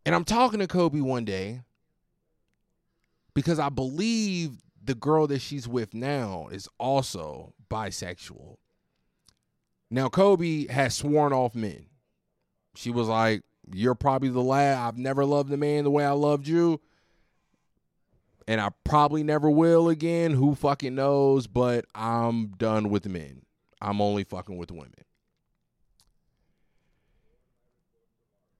And 0.08 0.14
I'm 0.14 0.24
talking 0.24 0.60
to 0.60 0.66
Kobe 0.66 1.02
one 1.02 1.26
day 1.26 1.60
because 3.34 3.58
I 3.58 3.68
believe 3.68 4.52
the 4.82 4.94
girl 4.94 5.26
that 5.26 5.40
she's 5.42 5.68
with 5.68 5.92
now 5.92 6.48
is 6.50 6.66
also 6.78 7.52
bisexual. 7.70 8.56
Now, 9.90 10.08
Kobe 10.08 10.66
has 10.68 10.94
sworn 10.94 11.34
off 11.34 11.54
men. 11.54 11.88
She 12.74 12.90
was 12.90 13.08
like, 13.08 13.42
You're 13.70 13.94
probably 13.94 14.30
the 14.30 14.40
last. 14.40 14.78
I've 14.78 14.96
never 14.96 15.26
loved 15.26 15.52
a 15.52 15.58
man 15.58 15.84
the 15.84 15.90
way 15.90 16.06
I 16.06 16.12
loved 16.12 16.48
you. 16.48 16.80
And 18.46 18.62
I 18.62 18.70
probably 18.84 19.22
never 19.22 19.50
will 19.50 19.90
again. 19.90 20.30
Who 20.30 20.54
fucking 20.54 20.94
knows? 20.94 21.46
But 21.46 21.84
I'm 21.94 22.52
done 22.56 22.88
with 22.88 23.06
men. 23.06 23.42
I'm 23.82 24.00
only 24.00 24.24
fucking 24.24 24.56
with 24.56 24.70
women. 24.70 25.04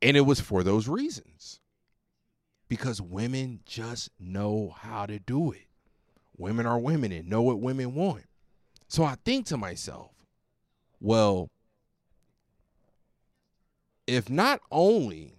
And 0.00 0.16
it 0.16 0.22
was 0.22 0.40
for 0.40 0.62
those 0.62 0.88
reasons. 0.88 1.60
Because 2.68 3.00
women 3.00 3.60
just 3.64 4.10
know 4.20 4.74
how 4.78 5.06
to 5.06 5.18
do 5.18 5.52
it. 5.52 5.66
Women 6.36 6.66
are 6.66 6.78
women 6.78 7.12
and 7.12 7.28
know 7.28 7.42
what 7.42 7.60
women 7.60 7.94
want. 7.94 8.24
So 8.88 9.04
I 9.04 9.16
think 9.24 9.46
to 9.46 9.56
myself, 9.56 10.12
well, 11.00 11.50
if 14.06 14.30
not 14.30 14.60
only 14.70 15.34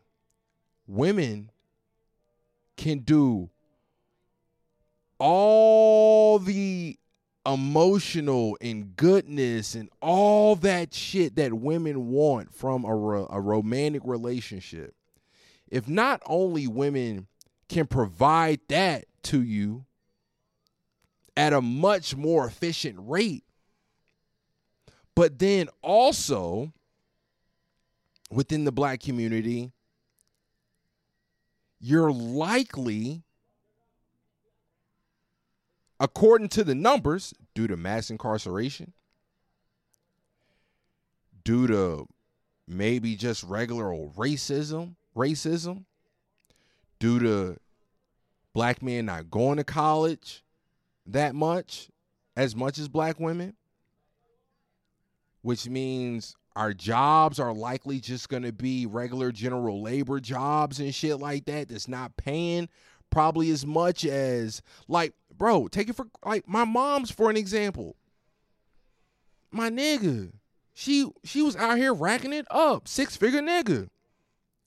women 0.88 1.51
can 2.78 2.99
do 2.99 3.49
all 5.20 6.39
the 6.39 6.97
emotional 7.54 8.58
and 8.62 8.95
goodness 8.95 9.76
and 9.76 9.89
all 10.02 10.56
that 10.58 10.93
shit 10.93 11.36
that 11.36 11.54
women 11.54 12.08
want 12.10 12.54
from 12.54 12.86
a, 12.86 12.95
ro- 12.95 13.28
a 13.30 13.41
romantic 13.41 14.02
relationship, 14.06 14.93
if 15.70 15.88
not 15.88 16.22
only 16.26 16.68
women 16.68 17.28
can 17.68 17.88
provide 17.88 18.60
that 18.68 19.06
to 19.24 19.41
you 19.41 19.86
at 21.36 21.54
a 21.54 21.62
much 21.62 22.16
more 22.16 22.45
efficient 22.45 22.97
rate, 23.00 23.43
but 25.16 25.39
then 25.39 25.70
also 25.82 26.72
within 28.32 28.64
the 28.64 28.72
black 28.72 29.00
community, 29.02 29.72
you're 31.80 32.12
likely, 32.12 33.24
according 36.00 36.50
to 36.50 36.64
the 36.64 36.76
numbers, 36.76 37.34
due 37.54 37.68
to 37.68 37.76
mass 37.78 38.10
incarceration, 38.10 38.93
due 41.43 41.68
to 41.68 42.08
maybe 42.68 43.16
just 43.16 43.43
regular 43.43 43.91
old 43.91 44.16
racism, 44.16 44.95
racism, 45.16 45.84
due 47.00 47.20
to 47.20 47.58
black 48.54 48.82
men 48.82 49.06
not 49.06 49.30
going 49.30 49.58
to 49.58 49.64
college 49.64 50.43
that 51.06 51.36
much, 51.36 51.89
as 52.38 52.56
much 52.56 52.78
as 52.78 52.88
black 52.88 53.20
women, 53.20 53.56
which 55.41 55.68
means 55.68 56.36
our 56.56 56.74
jobs 56.74 57.39
are 57.39 57.54
likely 57.54 58.00
just 58.00 58.30
going 58.30 58.43
to 58.43 58.52
be 58.52 58.86
regular 58.86 59.32
general 59.32 59.82
labor 59.82 60.20
jobs 60.20 60.80
and 60.80 60.93
shit 60.93 61.20
like 61.20 61.45
that 61.45 61.70
that's 61.70 61.88
not 61.88 62.16
paying 62.18 62.68
probably 63.10 63.50
as 63.50 63.66
much 63.66 64.06
as 64.06 64.62
like 64.88 65.14
bro 65.40 65.68
take 65.68 65.90
it 65.90 65.96
for 65.96 66.06
like 66.24 66.48
my 66.48 66.64
mom's 66.64 67.10
for 67.10 67.32
an 67.32 67.38
example 67.38 67.96
my 69.52 69.72
nigga 69.72 70.32
she 70.74 71.10
she 71.24 71.42
was 71.42 71.56
out 71.56 71.78
here 71.78 71.94
racking 71.94 72.34
it 72.34 72.46
up 72.52 72.88
six 72.88 73.18
figure 73.18 73.42
nigga 73.42 73.90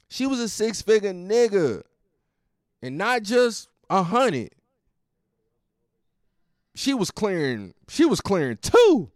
she 0.09 0.27
was 0.27 0.41
a 0.41 0.49
six 0.49 0.83
figure 0.83 1.13
nigga 1.13 1.83
and 2.83 2.99
not 2.99 3.23
just 3.23 3.69
a 3.89 4.03
hundred 4.03 4.51
she 6.75 6.93
was 6.93 7.13
clearing 7.13 7.73
she 7.87 8.05
was 8.05 8.21
clearing 8.21 8.59
two 8.61 9.13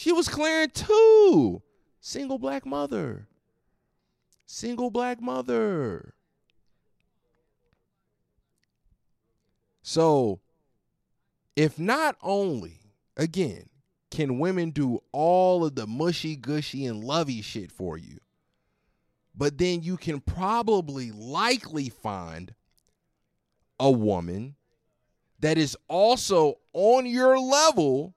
she 0.00 0.12
was 0.12 0.28
clearing 0.28 0.70
two. 0.70 1.62
Single 2.00 2.38
black 2.38 2.64
mother. 2.64 3.28
Single 4.46 4.90
black 4.90 5.20
mother. 5.20 6.14
So, 9.90 10.38
if 11.56 11.76
not 11.76 12.14
only, 12.22 12.78
again, 13.16 13.68
can 14.12 14.38
women 14.38 14.70
do 14.70 15.02
all 15.10 15.64
of 15.64 15.74
the 15.74 15.84
mushy, 15.84 16.36
gushy, 16.36 16.86
and 16.86 17.02
lovey 17.02 17.42
shit 17.42 17.72
for 17.72 17.98
you, 17.98 18.18
but 19.34 19.58
then 19.58 19.82
you 19.82 19.96
can 19.96 20.20
probably 20.20 21.10
likely 21.10 21.88
find 21.88 22.54
a 23.80 23.90
woman 23.90 24.54
that 25.40 25.58
is 25.58 25.76
also 25.88 26.60
on 26.72 27.04
your 27.04 27.36
level 27.40 28.14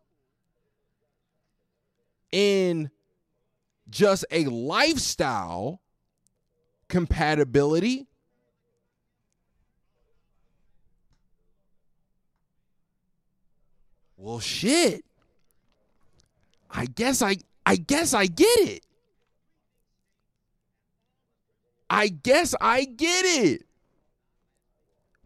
in 2.32 2.92
just 3.90 4.26
a 4.30 4.46
lifestyle 4.46 5.82
compatibility. 6.88 8.06
Well, 14.24 14.40
shit. 14.40 15.04
I 16.72 16.86
guess 16.86 17.22
I 17.22 17.36
I 17.66 17.76
guess 17.76 18.14
I 18.14 18.28
get 18.28 18.58
it. 18.62 18.86
I 21.90 22.08
guess 22.08 22.56
I 22.62 22.86
get 22.86 23.26
it. 23.26 23.66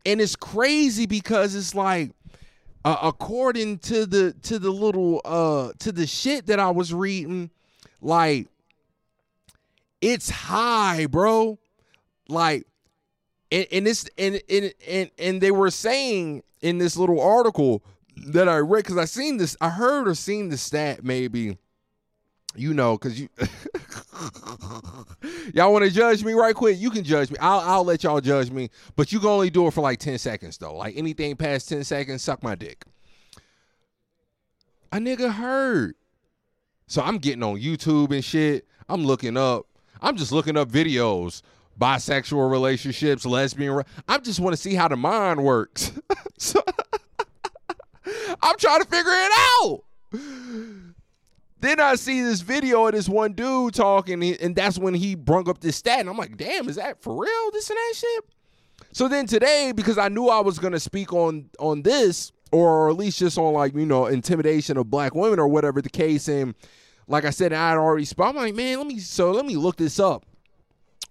And 0.03 0.19
it's 0.19 0.35
crazy 0.35 1.05
because 1.05 1.53
it's 1.53 1.75
like 1.75 2.09
uh, 2.83 2.97
according 3.03 3.77
to 3.79 4.07
the 4.07 4.33
to 4.41 4.57
the 4.57 4.71
little 4.71 5.21
uh 5.23 5.73
to 5.77 5.91
the 5.91 6.07
shit 6.07 6.47
that 6.47 6.59
I 6.59 6.71
was 6.71 6.91
reading, 6.91 7.51
like 8.01 8.47
it's 10.01 10.31
high, 10.31 11.05
bro. 11.05 11.59
Like 12.27 12.65
and, 13.51 13.67
and 13.71 13.85
this 13.85 14.09
and, 14.17 14.41
and 14.49 14.73
and 14.87 15.11
and 15.19 15.39
they 15.39 15.51
were 15.51 15.69
saying 15.69 16.41
in 16.61 16.79
this 16.79 16.97
little 16.97 17.21
article 17.21 17.83
that 18.27 18.49
I 18.49 18.57
read 18.57 18.83
because 18.83 18.97
I 18.97 19.05
seen 19.05 19.37
this, 19.37 19.55
I 19.61 19.69
heard 19.69 20.07
or 20.07 20.15
seen 20.15 20.49
the 20.49 20.57
stat 20.57 21.03
maybe, 21.03 21.57
you 22.55 22.73
know, 22.73 22.97
because 22.97 23.19
you 23.19 23.29
y'all 25.53 25.71
want 25.71 25.85
to 25.85 25.91
judge 25.91 26.23
me 26.23 26.33
right 26.33 26.55
quick? 26.55 26.79
You 26.79 26.89
can 26.89 27.03
judge 27.03 27.31
me. 27.31 27.37
I'll 27.39 27.59
I'll 27.59 27.83
let 27.83 28.03
y'all 28.03 28.21
judge 28.21 28.51
me, 28.51 28.69
but 28.95 29.11
you 29.11 29.19
can 29.19 29.29
only 29.29 29.49
do 29.49 29.67
it 29.67 29.71
for 29.71 29.81
like 29.81 29.99
10 29.99 30.17
seconds 30.17 30.57
though. 30.57 30.75
Like 30.75 30.97
anything 30.97 31.35
past 31.35 31.69
10 31.69 31.83
seconds, 31.83 32.23
suck 32.23 32.43
my 32.43 32.55
dick. 32.55 32.85
A 34.91 34.97
nigga 34.97 35.33
heard. 35.33 35.95
So 36.87 37.01
I'm 37.01 37.17
getting 37.17 37.43
on 37.43 37.57
YouTube 37.57 38.11
and 38.11 38.23
shit. 38.23 38.65
I'm 38.87 39.05
looking 39.05 39.35
up. 39.35 39.65
I'm 40.01 40.15
just 40.15 40.31
looking 40.31 40.55
up 40.55 40.69
videos, 40.69 41.41
bisexual 41.79 42.49
relationships, 42.49 43.25
lesbian. 43.25 43.73
Re- 43.73 43.83
I 44.07 44.19
just 44.19 44.39
want 44.39 44.55
to 44.55 44.61
see 44.61 44.75
how 44.75 44.87
the 44.87 44.95
mind 44.95 45.43
works. 45.43 45.91
so 46.37 46.61
I'm 48.41 48.57
trying 48.57 48.81
to 48.81 48.87
figure 48.87 49.11
it 49.11 49.31
out. 49.61 49.83
Then 51.59 51.79
I 51.79 51.95
see 51.95 52.21
this 52.21 52.41
video 52.41 52.85
of 52.85 52.93
this 52.93 53.09
one 53.09 53.33
dude 53.33 53.73
talking, 53.73 54.23
and 54.23 54.55
that's 54.55 54.77
when 54.77 54.93
he 54.93 55.15
brung 55.15 55.49
up 55.49 55.59
this 55.59 55.75
stat. 55.75 55.99
And 55.99 56.09
I'm 56.09 56.17
like, 56.17 56.37
damn, 56.37 56.69
is 56.69 56.75
that 56.75 57.01
for 57.01 57.19
real? 57.19 57.51
This 57.51 57.69
and 57.69 57.77
that 57.77 57.93
shit. 57.95 58.23
So 58.91 59.07
then 59.07 59.25
today, 59.25 59.73
because 59.75 59.97
I 59.97 60.07
knew 60.07 60.27
I 60.27 60.39
was 60.39 60.59
gonna 60.59 60.79
speak 60.79 61.13
on 61.13 61.49
on 61.59 61.81
this, 61.81 62.31
or 62.51 62.89
at 62.89 62.95
least 62.95 63.19
just 63.19 63.37
on 63.37 63.53
like 63.53 63.73
you 63.73 63.85
know 63.85 64.05
intimidation 64.05 64.77
of 64.77 64.89
black 64.89 65.15
women 65.15 65.39
or 65.39 65.47
whatever 65.47 65.81
the 65.81 65.89
case, 65.89 66.27
and 66.27 66.53
like 67.07 67.25
I 67.25 67.31
said, 67.31 67.53
I 67.53 67.69
had 67.69 67.77
already 67.77 68.05
spoke. 68.05 68.27
I'm 68.29 68.35
like, 68.35 68.55
man, 68.55 68.77
let 68.77 68.87
me 68.87 68.99
so 68.99 69.31
let 69.31 69.45
me 69.45 69.55
look 69.55 69.77
this 69.77 69.99
up 69.99 70.25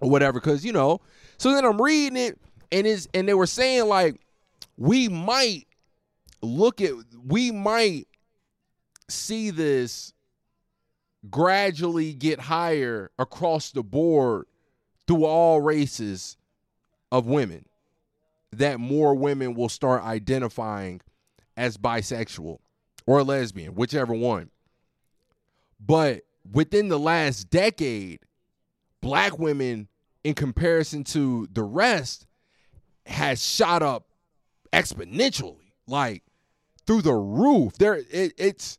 or 0.01 0.09
whatever, 0.09 0.41
because 0.41 0.65
you 0.65 0.73
know. 0.73 1.01
So 1.39 1.53
then 1.53 1.65
I'm 1.65 1.81
reading 1.83 2.17
it, 2.17 2.39
and 2.71 2.87
it's 2.87 3.09
and 3.15 3.29
they 3.29 3.35
were 3.35 3.47
saying 3.47 3.87
like 3.87 4.21
we 4.77 5.09
might 5.09 5.67
look 6.43 6.81
at 6.81 6.93
we 7.25 7.51
might 7.51 8.07
see 9.09 9.51
this 9.51 10.13
gradually 11.31 12.13
get 12.13 12.41
higher 12.41 13.11
across 13.19 13.73
the 13.73 13.83
board 13.83 14.47
through 15.07 15.25
all 15.25 15.61
races 15.61 16.37
of 17.11 17.27
women 17.27 17.65
that 18.53 18.81
more 18.81 19.15
women 19.15 19.55
will 19.55 19.69
start 19.69 20.03
identifying 20.03 21.01
as 21.57 21.77
bisexual 21.77 22.59
or 23.07 23.23
lesbian, 23.23 23.75
whichever 23.75 24.13
one. 24.13 24.51
But 25.79 26.23
within 26.51 26.89
the 26.89 26.99
last 26.99 27.51
decade, 27.51 28.21
black 29.01 29.39
women, 29.39 29.89
in 30.25 30.35
comparison 30.35 31.05
to 31.05 31.47
the 31.53 31.63
rest, 31.63 32.27
has 33.07 33.45
shot 33.45 33.83
up 33.83 34.09
exponentially, 34.73 35.73
like 35.87 36.23
through 36.87 37.03
the 37.03 37.15
roof. 37.15 37.75
They're 37.79 38.03
it, 38.11 38.33
it's 38.39 38.79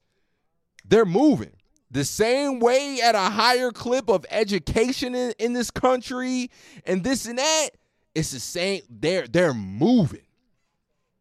they're 0.86 1.06
moving 1.06 1.52
the 1.90 2.04
same 2.04 2.60
way 2.60 3.00
at 3.04 3.16
a 3.16 3.20
higher 3.20 3.72
clip 3.72 4.10
of 4.10 4.26
education 4.30 5.16
in, 5.16 5.34
in 5.40 5.54
this 5.54 5.72
country 5.72 6.52
and 6.86 7.04
this 7.04 7.26
and 7.26 7.40
that. 7.40 7.70
It's 8.14 8.32
the 8.32 8.40
same. 8.40 8.82
They're 8.90 9.28
they're 9.28 9.54
moving. 9.54 10.22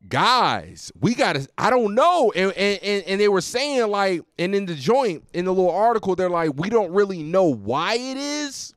guys, 0.09 0.91
we 0.99 1.15
gotta, 1.15 1.47
I 1.57 1.69
don't 1.69 1.95
know. 1.95 2.31
And, 2.35 2.51
and, 2.53 3.03
and 3.03 3.21
they 3.21 3.27
were 3.27 3.41
saying, 3.41 3.89
like, 3.89 4.21
and 4.37 4.53
in 4.53 4.65
the 4.65 4.75
joint, 4.75 5.23
in 5.33 5.45
the 5.45 5.53
little 5.53 5.71
article, 5.71 6.15
they're 6.15 6.29
like, 6.29 6.51
we 6.55 6.69
don't 6.69 6.91
really 6.91 7.23
know 7.23 7.45
why 7.45 7.93
it 7.93 8.17
is. 8.17 8.73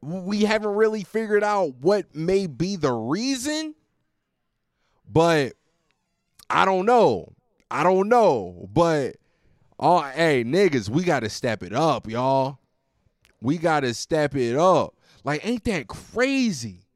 We 0.00 0.42
haven't 0.42 0.74
really 0.74 1.04
figured 1.04 1.42
out 1.42 1.74
what 1.80 2.14
may 2.14 2.46
be 2.46 2.76
the 2.76 2.92
reason. 2.92 3.74
But 5.10 5.54
I 6.50 6.64
don't 6.64 6.86
know. 6.86 7.32
I 7.70 7.82
don't 7.82 8.08
know. 8.08 8.68
But 8.72 9.16
oh 9.78 10.00
hey, 10.02 10.44
niggas, 10.44 10.88
we 10.88 11.02
gotta 11.02 11.28
step 11.28 11.62
it 11.62 11.72
up, 11.72 12.08
y'all. 12.08 12.58
We 13.40 13.58
gotta 13.58 13.94
step 13.94 14.34
it 14.34 14.56
up. 14.56 14.94
Like, 15.24 15.46
ain't 15.46 15.64
that 15.64 15.88
crazy? 15.88 16.87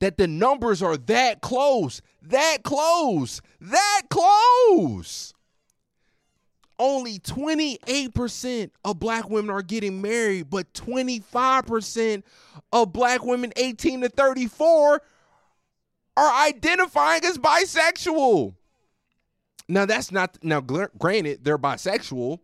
That 0.00 0.18
the 0.18 0.26
numbers 0.26 0.82
are 0.82 0.96
that 0.96 1.40
close, 1.40 2.02
that 2.22 2.58
close, 2.64 3.40
that 3.60 4.02
close. 4.10 5.32
Only 6.78 7.18
28% 7.18 8.70
of 8.86 8.98
black 8.98 9.28
women 9.28 9.50
are 9.50 9.62
getting 9.62 10.00
married, 10.00 10.48
but 10.48 10.72
25% 10.72 12.22
of 12.72 12.92
black 12.92 13.22
women 13.22 13.52
18 13.56 14.00
to 14.00 14.08
34 14.08 15.02
are 16.16 16.46
identifying 16.46 17.24
as 17.24 17.36
bisexual. 17.36 18.54
Now, 19.68 19.84
that's 19.84 20.10
not, 20.10 20.38
now, 20.42 20.60
granted, 20.60 21.44
they're 21.44 21.58
bisexual. 21.58 22.40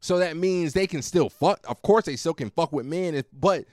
So 0.00 0.18
that 0.18 0.36
means 0.36 0.72
they 0.72 0.86
can 0.88 1.02
still 1.02 1.28
fuck. 1.28 1.60
Of 1.68 1.82
course, 1.82 2.06
they 2.06 2.16
still 2.16 2.34
can 2.34 2.50
fuck 2.50 2.72
with 2.72 2.86
men, 2.86 3.22
but 3.32 3.66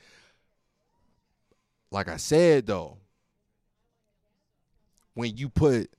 like 1.92 2.08
I 2.08 2.18
said 2.18 2.68
though, 2.68 2.98
when 5.14 5.36
you 5.36 5.50
put 5.50 5.90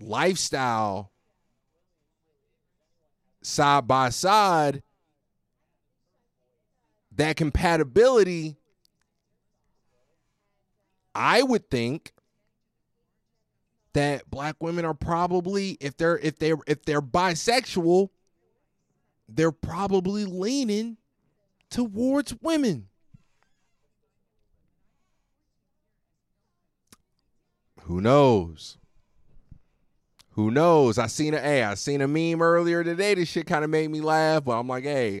lifestyle 0.00 1.12
side 3.42 3.86
by 3.86 4.08
side, 4.08 4.82
that 7.16 7.36
compatibility, 7.36 8.56
I 11.14 11.42
would 11.42 11.70
think 11.70 12.12
that 13.92 14.28
black 14.30 14.56
women 14.60 14.84
are 14.84 14.94
probably 14.94 15.76
if 15.80 15.96
they're 15.96 16.18
if 16.18 16.38
they're 16.38 16.56
if 16.66 16.84
they're 16.84 17.02
bisexual, 17.02 18.08
they're 19.28 19.52
probably 19.52 20.24
leaning 20.24 20.96
towards 21.70 22.34
women. 22.40 22.88
Who 27.92 28.00
knows? 28.00 28.78
Who 30.30 30.50
knows? 30.50 30.96
I 30.96 31.08
seen 31.08 31.34
a 31.34 31.38
hey, 31.38 31.62
I 31.62 31.74
seen 31.74 32.00
a 32.00 32.08
meme 32.08 32.40
earlier 32.40 32.82
today. 32.82 33.12
This 33.12 33.28
shit 33.28 33.46
kind 33.46 33.64
of 33.64 33.68
made 33.68 33.90
me 33.90 34.00
laugh, 34.00 34.44
but 34.44 34.58
I'm 34.58 34.66
like, 34.66 34.84
hey, 34.84 35.20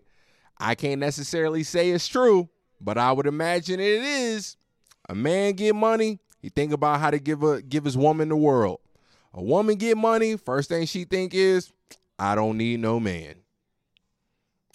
I 0.56 0.74
can't 0.74 0.98
necessarily 0.98 1.64
say 1.64 1.90
it's 1.90 2.08
true, 2.08 2.48
but 2.80 2.96
I 2.96 3.12
would 3.12 3.26
imagine 3.26 3.78
it 3.78 4.02
is. 4.02 4.56
A 5.06 5.14
man 5.14 5.52
get 5.52 5.74
money, 5.74 6.20
he 6.40 6.48
think 6.48 6.72
about 6.72 6.98
how 6.98 7.10
to 7.10 7.18
give 7.18 7.42
a 7.42 7.60
give 7.60 7.84
his 7.84 7.98
woman 7.98 8.30
the 8.30 8.36
world. 8.36 8.80
A 9.34 9.42
woman 9.42 9.76
get 9.76 9.98
money, 9.98 10.38
first 10.38 10.70
thing 10.70 10.86
she 10.86 11.04
think 11.04 11.34
is, 11.34 11.70
I 12.18 12.34
don't 12.34 12.56
need 12.56 12.80
no 12.80 12.98
man. 12.98 13.34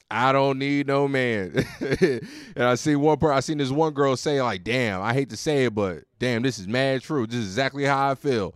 I 0.09 0.31
don't 0.31 0.57
need 0.57 0.87
no 0.87 1.07
man. 1.07 1.65
and 1.81 2.63
I 2.63 2.75
see 2.75 2.95
one 2.95 3.17
part. 3.17 3.35
I 3.35 3.41
seen 3.41 3.57
this 3.57 3.71
one 3.71 3.93
girl 3.93 4.15
say 4.15 4.41
like, 4.41 4.63
"Damn, 4.63 5.01
I 5.01 5.13
hate 5.13 5.29
to 5.31 5.37
say 5.37 5.65
it, 5.65 5.75
but 5.75 6.03
damn, 6.19 6.43
this 6.43 6.59
is 6.59 6.67
mad 6.67 7.01
true. 7.01 7.27
This 7.27 7.39
is 7.39 7.47
exactly 7.47 7.83
how 7.83 8.11
I 8.11 8.15
feel." 8.15 8.55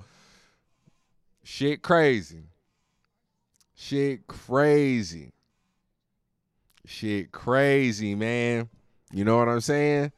Shit 1.43 1.81
crazy. 1.81 2.43
Shit 3.75 4.27
crazy. 4.27 5.33
Shit 6.85 7.31
crazy, 7.31 8.15
man. 8.15 8.69
You 9.11 9.25
know 9.25 9.37
what 9.37 9.49
I'm 9.49 9.61
saying? 9.61 10.11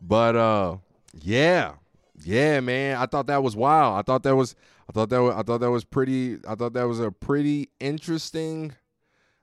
But 0.00 0.36
uh, 0.36 0.76
yeah, 1.22 1.74
yeah, 2.24 2.60
man. 2.60 2.98
I 2.98 3.06
thought 3.06 3.26
that 3.28 3.42
was 3.42 3.56
wild. 3.56 3.98
I 3.98 4.02
thought 4.02 4.22
that 4.24 4.36
was. 4.36 4.54
I 4.88 4.92
thought 4.92 5.08
that 5.08 5.22
was. 5.22 5.34
I 5.34 5.42
thought 5.42 5.58
that 5.58 5.70
was 5.70 5.84
pretty. 5.84 6.38
I 6.46 6.54
thought 6.54 6.74
that 6.74 6.86
was 6.86 7.00
a 7.00 7.10
pretty 7.10 7.70
interesting 7.80 8.74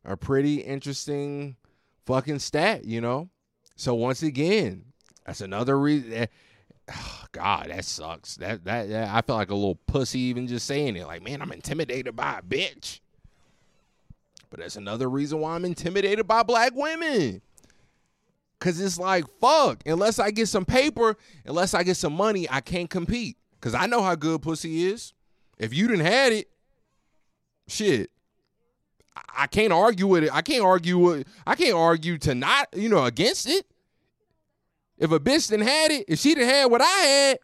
a 0.03 0.17
pretty 0.17 0.57
interesting 0.57 1.55
fucking 2.05 2.39
stat, 2.39 2.85
you 2.85 3.01
know? 3.01 3.29
So 3.75 3.93
once 3.95 4.23
again, 4.23 4.85
that's 5.25 5.41
another 5.41 5.79
reason. 5.79 6.13
Eh, 6.13 6.25
God, 7.31 7.67
that 7.69 7.85
sucks. 7.85 8.35
That, 8.37 8.65
that 8.65 8.89
that 8.89 9.09
I 9.13 9.21
feel 9.21 9.35
like 9.35 9.51
a 9.51 9.55
little 9.55 9.79
pussy 9.87 10.19
even 10.19 10.47
just 10.47 10.65
saying 10.65 10.95
it. 10.95 11.07
Like, 11.07 11.23
man, 11.23 11.41
I'm 11.41 11.51
intimidated 11.51 12.15
by 12.15 12.39
a 12.39 12.41
bitch. 12.41 12.99
But 14.49 14.59
that's 14.59 14.75
another 14.75 15.09
reason 15.09 15.39
why 15.39 15.55
I'm 15.55 15.63
intimidated 15.63 16.27
by 16.27 16.43
black 16.43 16.73
women. 16.75 17.41
Cause 18.59 18.79
it's 18.79 18.99
like, 18.99 19.25
fuck, 19.39 19.81
unless 19.87 20.19
I 20.19 20.29
get 20.29 20.47
some 20.47 20.65
paper, 20.65 21.17
unless 21.45 21.73
I 21.73 21.81
get 21.81 21.97
some 21.97 22.13
money, 22.13 22.47
I 22.47 22.61
can't 22.61 22.89
compete. 22.89 23.37
Cause 23.59 23.73
I 23.73 23.87
know 23.87 24.03
how 24.03 24.13
good 24.13 24.43
pussy 24.43 24.85
is. 24.85 25.13
If 25.57 25.73
you 25.73 25.87
didn't 25.87 26.05
had 26.05 26.33
it, 26.33 26.49
shit, 27.67 28.11
I 29.35 29.47
can't 29.47 29.73
argue 29.73 30.07
with 30.07 30.23
it. 30.23 30.29
I 30.33 30.41
can't 30.41 30.63
argue 30.63 30.97
with 30.97 31.27
I 31.45 31.55
can't 31.55 31.75
argue 31.75 32.17
to 32.19 32.35
not, 32.35 32.67
you 32.73 32.89
know, 32.89 33.03
against 33.05 33.49
it. 33.49 33.65
If 34.97 35.11
a 35.11 35.19
bitch 35.19 35.49
didn't 35.49 35.67
had 35.67 35.91
it, 35.91 36.05
if 36.07 36.19
she 36.19 36.35
didn't 36.35 36.49
had 36.49 36.65
what 36.65 36.81
I 36.81 36.85
had, 36.85 37.39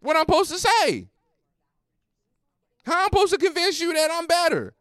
what 0.00 0.16
I'm 0.16 0.22
supposed 0.22 0.50
to 0.50 0.58
say? 0.58 1.08
How 2.84 3.00
I'm 3.00 3.04
supposed 3.04 3.32
to 3.32 3.38
convince 3.38 3.80
you 3.80 3.92
that 3.92 4.10
I'm 4.12 4.26
better? 4.26 4.74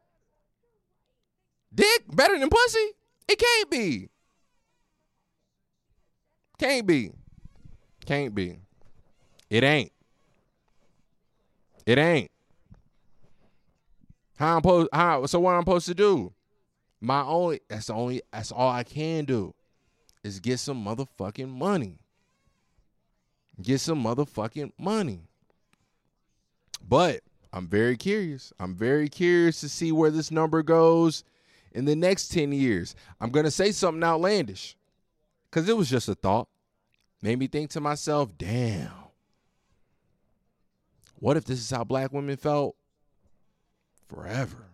Dick 1.74 2.04
better 2.14 2.38
than 2.38 2.50
pussy? 2.50 2.92
It 3.28 3.40
can't 3.40 3.70
be. 3.70 4.10
Can't 6.58 6.86
be. 6.86 7.12
Can't 8.06 8.36
be. 8.36 8.60
It 9.50 9.64
ain't. 9.64 9.92
It 11.86 11.98
ain't. 11.98 12.32
How 14.44 14.58
I'm 14.58 14.62
supposed 14.62 14.90
how 14.92 15.26
so 15.26 15.40
what 15.40 15.54
I'm 15.54 15.62
supposed 15.62 15.86
to 15.86 15.94
do? 15.94 16.34
My 17.00 17.22
only 17.22 17.62
that's 17.70 17.88
the 17.88 17.94
only 17.94 18.22
that's 18.30 18.52
all 18.52 18.70
I 18.70 18.84
can 18.84 19.24
do 19.24 19.54
is 20.22 20.42
get 20.42 20.60
some 20.60 20.84
motherfucking 20.84 21.48
money. 21.48 22.00
Get 23.62 23.80
some 23.80 24.04
motherfucking 24.04 24.74
money. 24.78 25.22
But 26.86 27.22
I'm 27.54 27.68
very 27.68 27.96
curious. 27.96 28.52
I'm 28.60 28.76
very 28.76 29.08
curious 29.08 29.62
to 29.62 29.70
see 29.70 29.94
where 29.94 30.12
this 30.12 30.30
number 30.30 30.62
goes 30.62 31.24
in 31.72 31.86
the 31.86 31.96
next 31.96 32.28
10 32.28 32.52
years. 32.52 32.96
I'm 33.22 33.30
going 33.30 33.46
to 33.46 33.52
say 33.52 33.72
something 33.72 34.04
outlandish 34.04 34.76
because 35.50 35.70
it 35.70 35.78
was 35.78 35.90
just 35.90 36.10
a 36.10 36.16
thought. 36.16 36.50
Made 37.22 37.40
me 37.40 37.48
think 37.48 37.70
to 37.72 37.80
myself, 37.80 38.30
damn, 38.38 38.92
what 41.16 41.38
if 41.38 41.46
this 41.46 41.60
is 41.60 41.72
how 41.72 41.86
black 41.86 42.12
women 42.12 42.36
felt 42.36 42.76
forever. 44.14 44.70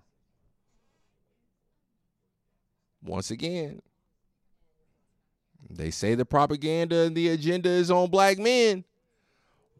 Once 3.01 3.31
again, 3.31 3.81
they 5.69 5.91
say 5.91 6.15
the 6.15 6.25
propaganda 6.25 7.01
and 7.01 7.15
the 7.15 7.29
agenda 7.29 7.69
is 7.69 7.89
on 7.89 8.09
black 8.09 8.37
men. 8.37 8.83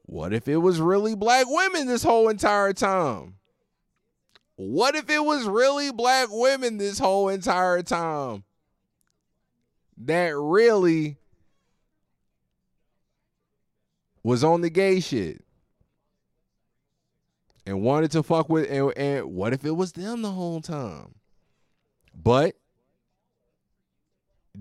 What 0.05 0.34
if 0.34 0.47
it 0.47 0.57
was 0.57 0.80
really 0.80 1.16
black 1.16 1.45
women 1.47 1.88
this 1.88 2.03
whole 2.03 2.30
entire 2.30 2.74
time? 2.74 3.36
What 4.55 4.95
if 4.95 5.10
it 5.10 5.24
was 5.24 5.45
really 5.45 5.91
black 5.91 6.30
women 6.32 6.78
this 6.78 6.99
whole 6.99 7.30
entire 7.30 7.82
time? 7.82 8.43
That 9.97 10.36
really 10.36 11.18
was 14.24 14.43
on 14.43 14.62
the 14.62 14.70
gay 14.70 14.99
shit 14.99 15.43
and 17.70 17.82
wanted 17.82 18.09
to 18.09 18.24
fuck 18.24 18.49
with 18.49 18.67
and, 18.67 18.91
and 18.97 19.32
what 19.32 19.53
if 19.53 19.63
it 19.63 19.70
was 19.70 19.91
them 19.91 20.24
the 20.24 20.32
whole 20.32 20.59
time? 20.59 21.13
But 22.15 22.55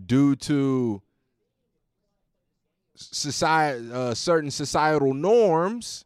due 0.07 0.37
to 0.37 1.01
society, 2.95 3.91
uh, 3.91 4.13
certain 4.13 4.51
societal 4.51 5.15
norms 5.15 6.05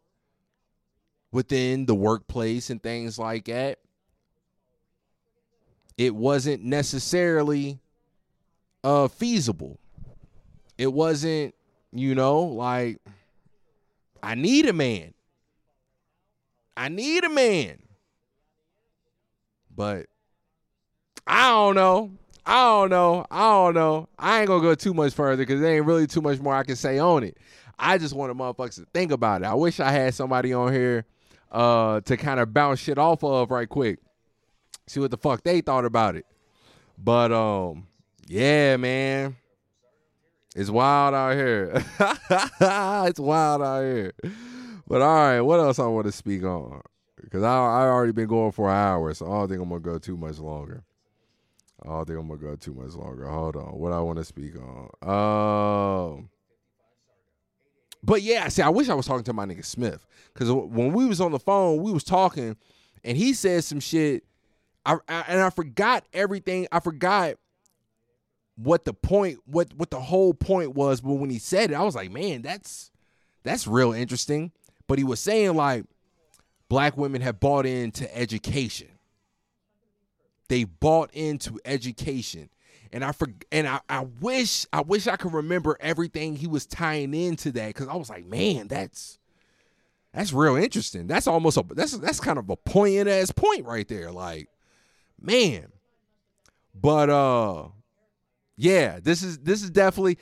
within 1.32 1.86
the 1.86 1.94
workplace 1.94 2.70
and 2.70 2.80
things 2.80 3.18
like 3.18 3.46
that, 3.46 3.80
it 5.98 6.14
wasn't 6.14 6.62
necessarily 6.62 7.80
uh, 8.84 9.08
feasible. 9.08 9.80
It 10.78 10.92
wasn't, 10.92 11.56
you 11.92 12.14
know, 12.14 12.42
like 12.42 13.00
I 14.22 14.36
need 14.36 14.66
a 14.66 14.72
man. 14.72 15.14
I 16.76 16.88
need 16.88 17.24
a 17.24 17.28
man. 17.28 17.78
But 19.74 20.06
I 21.26 21.48
don't 21.48 21.74
know. 21.74 22.12
I 22.44 22.64
don't 22.64 22.90
know. 22.90 23.24
I 23.30 23.50
don't 23.50 23.74
know. 23.74 24.08
I 24.18 24.40
ain't 24.40 24.48
gonna 24.48 24.62
go 24.62 24.74
too 24.74 24.94
much 24.94 25.14
further 25.14 25.42
because 25.42 25.60
there 25.60 25.76
ain't 25.76 25.86
really 25.86 26.06
too 26.06 26.20
much 26.20 26.40
more 26.40 26.54
I 26.54 26.64
can 26.64 26.76
say 26.76 26.98
on 26.98 27.22
it. 27.22 27.38
I 27.78 27.98
just 27.98 28.14
want 28.14 28.36
the 28.36 28.42
motherfuckers 28.42 28.76
to 28.76 28.86
think 28.92 29.12
about 29.12 29.42
it. 29.42 29.46
I 29.46 29.54
wish 29.54 29.80
I 29.80 29.90
had 29.90 30.14
somebody 30.14 30.52
on 30.52 30.72
here 30.72 31.04
uh, 31.50 32.00
to 32.00 32.16
kind 32.16 32.40
of 32.40 32.52
bounce 32.52 32.80
shit 32.80 32.98
off 32.98 33.22
of 33.22 33.50
right 33.50 33.68
quick. 33.68 33.98
See 34.86 35.00
what 35.00 35.10
the 35.10 35.16
fuck 35.16 35.42
they 35.42 35.60
thought 35.60 35.84
about 35.84 36.16
it. 36.16 36.26
But 36.98 37.32
um, 37.32 37.86
yeah, 38.26 38.76
man. 38.76 39.36
It's 40.54 40.68
wild 40.68 41.14
out 41.14 41.34
here. 41.34 41.82
it's 43.08 43.18
wild 43.18 43.62
out 43.62 43.82
here. 43.82 44.12
But 44.86 45.02
all 45.02 45.14
right, 45.14 45.40
what 45.40 45.60
else 45.60 45.78
I 45.78 45.86
want 45.86 46.06
to 46.06 46.12
speak 46.12 46.42
on? 46.44 46.82
Because 47.20 47.42
I 47.42 47.54
I 47.54 47.86
already 47.86 48.12
been 48.12 48.26
going 48.26 48.52
for 48.52 48.68
an 48.68 48.76
hour, 48.76 49.14
so 49.14 49.26
I 49.26 49.30
don't 49.30 49.48
think 49.48 49.62
I'm 49.62 49.68
gonna 49.68 49.80
go 49.80 49.98
too 49.98 50.16
much 50.16 50.38
longer. 50.38 50.82
I 51.82 51.88
don't 51.88 52.06
think 52.06 52.18
I'm 52.18 52.28
gonna 52.28 52.40
go 52.40 52.56
too 52.56 52.74
much 52.74 52.94
longer. 52.94 53.28
Hold 53.28 53.56
on, 53.56 53.78
what 53.78 53.92
I 53.92 54.00
want 54.00 54.18
to 54.18 54.24
speak 54.24 54.54
on. 54.56 54.88
Um, 55.08 56.30
but 58.02 58.22
yeah, 58.22 58.48
see, 58.48 58.62
I 58.62 58.68
wish 58.68 58.88
I 58.88 58.94
was 58.94 59.06
talking 59.06 59.24
to 59.24 59.32
my 59.32 59.46
nigga 59.46 59.64
Smith 59.64 60.06
because 60.32 60.50
when 60.50 60.92
we 60.92 61.06
was 61.06 61.20
on 61.20 61.32
the 61.32 61.38
phone, 61.38 61.82
we 61.82 61.92
was 61.92 62.04
talking, 62.04 62.56
and 63.04 63.16
he 63.16 63.32
said 63.32 63.64
some 63.64 63.80
shit. 63.80 64.24
I, 64.84 64.96
I 65.08 65.24
and 65.28 65.40
I 65.40 65.50
forgot 65.50 66.04
everything. 66.12 66.66
I 66.72 66.80
forgot 66.80 67.34
what 68.56 68.84
the 68.84 68.92
point, 68.92 69.38
what 69.44 69.72
what 69.74 69.90
the 69.90 70.00
whole 70.00 70.34
point 70.34 70.74
was. 70.74 71.00
But 71.00 71.14
when 71.14 71.30
he 71.30 71.38
said 71.38 71.70
it, 71.70 71.74
I 71.74 71.82
was 71.82 71.94
like, 71.94 72.10
man, 72.10 72.42
that's 72.42 72.90
that's 73.44 73.66
real 73.66 73.92
interesting. 73.92 74.50
But 74.92 74.98
he 74.98 75.04
was 75.04 75.20
saying 75.20 75.54
like 75.54 75.86
black 76.68 76.98
women 76.98 77.22
have 77.22 77.40
bought 77.40 77.64
into 77.64 78.14
education. 78.14 78.88
They 80.48 80.64
bought 80.64 81.08
into 81.14 81.58
education. 81.64 82.50
And 82.92 83.02
I 83.02 83.12
for, 83.12 83.28
and 83.50 83.66
I, 83.66 83.80
I 83.88 84.00
wish 84.20 84.66
I 84.70 84.82
wish 84.82 85.06
I 85.06 85.16
could 85.16 85.32
remember 85.32 85.78
everything 85.80 86.36
he 86.36 86.46
was 86.46 86.66
tying 86.66 87.14
into 87.14 87.52
that 87.52 87.68
because 87.68 87.88
I 87.88 87.94
was 87.94 88.10
like, 88.10 88.26
man, 88.26 88.68
that's 88.68 89.18
that's 90.12 90.30
real 90.30 90.56
interesting. 90.56 91.06
That's 91.06 91.26
almost 91.26 91.56
a 91.56 91.64
that's 91.70 91.96
that's 91.96 92.20
kind 92.20 92.38
of 92.38 92.50
a 92.50 92.56
poignant 92.56 93.08
ass 93.08 93.32
point 93.32 93.64
right 93.64 93.88
there. 93.88 94.12
Like, 94.12 94.50
man. 95.18 95.68
But 96.74 97.08
uh 97.08 97.68
yeah, 98.58 99.00
this 99.02 99.22
is 99.22 99.38
this 99.38 99.62
is 99.62 99.70
definitely 99.70 100.18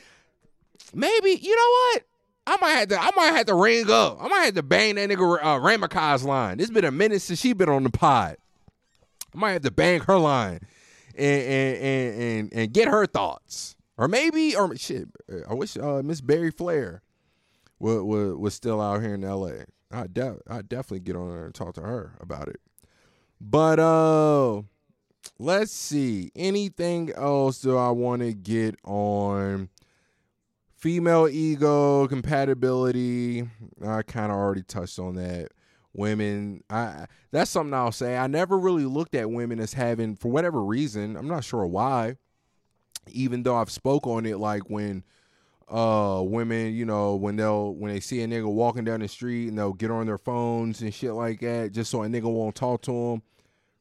maybe 0.95 1.31
you 1.31 1.57
know 1.57 1.71
what? 1.71 2.05
I 2.47 2.57
might 2.61 2.71
have 2.71 2.89
to 2.89 3.01
I 3.01 3.11
might 3.17 3.37
have 3.37 3.47
to 3.47 3.55
ring 3.55 3.91
up. 3.91 4.19
I 4.21 4.29
might 4.29 4.45
have 4.47 4.55
to 4.55 4.63
bang 4.63 4.97
that 4.97 5.09
nigga 5.09 5.39
uh, 5.43 5.59
Ramakai's 5.59 6.25
line. 6.25 6.61
It's 6.61 6.71
been 6.71 6.85
a 6.85 6.91
minute 6.91 7.23
since 7.23 7.41
she 7.41 7.53
been 7.53 7.69
on 7.69 7.85
the 7.85 7.91
pod. 7.91 8.37
I 9.35 9.39
might 9.39 9.53
have 9.53 9.63
to 9.63 9.71
bang 9.71 10.01
her 10.01 10.19
line 10.19 10.61
and 11.17 11.43
and 11.43 11.77
and 11.77 12.23
and, 12.23 12.53
and 12.53 12.73
get 12.73 12.89
her 12.89 13.07
thoughts. 13.07 13.77
Or 13.97 14.09
maybe 14.09 14.57
or 14.57 14.75
shit. 14.77 15.09
I 15.49 15.53
wish 15.55 15.77
uh, 15.77 16.03
Miss 16.03 16.23
Barry 16.23 16.51
Flair 16.51 17.03
was, 17.79 18.03
was 18.03 18.37
was 18.37 18.55
still 18.55 18.81
out 18.81 19.03
here 19.03 19.15
in 19.15 19.25
L.A. 19.25 19.67
I 19.93 20.07
de- 20.07 20.39
I 20.49 20.63
definitely 20.63 21.01
get 21.01 21.17
on 21.17 21.31
there 21.31 21.45
and 21.45 21.55
talk 21.55 21.75
to 21.75 21.83
her 21.83 22.17
about 22.21 22.49
it. 22.49 22.61
But 23.41 23.79
uh 23.79 24.63
let's 25.39 25.73
see. 25.73 26.31
Anything 26.35 27.11
else 27.13 27.61
do 27.61 27.77
I 27.77 27.91
want 27.91 28.23
to 28.23 28.33
get 28.33 28.77
on? 28.85 29.69
Female 30.81 31.29
ego, 31.29 32.09
compatibility. 32.09 33.47
I 33.87 34.01
kind 34.01 34.33
of 34.33 34.39
already 34.39 34.63
touched 34.63 34.99
on 34.99 35.15
that. 35.17 35.49
Women, 35.93 36.65
I 36.71 37.05
that's 37.31 37.51
something 37.51 37.75
I'll 37.75 37.93
say. 37.93 38.17
I 38.17 38.29
never 38.29 38.59
really 38.59 38.87
looked 38.87 39.15
at 39.15 39.31
women 39.31 39.61
as 39.61 39.75
having, 39.75 40.17
for 40.17 40.31
whatever 40.31 40.65
reason, 40.65 41.17
I'm 41.17 41.29
not 41.29 41.45
sure 41.45 41.67
why. 41.67 42.17
Even 43.09 43.43
though 43.43 43.57
I've 43.57 43.71
spoke 43.71 44.07
on 44.07 44.25
it, 44.25 44.39
like 44.39 44.71
when 44.71 45.05
uh 45.69 46.23
women, 46.25 46.73
you 46.73 46.87
know, 46.87 47.15
when 47.15 47.37
they'll 47.37 47.75
when 47.75 47.93
they 47.93 48.01
see 48.01 48.23
a 48.23 48.27
nigga 48.27 48.51
walking 48.51 48.85
down 48.85 49.01
the 49.01 49.09
street 49.09 49.49
and 49.49 49.59
they'll 49.59 49.75
get 49.75 49.91
on 49.91 50.07
their 50.07 50.17
phones 50.17 50.81
and 50.81 50.95
shit 50.95 51.13
like 51.13 51.41
that, 51.41 51.73
just 51.73 51.91
so 51.91 52.05
a 52.05 52.07
nigga 52.07 52.33
won't 52.33 52.55
talk 52.55 52.81
to 52.83 52.93
them 52.93 53.23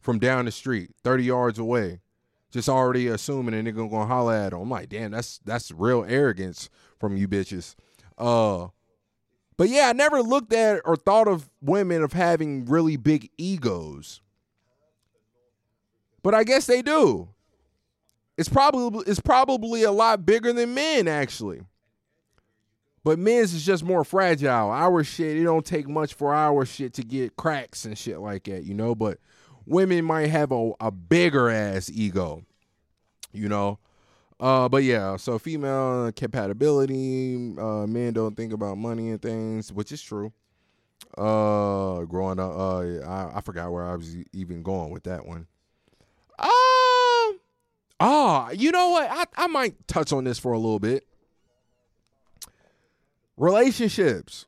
from 0.01 0.19
down 0.19 0.43
the 0.43 0.51
street, 0.51 0.89
30 1.03 1.23
yards 1.23 1.59
away 1.59 2.01
just 2.51 2.67
already 2.67 3.07
assuming 3.07 3.53
a 3.53 3.61
nigga 3.61 3.89
gonna 3.89 4.05
holler 4.05 4.33
at 4.33 4.53
him. 4.53 4.61
I'm 4.61 4.69
like, 4.69 4.89
damn, 4.89 5.11
that's 5.11 5.39
that's 5.45 5.71
real 5.71 6.03
arrogance 6.07 6.69
from 6.99 7.17
you 7.17 7.27
bitches. 7.27 7.75
Uh 8.17 8.67
but 9.57 9.69
yeah, 9.69 9.89
I 9.89 9.93
never 9.93 10.21
looked 10.21 10.53
at 10.53 10.81
or 10.85 10.95
thought 10.95 11.27
of 11.27 11.49
women 11.61 12.01
of 12.01 12.13
having 12.13 12.65
really 12.65 12.95
big 12.95 13.29
egos. 13.37 14.21
But 16.23 16.33
I 16.33 16.43
guess 16.43 16.65
they 16.65 16.81
do. 16.81 17.29
It's 18.37 18.47
probably 18.47 19.03
it's 19.05 19.19
probably 19.19 19.83
a 19.83 19.91
lot 19.91 20.25
bigger 20.25 20.53
than 20.53 20.73
men 20.73 21.07
actually. 21.07 21.61
But 23.03 23.19
men's 23.19 23.53
is 23.53 23.65
just 23.65 23.83
more 23.83 24.03
fragile. 24.03 24.71
Our 24.71 25.03
shit, 25.03 25.37
it 25.37 25.43
don't 25.43 25.65
take 25.65 25.87
much 25.87 26.13
for 26.13 26.33
our 26.33 26.65
shit 26.65 26.93
to 26.93 27.03
get 27.03 27.35
cracks 27.35 27.85
and 27.85 27.97
shit 27.97 28.19
like 28.19 28.43
that, 28.45 28.63
you 28.63 28.73
know. 28.73 28.93
But 28.93 29.19
women 29.65 30.05
might 30.05 30.27
have 30.27 30.51
a, 30.51 30.71
a 30.79 30.91
bigger 30.91 31.49
ass 31.49 31.89
ego, 31.93 32.43
you 33.31 33.49
know. 33.49 33.79
Uh, 34.39 34.69
but 34.69 34.83
yeah, 34.83 35.17
so 35.17 35.37
female 35.37 36.11
compatibility, 36.13 37.35
uh, 37.59 37.85
men 37.85 38.13
don't 38.13 38.37
think 38.37 38.53
about 38.53 38.77
money 38.77 39.09
and 39.09 39.21
things, 39.21 39.71
which 39.73 39.91
is 39.91 40.01
true. 40.01 40.31
Uh, 41.17 42.01
growing 42.05 42.39
up, 42.39 42.51
uh, 42.55 42.79
I, 42.79 43.37
I 43.37 43.41
forgot 43.41 43.71
where 43.71 43.85
I 43.85 43.95
was 43.95 44.15
even 44.31 44.63
going 44.63 44.91
with 44.91 45.03
that 45.03 45.25
one. 45.25 45.47
Uh, 46.37 46.47
oh, 47.99 48.49
you 48.53 48.71
know 48.71 48.89
what? 48.89 49.09
I, 49.11 49.25
I 49.35 49.47
might 49.47 49.87
touch 49.87 50.13
on 50.13 50.23
this 50.23 50.39
for 50.39 50.53
a 50.53 50.57
little 50.57 50.79
bit. 50.79 51.05
Relationships, 53.35 54.45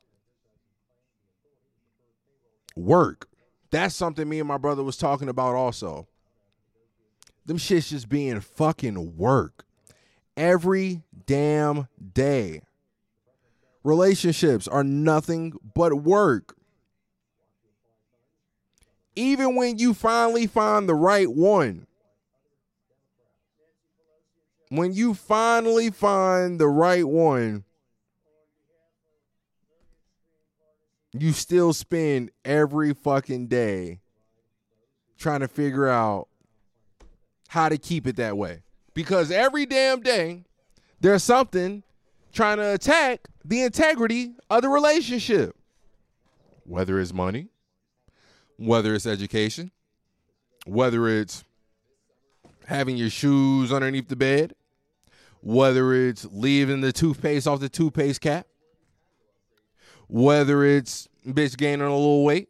work. 2.76 3.28
That's 3.70 3.94
something 3.94 4.26
me 4.26 4.38
and 4.38 4.48
my 4.48 4.58
brother 4.58 4.82
was 4.82 4.96
talking 4.96 5.28
about 5.28 5.54
also. 5.54 6.06
Them 7.44 7.58
shits 7.58 7.88
just 7.88 8.08
being 8.08 8.40
fucking 8.40 9.16
work 9.16 9.66
every 10.36 11.02
damn 11.26 11.88
day. 12.14 12.62
Relationships 13.84 14.68
are 14.68 14.84
nothing 14.84 15.54
but 15.74 15.94
work. 15.94 16.56
Even 19.14 19.56
when 19.56 19.78
you 19.78 19.92
finally 19.92 20.46
find 20.46 20.88
the 20.88 20.94
right 20.94 21.30
one, 21.30 21.86
when 24.68 24.94
you 24.94 25.12
finally 25.12 25.90
find 25.90 26.58
the 26.58 26.68
right 26.68 27.06
one, 27.06 27.64
you 31.12 31.32
still 31.32 31.74
spend 31.74 32.30
every 32.44 32.94
fucking 32.94 33.48
day 33.48 34.00
trying 35.18 35.40
to 35.40 35.48
figure 35.48 35.88
out 35.88 36.28
how 37.48 37.68
to 37.68 37.76
keep 37.76 38.06
it 38.06 38.16
that 38.16 38.36
way 38.36 38.62
because 38.94 39.30
every 39.30 39.66
damn 39.66 40.00
day 40.00 40.44
there's 41.00 41.22
something 41.22 41.82
trying 42.32 42.58
to 42.58 42.74
attack 42.74 43.28
the 43.44 43.62
integrity 43.62 44.34
of 44.50 44.62
the 44.62 44.68
relationship. 44.68 45.56
Whether 46.64 47.00
it's 47.00 47.12
money, 47.12 47.48
whether 48.56 48.94
it's 48.94 49.06
education, 49.06 49.70
whether 50.64 51.08
it's 51.08 51.44
having 52.66 52.96
your 52.96 53.10
shoes 53.10 53.72
underneath 53.72 54.08
the 54.08 54.16
bed, 54.16 54.54
whether 55.40 55.92
it's 55.92 56.24
leaving 56.30 56.80
the 56.80 56.92
toothpaste 56.92 57.48
off 57.48 57.60
the 57.60 57.68
toothpaste 57.68 58.20
cap, 58.20 58.46
whether 60.08 60.64
it's 60.64 61.08
bitch 61.26 61.56
gaining 61.56 61.86
a 61.86 61.90
little 61.90 62.24
weight, 62.24 62.48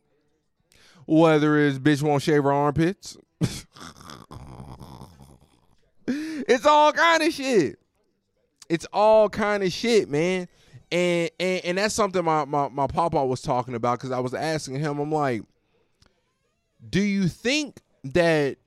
whether 1.06 1.58
it's 1.58 1.78
bitch 1.78 2.02
won't 2.02 2.22
shave 2.22 2.42
her 2.42 2.52
armpits. 2.52 3.16
it's 6.48 6.66
all 6.66 6.92
kind 6.92 7.22
of 7.22 7.32
shit. 7.32 7.78
It's 8.68 8.86
all 8.92 9.28
kind 9.28 9.62
of 9.62 9.72
shit, 9.72 10.08
man. 10.08 10.48
And 10.90 11.30
and, 11.40 11.64
and 11.64 11.78
that's 11.78 11.94
something 11.94 12.24
my, 12.24 12.44
my, 12.44 12.68
my 12.68 12.86
papa 12.86 13.24
was 13.24 13.40
talking 13.40 13.74
about 13.74 13.98
because 13.98 14.10
I 14.12 14.20
was 14.20 14.34
asking 14.34 14.80
him, 14.80 14.98
I'm 14.98 15.12
like, 15.12 15.42
do 16.88 17.00
you 17.00 17.28
think 17.28 17.80
that 18.04 18.58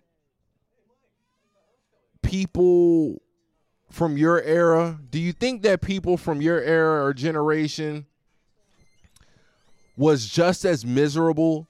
people 2.21 3.21
from 3.91 4.17
your 4.17 4.41
era, 4.41 4.99
do 5.09 5.19
you 5.19 5.31
think 5.31 5.61
that 5.63 5.81
people 5.81 6.17
from 6.17 6.41
your 6.41 6.61
era 6.61 7.05
or 7.05 7.13
generation 7.13 8.05
was 9.95 10.27
just 10.27 10.65
as 10.65 10.85
miserable 10.85 11.67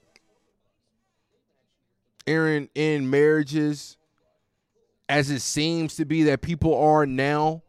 in 2.26 2.68
in 2.74 3.08
marriages 3.08 3.96
as 5.08 5.30
it 5.30 5.40
seems 5.40 5.96
to 5.96 6.04
be 6.04 6.24
that 6.24 6.42
people 6.42 6.76
are 6.76 7.06
now, 7.06 7.62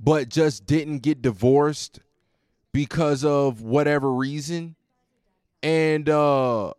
but 0.00 0.28
just 0.28 0.66
didn't 0.66 0.98
get 1.00 1.22
divorced 1.22 2.00
because 2.72 3.24
of 3.24 3.62
whatever 3.62 4.12
reason? 4.12 4.76
And 5.62 6.08
uh 6.08 6.72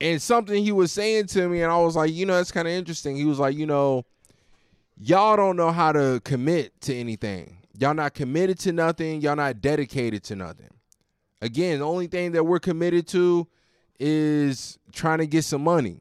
and 0.00 0.20
something 0.20 0.64
he 0.64 0.72
was 0.72 0.92
saying 0.92 1.26
to 1.26 1.48
me, 1.48 1.62
and 1.62 1.70
I 1.70 1.76
was 1.78 1.94
like, 1.94 2.12
you 2.12 2.24
know, 2.24 2.36
that's 2.36 2.52
kind 2.52 2.66
of 2.66 2.72
interesting. 2.72 3.16
He 3.16 3.24
was 3.24 3.38
like, 3.38 3.56
you 3.56 3.66
know, 3.66 4.06
y'all 4.98 5.36
don't 5.36 5.56
know 5.56 5.72
how 5.72 5.92
to 5.92 6.20
commit 6.24 6.80
to 6.82 6.94
anything. 6.94 7.58
Y'all 7.78 7.94
not 7.94 8.14
committed 8.14 8.58
to 8.60 8.72
nothing. 8.72 9.20
Y'all 9.20 9.36
not 9.36 9.60
dedicated 9.60 10.22
to 10.24 10.36
nothing. 10.36 10.70
Again, 11.42 11.78
the 11.78 11.86
only 11.86 12.06
thing 12.06 12.32
that 12.32 12.44
we're 12.44 12.58
committed 12.58 13.06
to 13.08 13.46
is 13.98 14.78
trying 14.92 15.18
to 15.18 15.26
get 15.26 15.44
some 15.44 15.64
money. 15.64 16.00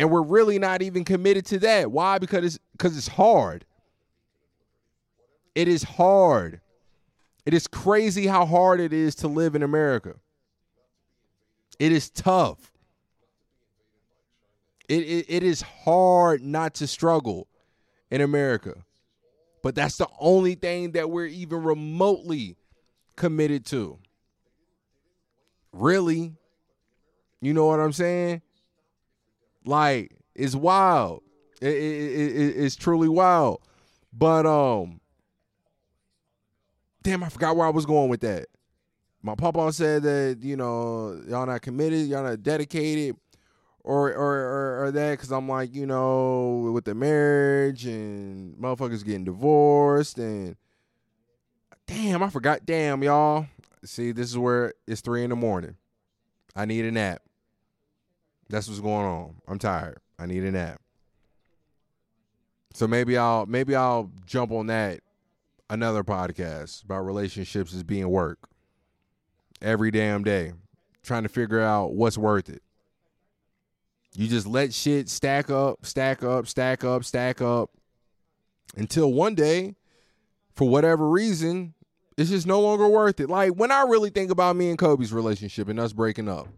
And 0.00 0.10
we're 0.10 0.22
really 0.22 0.58
not 0.58 0.80
even 0.80 1.04
committed 1.04 1.44
to 1.46 1.58
that. 1.58 1.92
Why? 1.92 2.16
Because 2.16 2.42
it's 2.42 2.58
because 2.72 2.96
it's 2.96 3.06
hard. 3.06 3.66
It 5.54 5.68
is 5.68 5.82
hard. 5.82 6.62
It 7.44 7.52
is 7.52 7.66
crazy 7.66 8.26
how 8.26 8.46
hard 8.46 8.80
it 8.80 8.94
is 8.94 9.14
to 9.16 9.28
live 9.28 9.54
in 9.54 9.62
America. 9.62 10.14
It 11.78 11.92
is 11.92 12.08
tough. 12.08 12.72
It, 14.88 15.02
it, 15.02 15.26
it 15.28 15.42
is 15.42 15.60
hard 15.60 16.42
not 16.42 16.72
to 16.76 16.86
struggle 16.86 17.46
in 18.10 18.22
America. 18.22 18.76
But 19.62 19.74
that's 19.74 19.98
the 19.98 20.08
only 20.18 20.54
thing 20.54 20.92
that 20.92 21.10
we're 21.10 21.26
even 21.26 21.62
remotely 21.62 22.56
committed 23.16 23.66
to. 23.66 23.98
Really? 25.74 26.32
You 27.42 27.52
know 27.52 27.66
what 27.66 27.80
I'm 27.80 27.92
saying? 27.92 28.40
Like, 29.64 30.12
it's 30.34 30.54
wild. 30.54 31.22
It, 31.60 31.74
it, 31.74 32.36
it, 32.36 32.56
it's 32.56 32.76
truly 32.76 33.08
wild. 33.08 33.60
But 34.12 34.46
um 34.46 35.00
damn, 37.02 37.22
I 37.22 37.28
forgot 37.28 37.56
where 37.56 37.66
I 37.66 37.70
was 37.70 37.86
going 37.86 38.08
with 38.08 38.20
that. 38.20 38.46
My 39.22 39.34
papa 39.34 39.72
said 39.72 40.02
that, 40.02 40.38
you 40.40 40.56
know, 40.56 41.20
y'all 41.28 41.46
not 41.46 41.62
committed, 41.62 42.06
y'all 42.06 42.24
not 42.24 42.42
dedicated 42.42 43.16
or 43.84 44.12
or 44.14 44.34
or, 44.34 44.84
or 44.84 44.90
that 44.92 45.12
because 45.12 45.30
I'm 45.30 45.48
like, 45.48 45.74
you 45.74 45.86
know, 45.86 46.70
with 46.72 46.84
the 46.84 46.94
marriage 46.94 47.86
and 47.86 48.56
motherfuckers 48.56 49.04
getting 49.04 49.24
divorced 49.24 50.18
and 50.18 50.56
damn, 51.86 52.22
I 52.22 52.30
forgot. 52.30 52.64
Damn, 52.64 53.02
y'all. 53.02 53.46
See, 53.84 54.12
this 54.12 54.30
is 54.30 54.38
where 54.38 54.74
it's 54.86 55.00
three 55.00 55.24
in 55.24 55.30
the 55.30 55.36
morning. 55.36 55.76
I 56.54 56.64
need 56.64 56.84
a 56.84 56.90
nap. 56.90 57.22
That's 58.50 58.68
what's 58.68 58.80
going 58.80 59.06
on. 59.06 59.36
I'm 59.48 59.58
tired. 59.58 59.98
I 60.18 60.26
need 60.26 60.44
a 60.44 60.50
nap. 60.50 60.80
So 62.74 62.86
maybe 62.86 63.16
I'll 63.16 63.46
maybe 63.46 63.74
I'll 63.74 64.10
jump 64.26 64.52
on 64.52 64.66
that 64.66 65.00
another 65.68 66.04
podcast 66.04 66.84
about 66.84 67.00
relationships 67.00 67.74
as 67.74 67.82
being 67.82 68.08
work 68.08 68.38
every 69.62 69.90
damn 69.90 70.24
day, 70.24 70.52
trying 71.02 71.22
to 71.22 71.28
figure 71.28 71.60
out 71.60 71.94
what's 71.94 72.18
worth 72.18 72.48
it. 72.48 72.62
You 74.14 74.26
just 74.26 74.46
let 74.46 74.74
shit 74.74 75.08
stack 75.08 75.50
up, 75.50 75.86
stack 75.86 76.22
up, 76.22 76.46
stack 76.48 76.84
up, 76.84 77.04
stack 77.04 77.40
up 77.40 77.70
until 78.76 79.12
one 79.12 79.34
day, 79.34 79.76
for 80.54 80.68
whatever 80.68 81.08
reason, 81.08 81.74
it's 82.16 82.30
just 82.30 82.46
no 82.46 82.60
longer 82.60 82.88
worth 82.88 83.20
it. 83.20 83.30
Like 83.30 83.52
when 83.52 83.70
I 83.70 83.82
really 83.82 84.10
think 84.10 84.30
about 84.30 84.56
me 84.56 84.68
and 84.70 84.78
Kobe's 84.78 85.12
relationship 85.12 85.68
and 85.68 85.78
us 85.78 85.92
breaking 85.92 86.28
up, 86.28 86.48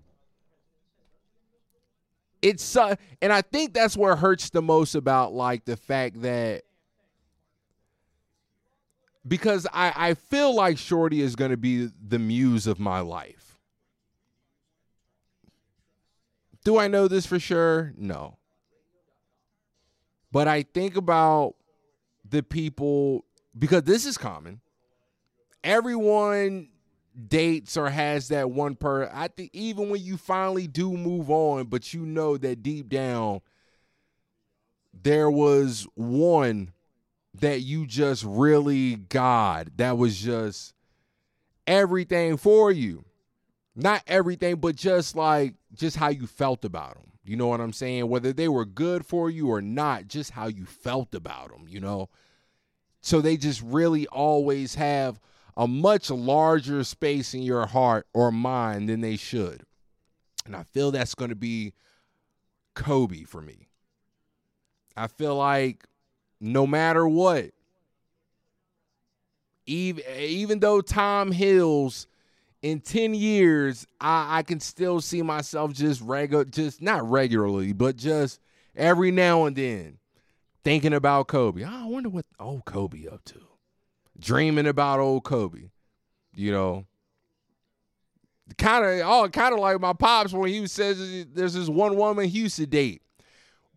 it's 2.43 2.77
uh, 2.77 2.97
and 3.23 3.33
I 3.33 3.41
think 3.41 3.73
that's 3.73 3.97
where 3.97 4.17
hurts 4.17 4.51
the 4.51 4.61
most 4.61 4.95
about 4.95 5.33
like 5.33 5.65
the 5.65 5.77
fact 5.77 6.23
that 6.23 6.63
because 9.27 9.67
I 9.73 9.93
I 9.95 10.15
feel 10.15 10.55
like 10.55 10.77
Shorty 10.77 11.23
is 11.23 11.37
going 11.37 11.53
to 11.53 11.57
be 11.57 11.89
the 12.07 12.19
muse 12.19 12.67
of 12.67 12.81
my 12.81 13.01
life. 13.01 13.61
Do 16.65 16.79
I 16.79 16.89
know 16.89 17.09
this 17.09 17.27
for 17.27 17.39
sure? 17.39 17.93
No. 17.97 18.37
But 20.31 20.49
I 20.49 20.63
think 20.63 20.97
about 20.97 21.55
the 22.29 22.43
people 22.43 23.25
because 23.57 23.83
this 23.83 24.07
is 24.07 24.17
common. 24.17 24.61
Everyone 25.63 26.69
dates 27.29 27.77
or 27.77 27.91
has 27.91 28.29
that 28.29 28.51
one 28.51 28.75
per 28.75 29.11
I 29.13 29.29
think 29.29 29.51
even 29.53 29.91
when 29.91 30.03
you 30.03 30.17
finally 30.17 30.67
do 30.67 30.93
move 30.93 31.31
on, 31.31 31.67
but 31.67 31.93
you 31.93 32.07
know 32.07 32.37
that 32.37 32.63
deep 32.63 32.89
down 32.89 33.41
there 35.03 35.31
was 35.31 35.87
one 35.95 36.73
that 37.35 37.61
you 37.61 37.87
just 37.87 38.25
really 38.25 38.97
God 38.97 39.73
that 39.77 39.97
was 39.97 40.21
just 40.21 40.75
everything 41.67 42.37
for 42.37 42.71
you. 42.71 43.05
Not 43.75 44.03
everything, 44.07 44.57
but 44.57 44.77
just 44.77 45.17
like 45.17 45.55
just 45.75 45.97
how 45.97 46.09
you 46.09 46.27
felt 46.27 46.65
about 46.65 46.95
them. 46.95 47.13
You 47.25 47.37
know 47.37 47.47
what 47.47 47.61
I'm 47.61 47.73
saying? 47.73 48.09
Whether 48.09 48.33
they 48.33 48.49
were 48.49 48.67
good 48.67 49.07
for 49.07 49.31
you 49.31 49.49
or 49.49 49.63
not, 49.63 50.09
just 50.09 50.33
how 50.33 50.49
you 50.49 50.67
felt 50.67 51.15
about 51.15 51.51
them, 51.51 51.67
you 51.69 51.81
know? 51.81 52.09
So 53.01 53.21
they 53.21 53.37
just 53.37 53.63
really 53.63 54.07
always 54.09 54.75
have 54.75 55.21
a 55.57 55.67
much 55.69 56.11
larger 56.11 56.85
space 56.85 57.35
in 57.35 57.43
your 57.43 57.67
heart 57.67 58.07
or 58.15 58.33
mind 58.33 58.89
than 58.89 59.01
they 59.01 59.17
should. 59.17 59.63
And 60.47 60.57
I 60.57 60.63
feel 60.65 60.91
that's 60.91 61.15
going 61.15 61.29
to 61.29 61.37
be 61.37 61.75
Kobe 62.75 63.25
for 63.25 63.41
me. 63.41 63.69
I 64.97 65.07
feel 65.07 65.37
like 65.37 65.85
no 66.41 66.67
matter 66.67 67.07
what, 67.09 67.51
even, 69.67 70.03
even 70.19 70.59
though 70.61 70.81
Tom 70.81 71.31
heals 71.33 72.07
in 72.63 72.81
10 72.81 73.15
years, 73.15 73.87
I, 74.01 74.39
I 74.39 74.43
can 74.43 74.61
still 74.61 75.01
see 75.01 75.23
myself 75.23 75.73
just 75.73 76.01
regular, 76.01 76.45
just 76.45 76.83
not 76.83 77.09
regularly, 77.09 77.73
but 77.73 77.97
just 77.97 78.41
every 78.77 79.11
now 79.11 79.45
and 79.45 79.57
then 79.57 79.99
thinking 80.65 80.95
about 80.95 81.29
Kobe. 81.29 81.65
Oh, 81.65 81.85
I 81.85 81.87
wonder 81.87 82.09
what 82.09 82.27
old 82.39 82.65
Kobe 82.65 83.07
up 83.07 83.25
to. 83.27 83.52
Dreaming 84.23 84.67
about 84.67 85.01
old 85.01 85.25
Kobe. 85.25 85.71
You 86.35 86.53
know. 86.53 86.87
Kind 88.57 88.85
of 88.85 89.07
oh, 89.07 89.29
kind 89.29 89.55
of 89.55 89.61
like 89.61 89.81
my 89.81 89.93
pops 89.93 90.33
when 90.33 90.51
he 90.51 90.67
says 90.67 91.27
there's 91.33 91.55
this 91.55 91.69
one 91.69 91.97
woman 91.97 92.29
he 92.29 92.41
used 92.41 92.57
to 92.57 92.67
date. 92.67 93.03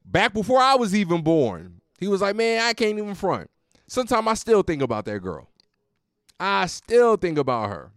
Back 0.06 0.34
before 0.34 0.60
I 0.60 0.76
was 0.76 0.96
even 0.96 1.22
born. 1.22 1.82
He 2.00 2.08
was 2.08 2.22
like, 2.22 2.36
Man, 2.36 2.62
I 2.62 2.74
can't 2.74 2.98
even 2.98 3.16
front. 3.16 3.50
Sometimes 3.88 4.28
I 4.28 4.34
still 4.34 4.64
think 4.64 4.82
about 4.82 5.06
that 5.06 5.20
girl. 5.20 5.50
I 6.40 6.66
still 6.68 7.16
think 7.16 7.38
about 7.38 7.70
her. 7.70 7.92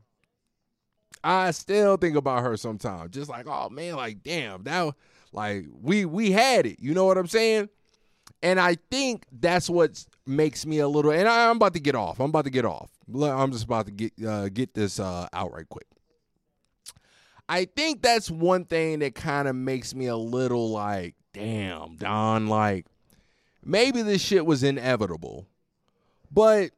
I 1.25 1.51
still 1.51 1.97
think 1.97 2.17
about 2.17 2.43
her 2.43 2.57
sometimes. 2.57 3.11
Just 3.11 3.29
like, 3.29 3.47
oh 3.49 3.69
man, 3.69 3.97
like 3.97 4.23
damn, 4.23 4.63
that 4.65 4.95
like 5.33 5.67
we 5.81 6.05
we 6.05 6.31
had 6.31 6.67
it. 6.67 6.79
You 6.81 6.95
know 6.95 7.05
what 7.05 7.19
I'm 7.19 7.27
saying? 7.27 7.69
And 8.43 8.61
I 8.61 8.77
think 8.91 9.25
that's 9.33 9.69
what 9.69 10.05
makes 10.27 10.65
me 10.65 10.79
a 10.79 10.89
little. 10.89 11.11
And 11.11 11.29
I, 11.29 11.51
am 11.51 11.57
about 11.57 11.75
to 11.75 11.81
get 11.81 11.95
off. 11.95 12.21
I'm 12.21 12.31
about 12.31 12.45
to 12.45 12.51
get 12.51 12.65
off. 12.65 12.91
I'm 13.23 13.53
just 13.53 13.65
about 13.65 13.87
to 13.87 13.93
get 13.93 14.13
uh, 14.25 14.49
get 14.49 14.75
this 14.75 15.01
uh, 15.01 15.29
out 15.33 15.53
right 15.53 15.69
quick. 15.69 15.87
I 17.49 17.65
think 17.65 18.03
that's 18.03 18.31
one 18.31 18.65
thing 18.65 18.99
that 18.99 19.15
kind 19.15 19.49
of 19.49 19.57
makes 19.57 19.95
me 19.95 20.07
a 20.07 20.17
little 20.17 20.71
like, 20.71 21.15
damn, 21.33 21.97
Don. 21.97 22.47
Like, 22.47 22.87
maybe 23.65 24.03
this 24.03 24.21
shit 24.21 24.45
was 24.45 24.63
inevitable, 24.63 25.47
but 26.31 26.71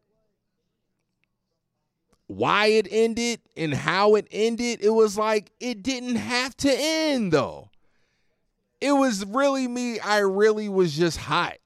why 2.28 2.66
it 2.66 2.86
ended 2.88 3.40
and 3.56 3.74
how 3.74 4.14
it 4.14 4.28
ended, 4.30 4.78
it 4.80 4.90
was 4.90 5.18
like 5.18 5.50
it 5.58 5.82
didn't 5.82 6.14
have 6.14 6.56
to 6.58 6.72
end 6.72 7.32
though 7.32 7.69
it 8.80 8.92
was 8.92 9.24
really 9.24 9.68
me. 9.68 10.00
I 10.00 10.18
really 10.18 10.68
was 10.68 10.96
just 10.96 11.18
hot. 11.18 11.56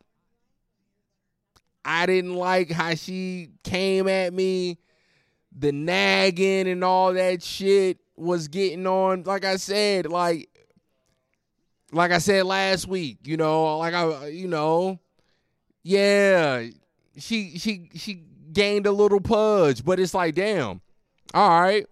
I 1.84 2.06
didn't 2.06 2.34
like 2.34 2.70
how 2.70 2.94
she 2.94 3.50
came 3.62 4.08
at 4.08 4.32
me. 4.32 4.78
The 5.56 5.70
nagging 5.70 6.66
and 6.66 6.82
all 6.82 7.12
that 7.12 7.42
shit 7.42 7.98
was 8.16 8.48
getting 8.48 8.86
on. 8.86 9.22
Like 9.24 9.44
I 9.44 9.56
said, 9.56 10.06
like 10.06 10.48
like 11.92 12.10
I 12.10 12.18
said 12.18 12.46
last 12.46 12.88
week, 12.88 13.18
you 13.24 13.36
know, 13.36 13.78
like 13.78 13.94
I 13.94 14.28
you 14.28 14.48
know, 14.48 14.98
yeah, 15.82 16.64
she 17.16 17.58
she 17.58 17.90
she 17.94 18.22
gained 18.52 18.86
a 18.86 18.92
little 18.92 19.20
pudge, 19.20 19.84
but 19.84 20.00
it's 20.00 20.14
like, 20.14 20.34
damn. 20.34 20.80
All 21.34 21.60
right. 21.60 21.86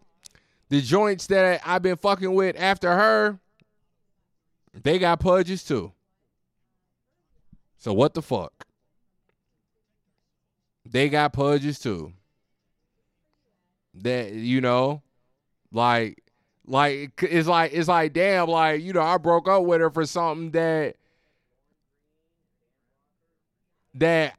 The 0.68 0.80
joints 0.80 1.26
that 1.26 1.60
I've 1.66 1.82
been 1.82 1.96
fucking 1.96 2.32
with 2.32 2.56
after 2.58 2.94
her, 2.94 3.38
they 4.74 4.98
got 4.98 5.20
pudges 5.20 5.64
too. 5.64 5.92
So 7.78 7.92
what 7.92 8.14
the 8.14 8.22
fuck? 8.22 8.66
they 10.84 11.08
got 11.08 11.32
pudges 11.32 11.78
too. 11.78 12.12
That 13.94 14.32
you 14.32 14.60
know, 14.60 15.02
like, 15.72 16.22
like 16.66 17.22
it's 17.22 17.48
like 17.48 17.72
it's 17.72 17.88
like 17.88 18.12
damn, 18.12 18.48
like 18.48 18.82
you 18.82 18.92
know, 18.92 19.02
I 19.02 19.18
broke 19.18 19.48
up 19.48 19.64
with 19.64 19.80
her 19.80 19.90
for 19.90 20.06
something 20.06 20.50
that 20.52 20.96
that 23.94 24.34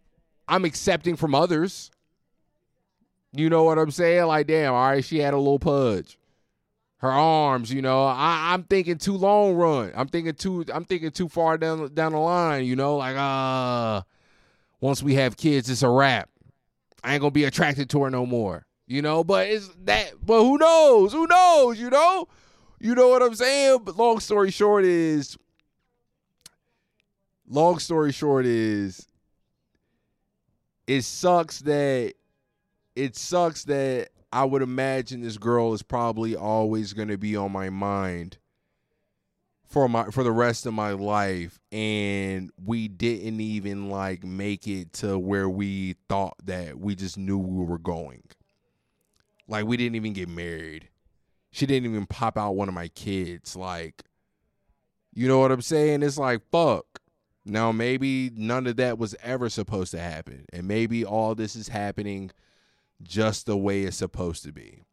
I'm 0.48 0.66
accepting 0.66 1.16
from 1.16 1.36
others. 1.36 1.92
You 3.36 3.50
know 3.50 3.64
what 3.64 3.80
I'm 3.80 3.92
saying? 3.92 4.26
Like, 4.26 4.48
damn, 4.48 4.74
all 4.74 4.90
right, 4.90 5.04
she 5.04 5.20
had 5.20 5.34
a 5.34 5.38
little 5.38 5.60
pudge. 5.60 6.18
Her 7.04 7.12
arms, 7.12 7.70
you 7.70 7.82
know, 7.82 8.06
I, 8.06 8.54
I'm 8.54 8.64
thinking 8.64 8.98
too 8.98 9.18
long 9.18 9.56
run. 9.56 9.92
I'm 9.94 10.08
thinking 10.08 10.36
too. 10.36 10.64
I'm 10.74 10.86
thinking 10.86 11.12
too 11.12 11.28
far 11.28 11.58
down 11.58 11.94
down 11.94 12.14
the 12.14 12.18
line. 12.18 12.64
You 12.64 12.78
know, 12.78 12.96
like 12.96 13.18
uh, 13.18 14.04
once 14.80 15.04
we 15.04 15.16
have 15.16 15.36
kids, 15.36 15.70
it's 15.70 15.84
a 15.84 15.90
wrap. 15.90 16.30
I 17.04 17.12
ain't 17.12 17.20
gonna 17.20 17.32
be 17.32 17.44
attracted 17.44 17.90
to 17.90 18.04
her 18.04 18.10
no 18.10 18.26
more. 18.26 18.66
You 18.88 19.02
know, 19.02 19.22
but 19.22 19.50
it's 19.50 19.70
that. 19.84 20.14
But 20.26 20.44
who 20.44 20.58
knows? 20.58 21.12
Who 21.12 21.28
knows? 21.28 21.78
You 21.78 21.90
know, 21.90 22.30
you 22.80 22.96
know 22.96 23.10
what 23.10 23.22
I'm 23.22 23.36
saying. 23.36 23.82
But 23.84 23.98
long 23.98 24.22
story 24.22 24.50
short 24.50 24.86
is, 24.86 25.38
long 27.50 27.80
story 27.80 28.14
short 28.14 28.46
is, 28.46 29.10
it 30.88 31.02
sucks 31.02 31.60
that 31.60 32.14
it 32.96 33.18
sucks 33.18 33.66
that 33.66 34.08
I 34.34 34.46
would 34.46 34.64
imagine 34.64 35.22
this 35.22 35.38
girl 35.38 35.76
is 35.76 35.84
probably 35.84 36.36
always 36.36 36.94
going 36.94 37.10
to 37.10 37.20
be 37.20 37.36
on 37.36 37.52
my 37.52 37.70
mind 37.70 38.40
for 39.64 39.88
my 39.88 40.06
for 40.06 40.24
the 40.24 40.32
rest 40.32 40.66
of 40.66 40.74
my 40.74 40.90
life 40.90 41.60
and 41.72 42.50
we 42.58 42.88
didn't 42.88 43.40
even 43.42 43.92
like 43.92 44.24
make 44.24 44.68
it 44.68 44.92
to 44.94 45.20
where 45.20 45.48
we 45.48 45.98
thought 46.10 46.36
that 46.46 46.80
we 46.80 46.96
just 46.96 47.16
knew 47.16 47.38
we 47.38 47.64
were 47.64 47.78
going. 47.78 48.24
Like 49.48 49.68
we 49.68 49.78
didn't 49.78 49.98
even 49.98 50.14
get 50.14 50.30
married. 50.30 50.90
She 51.52 51.68
didn't 51.68 51.92
even 51.92 52.08
pop 52.08 52.36
out 52.36 52.56
one 52.56 52.68
of 52.68 52.74
my 52.74 52.88
kids 52.88 53.56
like 53.56 54.02
you 55.14 55.28
know 55.28 55.38
what 55.38 55.52
I'm 55.52 55.62
saying? 55.62 56.02
It's 56.02 56.18
like 56.18 56.42
fuck. 56.52 57.02
Now 57.46 57.72
maybe 57.72 58.32
none 58.36 58.66
of 58.66 58.78
that 58.78 58.98
was 58.98 59.16
ever 59.22 59.48
supposed 59.48 59.92
to 59.92 60.00
happen 60.00 60.46
and 60.52 60.68
maybe 60.68 61.06
all 61.06 61.36
this 61.36 61.56
is 61.56 61.68
happening 61.68 62.32
just 63.04 63.46
the 63.46 63.58
way 63.58 63.84
it's 63.84 63.98
supposed 63.98 64.44
to 64.44 64.52
be. 64.52 64.84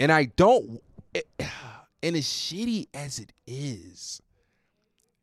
And 0.00 0.12
I 0.12 0.26
don't, 0.26 0.80
and 1.38 2.16
as 2.16 2.24
shitty 2.24 2.88
as 2.94 3.18
it 3.18 3.32
is, 3.46 4.20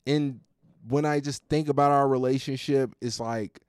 and 0.07 0.41
when 0.88 1.05
I 1.05 1.20
just 1.20 1.43
think 1.49 1.68
about 1.70 1.91
our 1.91 2.07
relationship, 2.07 2.91
it's 3.01 3.20
like 3.20 3.59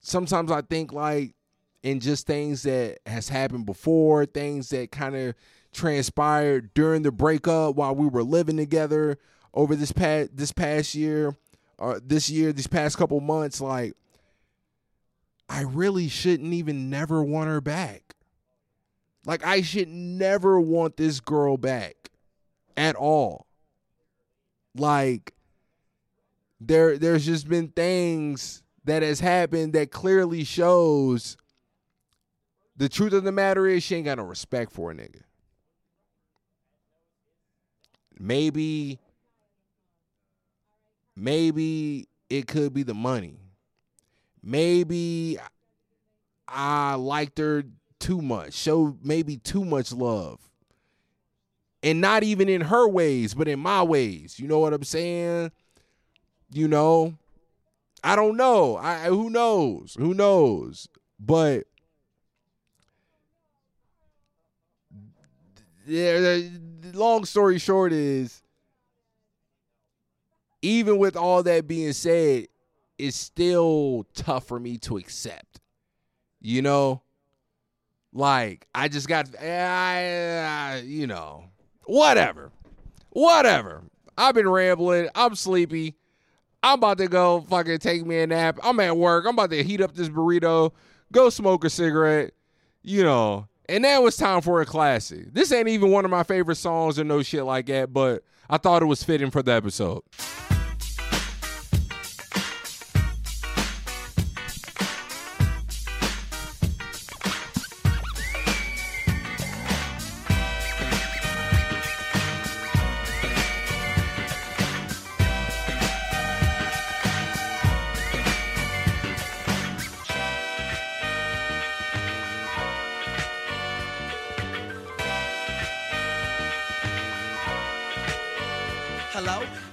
sometimes 0.00 0.50
I 0.50 0.62
think 0.62 0.92
like 0.92 1.34
in 1.82 2.00
just 2.00 2.26
things 2.26 2.62
that 2.62 2.98
has 3.06 3.28
happened 3.28 3.66
before, 3.66 4.26
things 4.26 4.70
that 4.70 4.90
kind 4.90 5.14
of 5.14 5.34
transpired 5.72 6.72
during 6.74 7.02
the 7.02 7.12
breakup 7.12 7.76
while 7.76 7.94
we 7.94 8.06
were 8.06 8.22
living 8.22 8.56
together 8.56 9.18
over 9.52 9.76
this 9.76 9.92
past 9.92 10.36
this 10.36 10.52
past 10.52 10.94
year, 10.94 11.36
or 11.78 12.00
this 12.00 12.30
year, 12.30 12.52
these 12.52 12.66
past 12.66 12.96
couple 12.96 13.20
months, 13.20 13.60
like 13.60 13.94
I 15.48 15.62
really 15.62 16.08
shouldn't 16.08 16.52
even 16.52 16.90
never 16.90 17.22
want 17.22 17.48
her 17.48 17.60
back. 17.60 18.14
Like 19.26 19.44
I 19.44 19.62
should 19.62 19.88
never 19.88 20.60
want 20.60 20.96
this 20.96 21.20
girl 21.20 21.56
back 21.56 22.10
at 22.76 22.96
all. 22.96 23.46
Like 24.74 25.34
there 26.60 26.98
there's 26.98 27.24
just 27.24 27.48
been 27.48 27.68
things 27.68 28.62
that 28.84 29.02
has 29.02 29.20
happened 29.20 29.72
that 29.74 29.90
clearly 29.90 30.44
shows 30.44 31.36
the 32.76 32.88
truth 32.88 33.12
of 33.12 33.24
the 33.24 33.32
matter 33.32 33.66
is 33.66 33.82
she 33.82 33.96
ain't 33.96 34.06
got 34.06 34.18
no 34.18 34.24
respect 34.24 34.72
for 34.72 34.90
a 34.90 34.94
nigga. 34.94 35.22
Maybe 38.18 38.98
maybe 41.16 42.08
it 42.28 42.46
could 42.46 42.74
be 42.74 42.82
the 42.82 42.94
money 42.94 43.43
maybe 44.44 45.38
I 46.46 46.94
liked 46.94 47.38
her 47.38 47.64
too 47.98 48.20
much, 48.20 48.52
showed 48.52 49.04
maybe 49.04 49.36
too 49.36 49.64
much 49.64 49.92
love. 49.92 50.38
And 51.82 52.00
not 52.00 52.22
even 52.22 52.48
in 52.48 52.62
her 52.62 52.88
ways, 52.88 53.34
but 53.34 53.48
in 53.48 53.58
my 53.60 53.82
ways. 53.82 54.38
You 54.38 54.48
know 54.48 54.58
what 54.58 54.72
I'm 54.72 54.84
saying? 54.84 55.52
You 56.52 56.68
know, 56.68 57.14
I 58.02 58.16
don't 58.16 58.36
know. 58.36 58.76
I 58.76 59.06
who 59.06 59.30
knows? 59.30 59.96
Who 59.98 60.14
knows? 60.14 60.88
But 61.18 61.64
yeah, 65.86 66.40
long 66.92 67.24
story 67.24 67.58
short 67.58 67.92
is 67.92 68.42
even 70.62 70.96
with 70.98 71.16
all 71.16 71.42
that 71.42 71.68
being 71.68 71.92
said, 71.92 72.48
is 72.98 73.14
still 73.16 74.06
tough 74.14 74.46
for 74.46 74.58
me 74.58 74.78
to 74.78 74.96
accept. 74.96 75.60
You 76.40 76.62
know, 76.62 77.02
like 78.12 78.66
I 78.74 78.88
just 78.88 79.08
got, 79.08 79.28
eh, 79.38 79.64
I, 79.66 80.78
uh, 80.78 80.82
you 80.82 81.06
know, 81.06 81.46
whatever, 81.86 82.52
whatever. 83.10 83.82
I've 84.16 84.34
been 84.34 84.48
rambling. 84.48 85.08
I'm 85.14 85.34
sleepy. 85.34 85.96
I'm 86.62 86.78
about 86.78 86.98
to 86.98 87.08
go 87.08 87.42
fucking 87.42 87.78
take 87.78 88.06
me 88.06 88.20
a 88.20 88.26
nap. 88.26 88.58
I'm 88.62 88.80
at 88.80 88.96
work. 88.96 89.26
I'm 89.26 89.34
about 89.34 89.50
to 89.50 89.62
heat 89.62 89.80
up 89.80 89.94
this 89.94 90.08
burrito, 90.08 90.72
go 91.12 91.28
smoke 91.28 91.64
a 91.64 91.70
cigarette, 91.70 92.32
you 92.82 93.02
know. 93.02 93.48
And 93.68 93.82
now 93.82 94.06
it's 94.06 94.16
time 94.16 94.42
for 94.42 94.60
a 94.60 94.66
classic. 94.66 95.32
This 95.32 95.50
ain't 95.52 95.68
even 95.68 95.90
one 95.90 96.04
of 96.04 96.10
my 96.10 96.22
favorite 96.22 96.56
songs 96.56 96.98
or 96.98 97.04
no 97.04 97.22
shit 97.22 97.44
like 97.44 97.66
that, 97.66 97.92
but 97.92 98.22
I 98.48 98.58
thought 98.58 98.82
it 98.82 98.86
was 98.86 99.02
fitting 99.02 99.30
for 99.30 99.42
the 99.42 99.52
episode. 99.52 100.02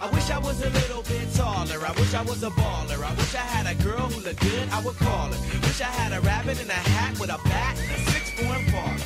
I 0.02 0.10
wish 0.10 0.32
I 0.32 0.40
was 0.40 0.60
a 0.66 0.70
little 0.72 1.04
bit 1.04 1.32
taller. 1.36 1.86
I 1.86 1.92
wish 1.92 2.16
I 2.16 2.24
was 2.24 2.42
a 2.42 2.50
baller. 2.50 3.04
I 3.06 3.14
wish 3.14 3.36
I 3.36 3.46
had 3.54 3.68
a 3.70 3.76
girl 3.84 4.10
who 4.10 4.20
looked 4.22 4.42
good, 4.42 4.68
I 4.72 4.82
would 4.84 4.96
call 4.96 5.28
her. 5.30 5.38
Wish 5.62 5.80
I 5.80 5.92
had 5.94 6.12
a 6.12 6.20
rabbit 6.22 6.60
in 6.60 6.68
a 6.72 6.74
hat 6.74 7.20
with 7.20 7.30
a 7.30 7.38
bat 7.46 7.78
and 7.78 7.92
a 7.92 8.00
six 8.10 8.32
four 8.32 8.50
Impala. 8.50 8.98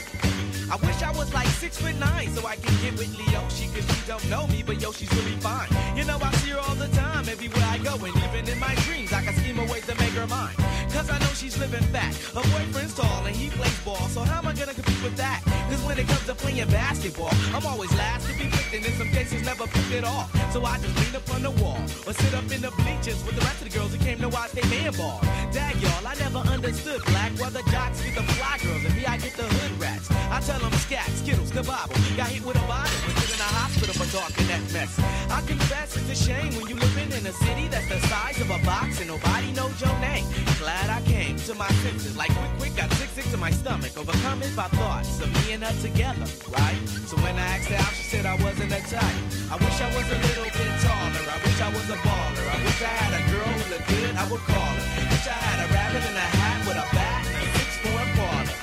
I 0.72 0.78
wish 0.88 1.04
I 1.04 1.12
was 1.12 1.34
like 1.34 1.48
six 1.48 1.78
foot 1.78 2.00
nine 2.00 2.34
so 2.34 2.48
I 2.48 2.56
can 2.56 2.74
get 2.82 2.98
with 2.98 3.14
Leoshi 3.14 3.68
cause 3.76 3.86
she 3.86 4.08
don't 4.08 4.30
know 4.30 4.48
me, 4.48 4.64
but 4.66 4.82
yo, 4.82 4.94
she's 4.94 5.12
really 5.14 5.36
fine. 5.44 5.68
You 5.98 6.06
know, 6.06 6.18
I 6.22 6.32
see 6.36 6.52
her 6.52 6.60
all 6.60 6.76
the 6.76 6.88
time, 6.88 7.28
everywhere 7.28 7.68
I 7.68 7.78
go, 7.80 7.94
and 7.96 8.16
even 8.16 8.48
in 8.48 8.60
my 8.60 8.74
dreams, 8.88 9.12
I 9.12 9.22
can 9.22 9.36
scheme 9.36 9.60
a 9.60 9.66
way 9.66 9.82
to 9.82 9.96
make 9.96 10.16
her 10.16 10.28
mine. 10.28 10.56
Cause 10.96 11.10
I 11.10 11.20
know 11.20 11.34
she's 11.36 11.58
living 11.60 11.84
fat. 11.92 12.16
Her 12.32 12.42
boyfriend's 12.56 12.96
tall 12.96 13.26
and 13.26 13.36
he 13.36 13.50
plays 13.50 13.78
ball, 13.84 14.08
so 14.16 14.22
how 14.22 14.40
am 14.40 14.48
I 14.48 14.54
gonna 14.54 14.74
compete 14.74 15.04
with 15.04 15.18
that? 15.18 15.44
Cause 15.68 15.84
when 15.84 16.00
it 16.00 16.08
comes 16.08 16.26
to 16.26 16.34
playing 16.36 16.70
basketball, 16.70 17.36
I'm 17.54 17.66
always 17.68 17.92
last 18.00 18.26
to 18.30 18.34
be 18.40 18.48
picked, 18.48 18.74
and 18.74 18.86
in 18.86 18.94
some 18.94 19.10
cases 19.10 19.44
never 19.44 19.68
picked 19.68 19.92
at 19.92 20.06
all. 20.06 20.30
So 20.54 20.64
I 20.64 20.80
just 20.80 20.96
lean 20.96 21.14
up 21.14 21.28
on 21.36 21.44
the 21.44 21.52
wall, 21.60 21.84
or 22.08 22.14
sit 22.14 22.34
up 22.34 22.48
in 22.50 22.62
the 22.62 22.72
bleachers 22.80 23.20
with 23.28 23.36
the 23.36 23.44
rest 23.44 23.60
of 23.60 23.68
the 23.68 23.78
girls 23.78 23.92
who 23.94 24.00
came 24.00 24.20
to 24.20 24.30
watch 24.30 24.52
they 24.52 24.64
man 24.72 24.94
ball. 24.94 25.20
Dag 25.52 25.76
y'all, 25.84 26.08
I 26.08 26.16
never 26.16 26.40
understood 26.48 27.04
black, 27.12 27.32
why 27.44 27.50
the 27.50 27.64
jocks 27.68 28.00
get 28.00 28.16
the 28.16 28.24
fly 28.40 28.56
girls, 28.64 28.86
and 28.86 28.96
me 28.96 29.06
I 29.06 29.18
get 29.18 29.36
the 29.36 29.44
hood 29.44 29.76
rats. 29.76 30.08
I 30.32 30.40
tell 30.48 30.60
them 30.64 30.72
scat, 30.80 31.12
skittles, 31.20 31.52
kabobble. 31.52 32.00
Got 32.16 32.32
hit 32.32 32.46
with 32.48 32.56
a 32.56 32.66
bottle, 32.72 32.96
was 33.20 33.36
in 33.36 33.42
a 33.44 33.52
hospital 33.60 33.94
for 34.00 34.08
talking 34.16 34.48
that 34.48 34.64
mess. 34.72 34.96
I 35.28 35.44
confess 35.44 35.98
it's 35.98 36.08
a 36.08 36.16
shame 36.16 36.56
when 36.56 36.72
you 36.72 36.76
living 36.80 37.12
in 37.12 37.28
a 37.28 37.34
city 37.44 37.68
that's 37.68 37.90
the 37.92 38.00
size 38.08 38.40
of 38.40 38.50
a 38.50 38.60
box 38.64 39.02
and 39.02 39.10
nobody 39.10 39.52
knows 39.52 39.76
your 39.84 39.92
name. 40.00 40.24
Glad 40.60 40.85
I 40.90 41.02
came 41.02 41.38
to 41.48 41.54
my 41.56 41.68
senses, 41.84 42.18
like 42.18 42.32
quick, 42.36 42.52
quick, 42.60 42.76
got 42.76 42.92
sick, 42.94 43.10
sick 43.10 43.28
to 43.32 43.38
my 43.38 43.52
stomach, 43.52 43.98
overcome 43.98 44.40
by 44.56 44.68
thoughts 44.76 45.22
of 45.22 45.30
me 45.34 45.54
and 45.54 45.64
her 45.64 45.76
together, 45.82 46.28
right? 46.52 46.80
So 47.08 47.16
when 47.24 47.36
I 47.36 47.46
asked 47.56 47.70
her 47.70 47.80
out, 47.80 47.94
she 47.96 48.04
said 48.12 48.26
I 48.26 48.36
wasn't 48.44 48.72
a 48.72 48.82
type. 48.86 49.20
I 49.52 49.56
wish 49.56 49.78
I 49.82 49.90
was 49.96 50.08
a 50.12 50.20
little 50.20 50.52
bit 50.52 50.72
taller. 50.84 51.24
I 51.32 51.38
wish 51.44 51.60
I 51.62 51.70
was 51.72 51.88
a 51.90 51.98
baller. 52.04 52.46
I 52.52 52.58
wish 52.66 52.80
I 52.82 52.94
had 53.02 53.14
a 53.18 53.24
girl 53.32 53.52
who 53.56 53.64
looked 53.72 53.88
good, 53.88 54.14
I 54.16 54.26
would 54.30 54.44
call 54.46 54.74
her. 54.76 54.86
Wish 55.10 55.28
I 55.28 55.38
had 55.48 55.60
a 55.64 55.68
rabbit 55.74 56.04
in 56.06 56.16
a 56.16 56.28
hat 56.40 56.60
with 56.68 56.78
a 56.78 56.88
bat 56.92 57.24
and 57.24 57.40
a 57.40 57.50
six 57.56 57.70
four 57.84 57.98
Impala. 58.04 58.54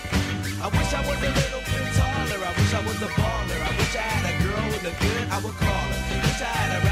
I 0.63 0.69
wish 0.69 0.91
I 0.93 1.03
was 1.09 1.19
a 1.23 1.33
little 1.33 1.65
bit 1.65 1.87
taller. 1.97 2.41
I 2.45 2.53
wish 2.55 2.73
I 2.77 2.83
was 2.87 2.99
a 3.03 3.11
baller. 3.19 3.61
I 3.63 3.71
wish 3.79 3.95
I 3.97 4.05
had 4.05 4.25
a 4.27 4.35
girl 4.45 4.65
who 4.69 4.79
looked 4.85 5.01
good, 5.01 5.25
I 5.33 5.39
would 5.41 5.57
call 5.59 5.87
her. 5.91 6.01
Wish 6.23 6.43
I 6.45 6.53
had 6.53 6.71
a 6.77 6.81
rabbit 6.85 6.92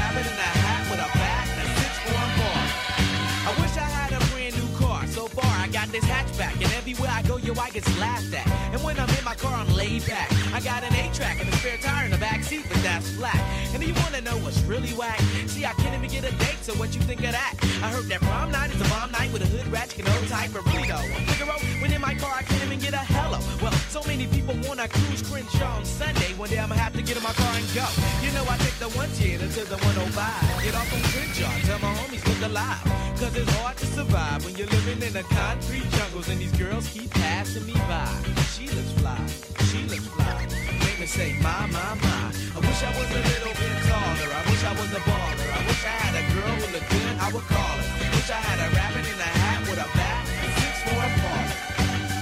back. 6.41 6.55
And 6.55 6.73
everywhere 6.73 7.11
I 7.13 7.21
go, 7.21 7.37
yo, 7.37 7.53
I 7.53 7.69
get 7.69 7.85
laughed 7.99 8.33
at. 8.33 8.47
And 8.73 8.81
when 8.83 8.99
I'm 8.99 9.09
in 9.09 9.23
my 9.23 9.35
car, 9.35 9.53
I'm 9.53 9.71
laid 9.75 10.07
back. 10.07 10.27
I 10.57 10.59
got 10.59 10.81
an 10.83 10.89
8-track 10.89 11.39
and 11.39 11.47
a 11.47 11.55
spare 11.57 11.77
tire 11.77 12.05
in 12.05 12.11
the 12.11 12.17
back 12.17 12.41
seat 12.43 12.65
that's 13.01 13.15
flat. 13.15 13.41
And 13.73 13.83
you 13.83 13.93
wanna 14.03 14.21
know 14.21 14.37
what's 14.45 14.61
really 14.63 14.93
whack? 14.93 15.19
See, 15.47 15.65
I 15.65 15.73
can't 15.73 15.95
even 15.95 16.09
get 16.09 16.23
a 16.23 16.35
date, 16.37 16.61
so 16.61 16.73
what 16.73 16.93
you 16.93 17.01
think 17.01 17.23
of 17.23 17.31
that? 17.31 17.53
I 17.81 17.89
heard 17.89 18.05
that 18.05 18.21
prom 18.21 18.51
night 18.51 18.69
is 18.71 18.81
a 18.81 18.89
bomb 18.89 19.11
night 19.11 19.31
with 19.33 19.41
a 19.41 19.47
hood 19.47 19.67
ratchet 19.71 20.05
and 20.05 20.09
old 20.09 20.27
type, 20.27 20.51
but 20.53 20.65
really 20.65 20.87
though, 20.87 21.01
I'm 21.01 21.25
Figaro, 21.33 21.57
when 21.81 21.91
in 21.91 22.01
my 22.01 22.13
car, 22.15 22.33
I 22.37 22.43
can't 22.43 22.63
even 22.63 22.79
get 22.79 22.93
a 22.93 23.03
hello. 23.15 23.39
Well, 23.61 23.71
so 23.89 24.03
many 24.05 24.27
people 24.27 24.55
wanna 24.67 24.87
cruise 24.87 25.23
Crenshaw 25.23 25.77
on 25.77 25.85
Sunday. 25.85 26.33
One 26.37 26.49
day 26.49 26.59
I'ma 26.59 26.75
have 26.75 26.93
to 26.93 27.01
get 27.01 27.17
in 27.17 27.23
my 27.23 27.33
car 27.33 27.53
and 27.55 27.65
go. 27.73 27.85
You 28.21 28.31
know, 28.33 28.45
I 28.47 28.57
take 28.57 28.77
the 28.77 28.89
110 28.93 29.39
to 29.39 29.61
the 29.65 29.77
105. 29.81 30.63
Get 30.63 30.75
off 30.75 30.93
on 30.93 31.01
Crenshaw, 31.09 31.51
tell 31.65 31.79
my 31.79 31.93
homies 31.97 32.25
look 32.27 32.41
alive. 32.49 32.85
Cause 33.17 33.35
it's 33.35 33.51
hard 33.57 33.77
to 33.77 33.85
survive 33.85 34.45
when 34.45 34.55
you're 34.55 34.69
living 34.69 35.01
in 35.01 35.13
the 35.13 35.23
concrete 35.29 35.89
jungles 35.97 36.27
and 36.29 36.39
these 36.41 36.53
girls 36.57 36.89
keep 36.89 37.09
passing 37.11 37.65
me 37.65 37.73
by. 37.89 38.09
She 38.53 38.67
looks 38.69 38.93
fly, 38.97 39.21
she 39.69 39.85
looks 39.89 40.07
fly. 40.07 40.90
Me 41.01 41.07
say, 41.07 41.33
my, 41.41 41.65
my, 41.73 41.97
my. 41.97 42.29
I 42.29 42.59
wish 42.61 42.81
I 42.85 42.93
was 42.93 43.09
a 43.09 43.21
little 43.25 43.55
bit 43.57 43.75
taller. 43.89 44.29
I 44.37 44.41
wish 44.45 44.61
I 44.61 44.73
was 44.77 44.91
a 44.93 45.01
baller. 45.01 45.49
I 45.49 45.61
wish 45.65 45.81
I 45.81 45.97
had 45.97 46.13
a 46.13 46.23
girl 46.29 46.53
who 46.61 46.77
looked 46.77 46.89
good, 46.93 47.13
I 47.17 47.27
would 47.33 47.47
call 47.49 47.75
her. 47.81 47.89
Wish 48.13 48.29
I 48.29 48.37
had 48.37 48.61
a 48.61 48.69
rabbit 48.69 49.09
in 49.09 49.17
a 49.17 49.31
hat 49.41 49.65
with 49.65 49.81
a 49.81 49.89
bat 49.97 50.29
and 50.29 50.53
six 50.61 50.75
for 50.85 51.01
a. 51.01 51.09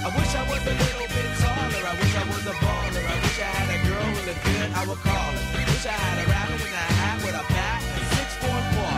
I 0.00 0.08
wish 0.16 0.32
I 0.32 0.44
was 0.48 0.64
a 0.64 0.74
little 0.80 1.08
bit 1.12 1.28
taller. 1.44 1.82
I 1.92 1.94
wish 2.00 2.14
I 2.16 2.24
was 2.24 2.44
a 2.48 2.56
baller. 2.56 3.04
I 3.04 3.16
wish 3.20 3.38
I 3.44 3.50
had 3.52 3.68
a 3.68 3.78
girl 3.84 4.06
who 4.16 4.20
looked 4.32 4.44
good, 4.48 4.68
I 4.72 4.82
would 4.88 5.02
call 5.04 5.28
her. 5.28 5.60
Wish 5.60 5.84
I 5.84 5.96
had 6.00 6.16
a 6.16 6.26
rabbit 6.32 6.60
in 6.64 6.72
a 6.72 6.86
hat 7.04 7.16
with 7.20 7.36
a 7.36 7.44
bat 7.52 7.80
and 7.84 8.06
six 8.16 8.28
for 8.40 8.48
a. 8.48 8.96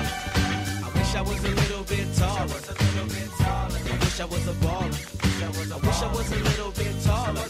I 0.78 0.88
wish 0.94 1.10
I 1.18 1.22
was 1.26 1.42
a 1.42 1.54
little 1.58 1.84
bit 1.90 2.06
taller. 2.14 2.54
I 2.54 3.98
wish 3.98 4.18
I 4.22 4.26
was 4.30 4.46
a 4.46 4.54
baller. 4.62 5.01
I 5.42 5.44
wish 5.50 6.02
I 6.02 6.12
was 6.12 6.30
a 6.30 6.36
little 6.36 6.70
bit 6.72 6.94
taller. 7.02 7.42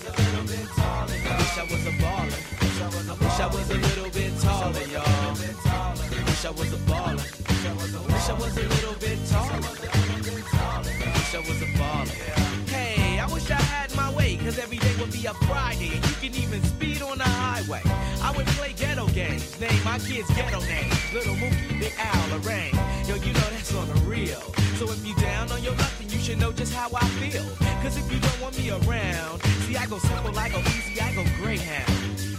Hey, 12.69 13.19
I 13.19 13.27
wish 13.33 13.51
I 13.51 13.55
had 13.55 13.95
my 13.95 14.11
way, 14.15 14.37
cause 14.37 14.59
every 14.59 14.79
day 14.79 14.95
would 14.99 15.13
be 15.13 15.27
a 15.27 15.35
Friday. 15.35 15.97
You 15.97 16.15
can 16.21 16.35
even 16.35 16.63
speed 16.63 17.03
on 17.03 17.19
the 17.19 17.25
highway. 17.25 17.83
I 18.23 18.33
would 18.37 18.47
play 18.59 18.73
ghetto 18.73 19.07
games, 19.09 19.61
name 19.61 19.85
my 19.85 19.99
kids 19.99 20.29
ghetto 20.35 20.61
names. 20.61 21.13
Little 21.13 21.35
Mookie, 21.35 21.79
Big 21.79 21.93
Al, 21.99 22.39
Lorraine. 22.39 22.75
Yo, 23.07 23.17
you 23.17 23.33
know 23.35 23.51
that's 23.53 23.75
on 23.75 23.89
the 23.89 24.01
real. 24.09 24.41
So 24.79 24.91
if 24.91 25.07
you 25.07 25.15
down 25.17 25.53
on 25.53 25.63
your 25.63 25.75
luck, 25.75 26.02
should 26.23 26.39
know 26.39 26.53
just 26.53 26.73
how 26.73 26.89
I 26.95 27.05
feel. 27.19 27.43
Cause 27.83 27.97
if 27.99 28.07
you 28.07 28.21
don't 28.21 28.41
want 28.41 28.57
me 28.57 28.71
around, 28.71 29.43
see, 29.67 29.77
I 29.77 29.87
go 29.87 29.99
simple, 29.99 30.31
I 30.39 30.49
go 30.51 30.61
easy, 30.71 31.01
I 31.01 31.11
go 31.19 31.25
Greyhound. 31.43 31.91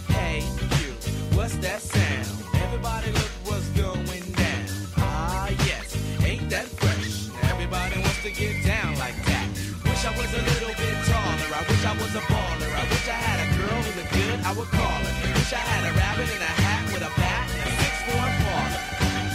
Hey, 0.08 0.40
you, 0.80 0.96
what's 1.36 1.56
that 1.60 1.82
sound? 1.82 2.32
Everybody 2.64 3.12
look 3.12 3.28
what's 3.44 3.68
going 3.76 4.24
down. 4.40 4.64
Ah, 4.96 5.50
yes, 5.68 5.92
ain't 6.24 6.48
that 6.48 6.64
fresh? 6.64 7.28
Everybody 7.52 8.00
wants 8.00 8.22
to 8.22 8.32
get 8.32 8.64
down 8.64 8.96
like 8.96 9.20
that. 9.28 9.48
Wish 9.84 10.02
I 10.08 10.16
was 10.16 10.32
a 10.32 10.42
little 10.48 10.74
bit 10.80 10.96
taller. 11.04 11.48
I 11.52 11.60
wish 11.68 11.84
I 11.84 11.92
was 12.00 12.12
a 12.16 12.24
baller. 12.24 12.72
I 12.72 12.84
wish 12.88 13.04
I 13.04 13.18
had 13.20 13.38
a 13.44 13.48
girl 13.52 13.80
who 13.84 14.00
looked 14.00 14.14
good, 14.16 14.38
I 14.48 14.52
would 14.56 14.70
call 14.72 15.00
her. 15.04 15.12
Wish 15.36 15.52
I 15.52 15.60
had 15.60 15.82
a 15.84 15.92
rabbit 15.92 16.28
in 16.32 16.40
a 16.40 16.52
hat 16.64 16.88
with 16.88 17.04
a 17.04 17.12
bat 17.20 17.52
and 17.52 17.68
a 17.68 17.72
six 17.84 17.94
for 18.08 18.16
a 18.16 18.32
baller. 18.48 18.80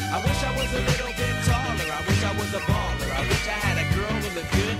I 0.10 0.18
wish 0.26 0.42
I 0.42 0.52
was 0.58 0.70
a 0.74 0.82
little 0.90 1.14
bit 1.14 1.36
taller. 1.46 1.86
I 1.86 2.02
wish 2.02 2.22
I 2.26 2.34
was 2.34 2.50
a 2.58 2.62
baller. 2.66 3.10
I 3.14 3.22
wish 3.30 3.46
I 3.46 3.58
had 3.62 3.69
the 4.40 4.57
good. 4.57 4.78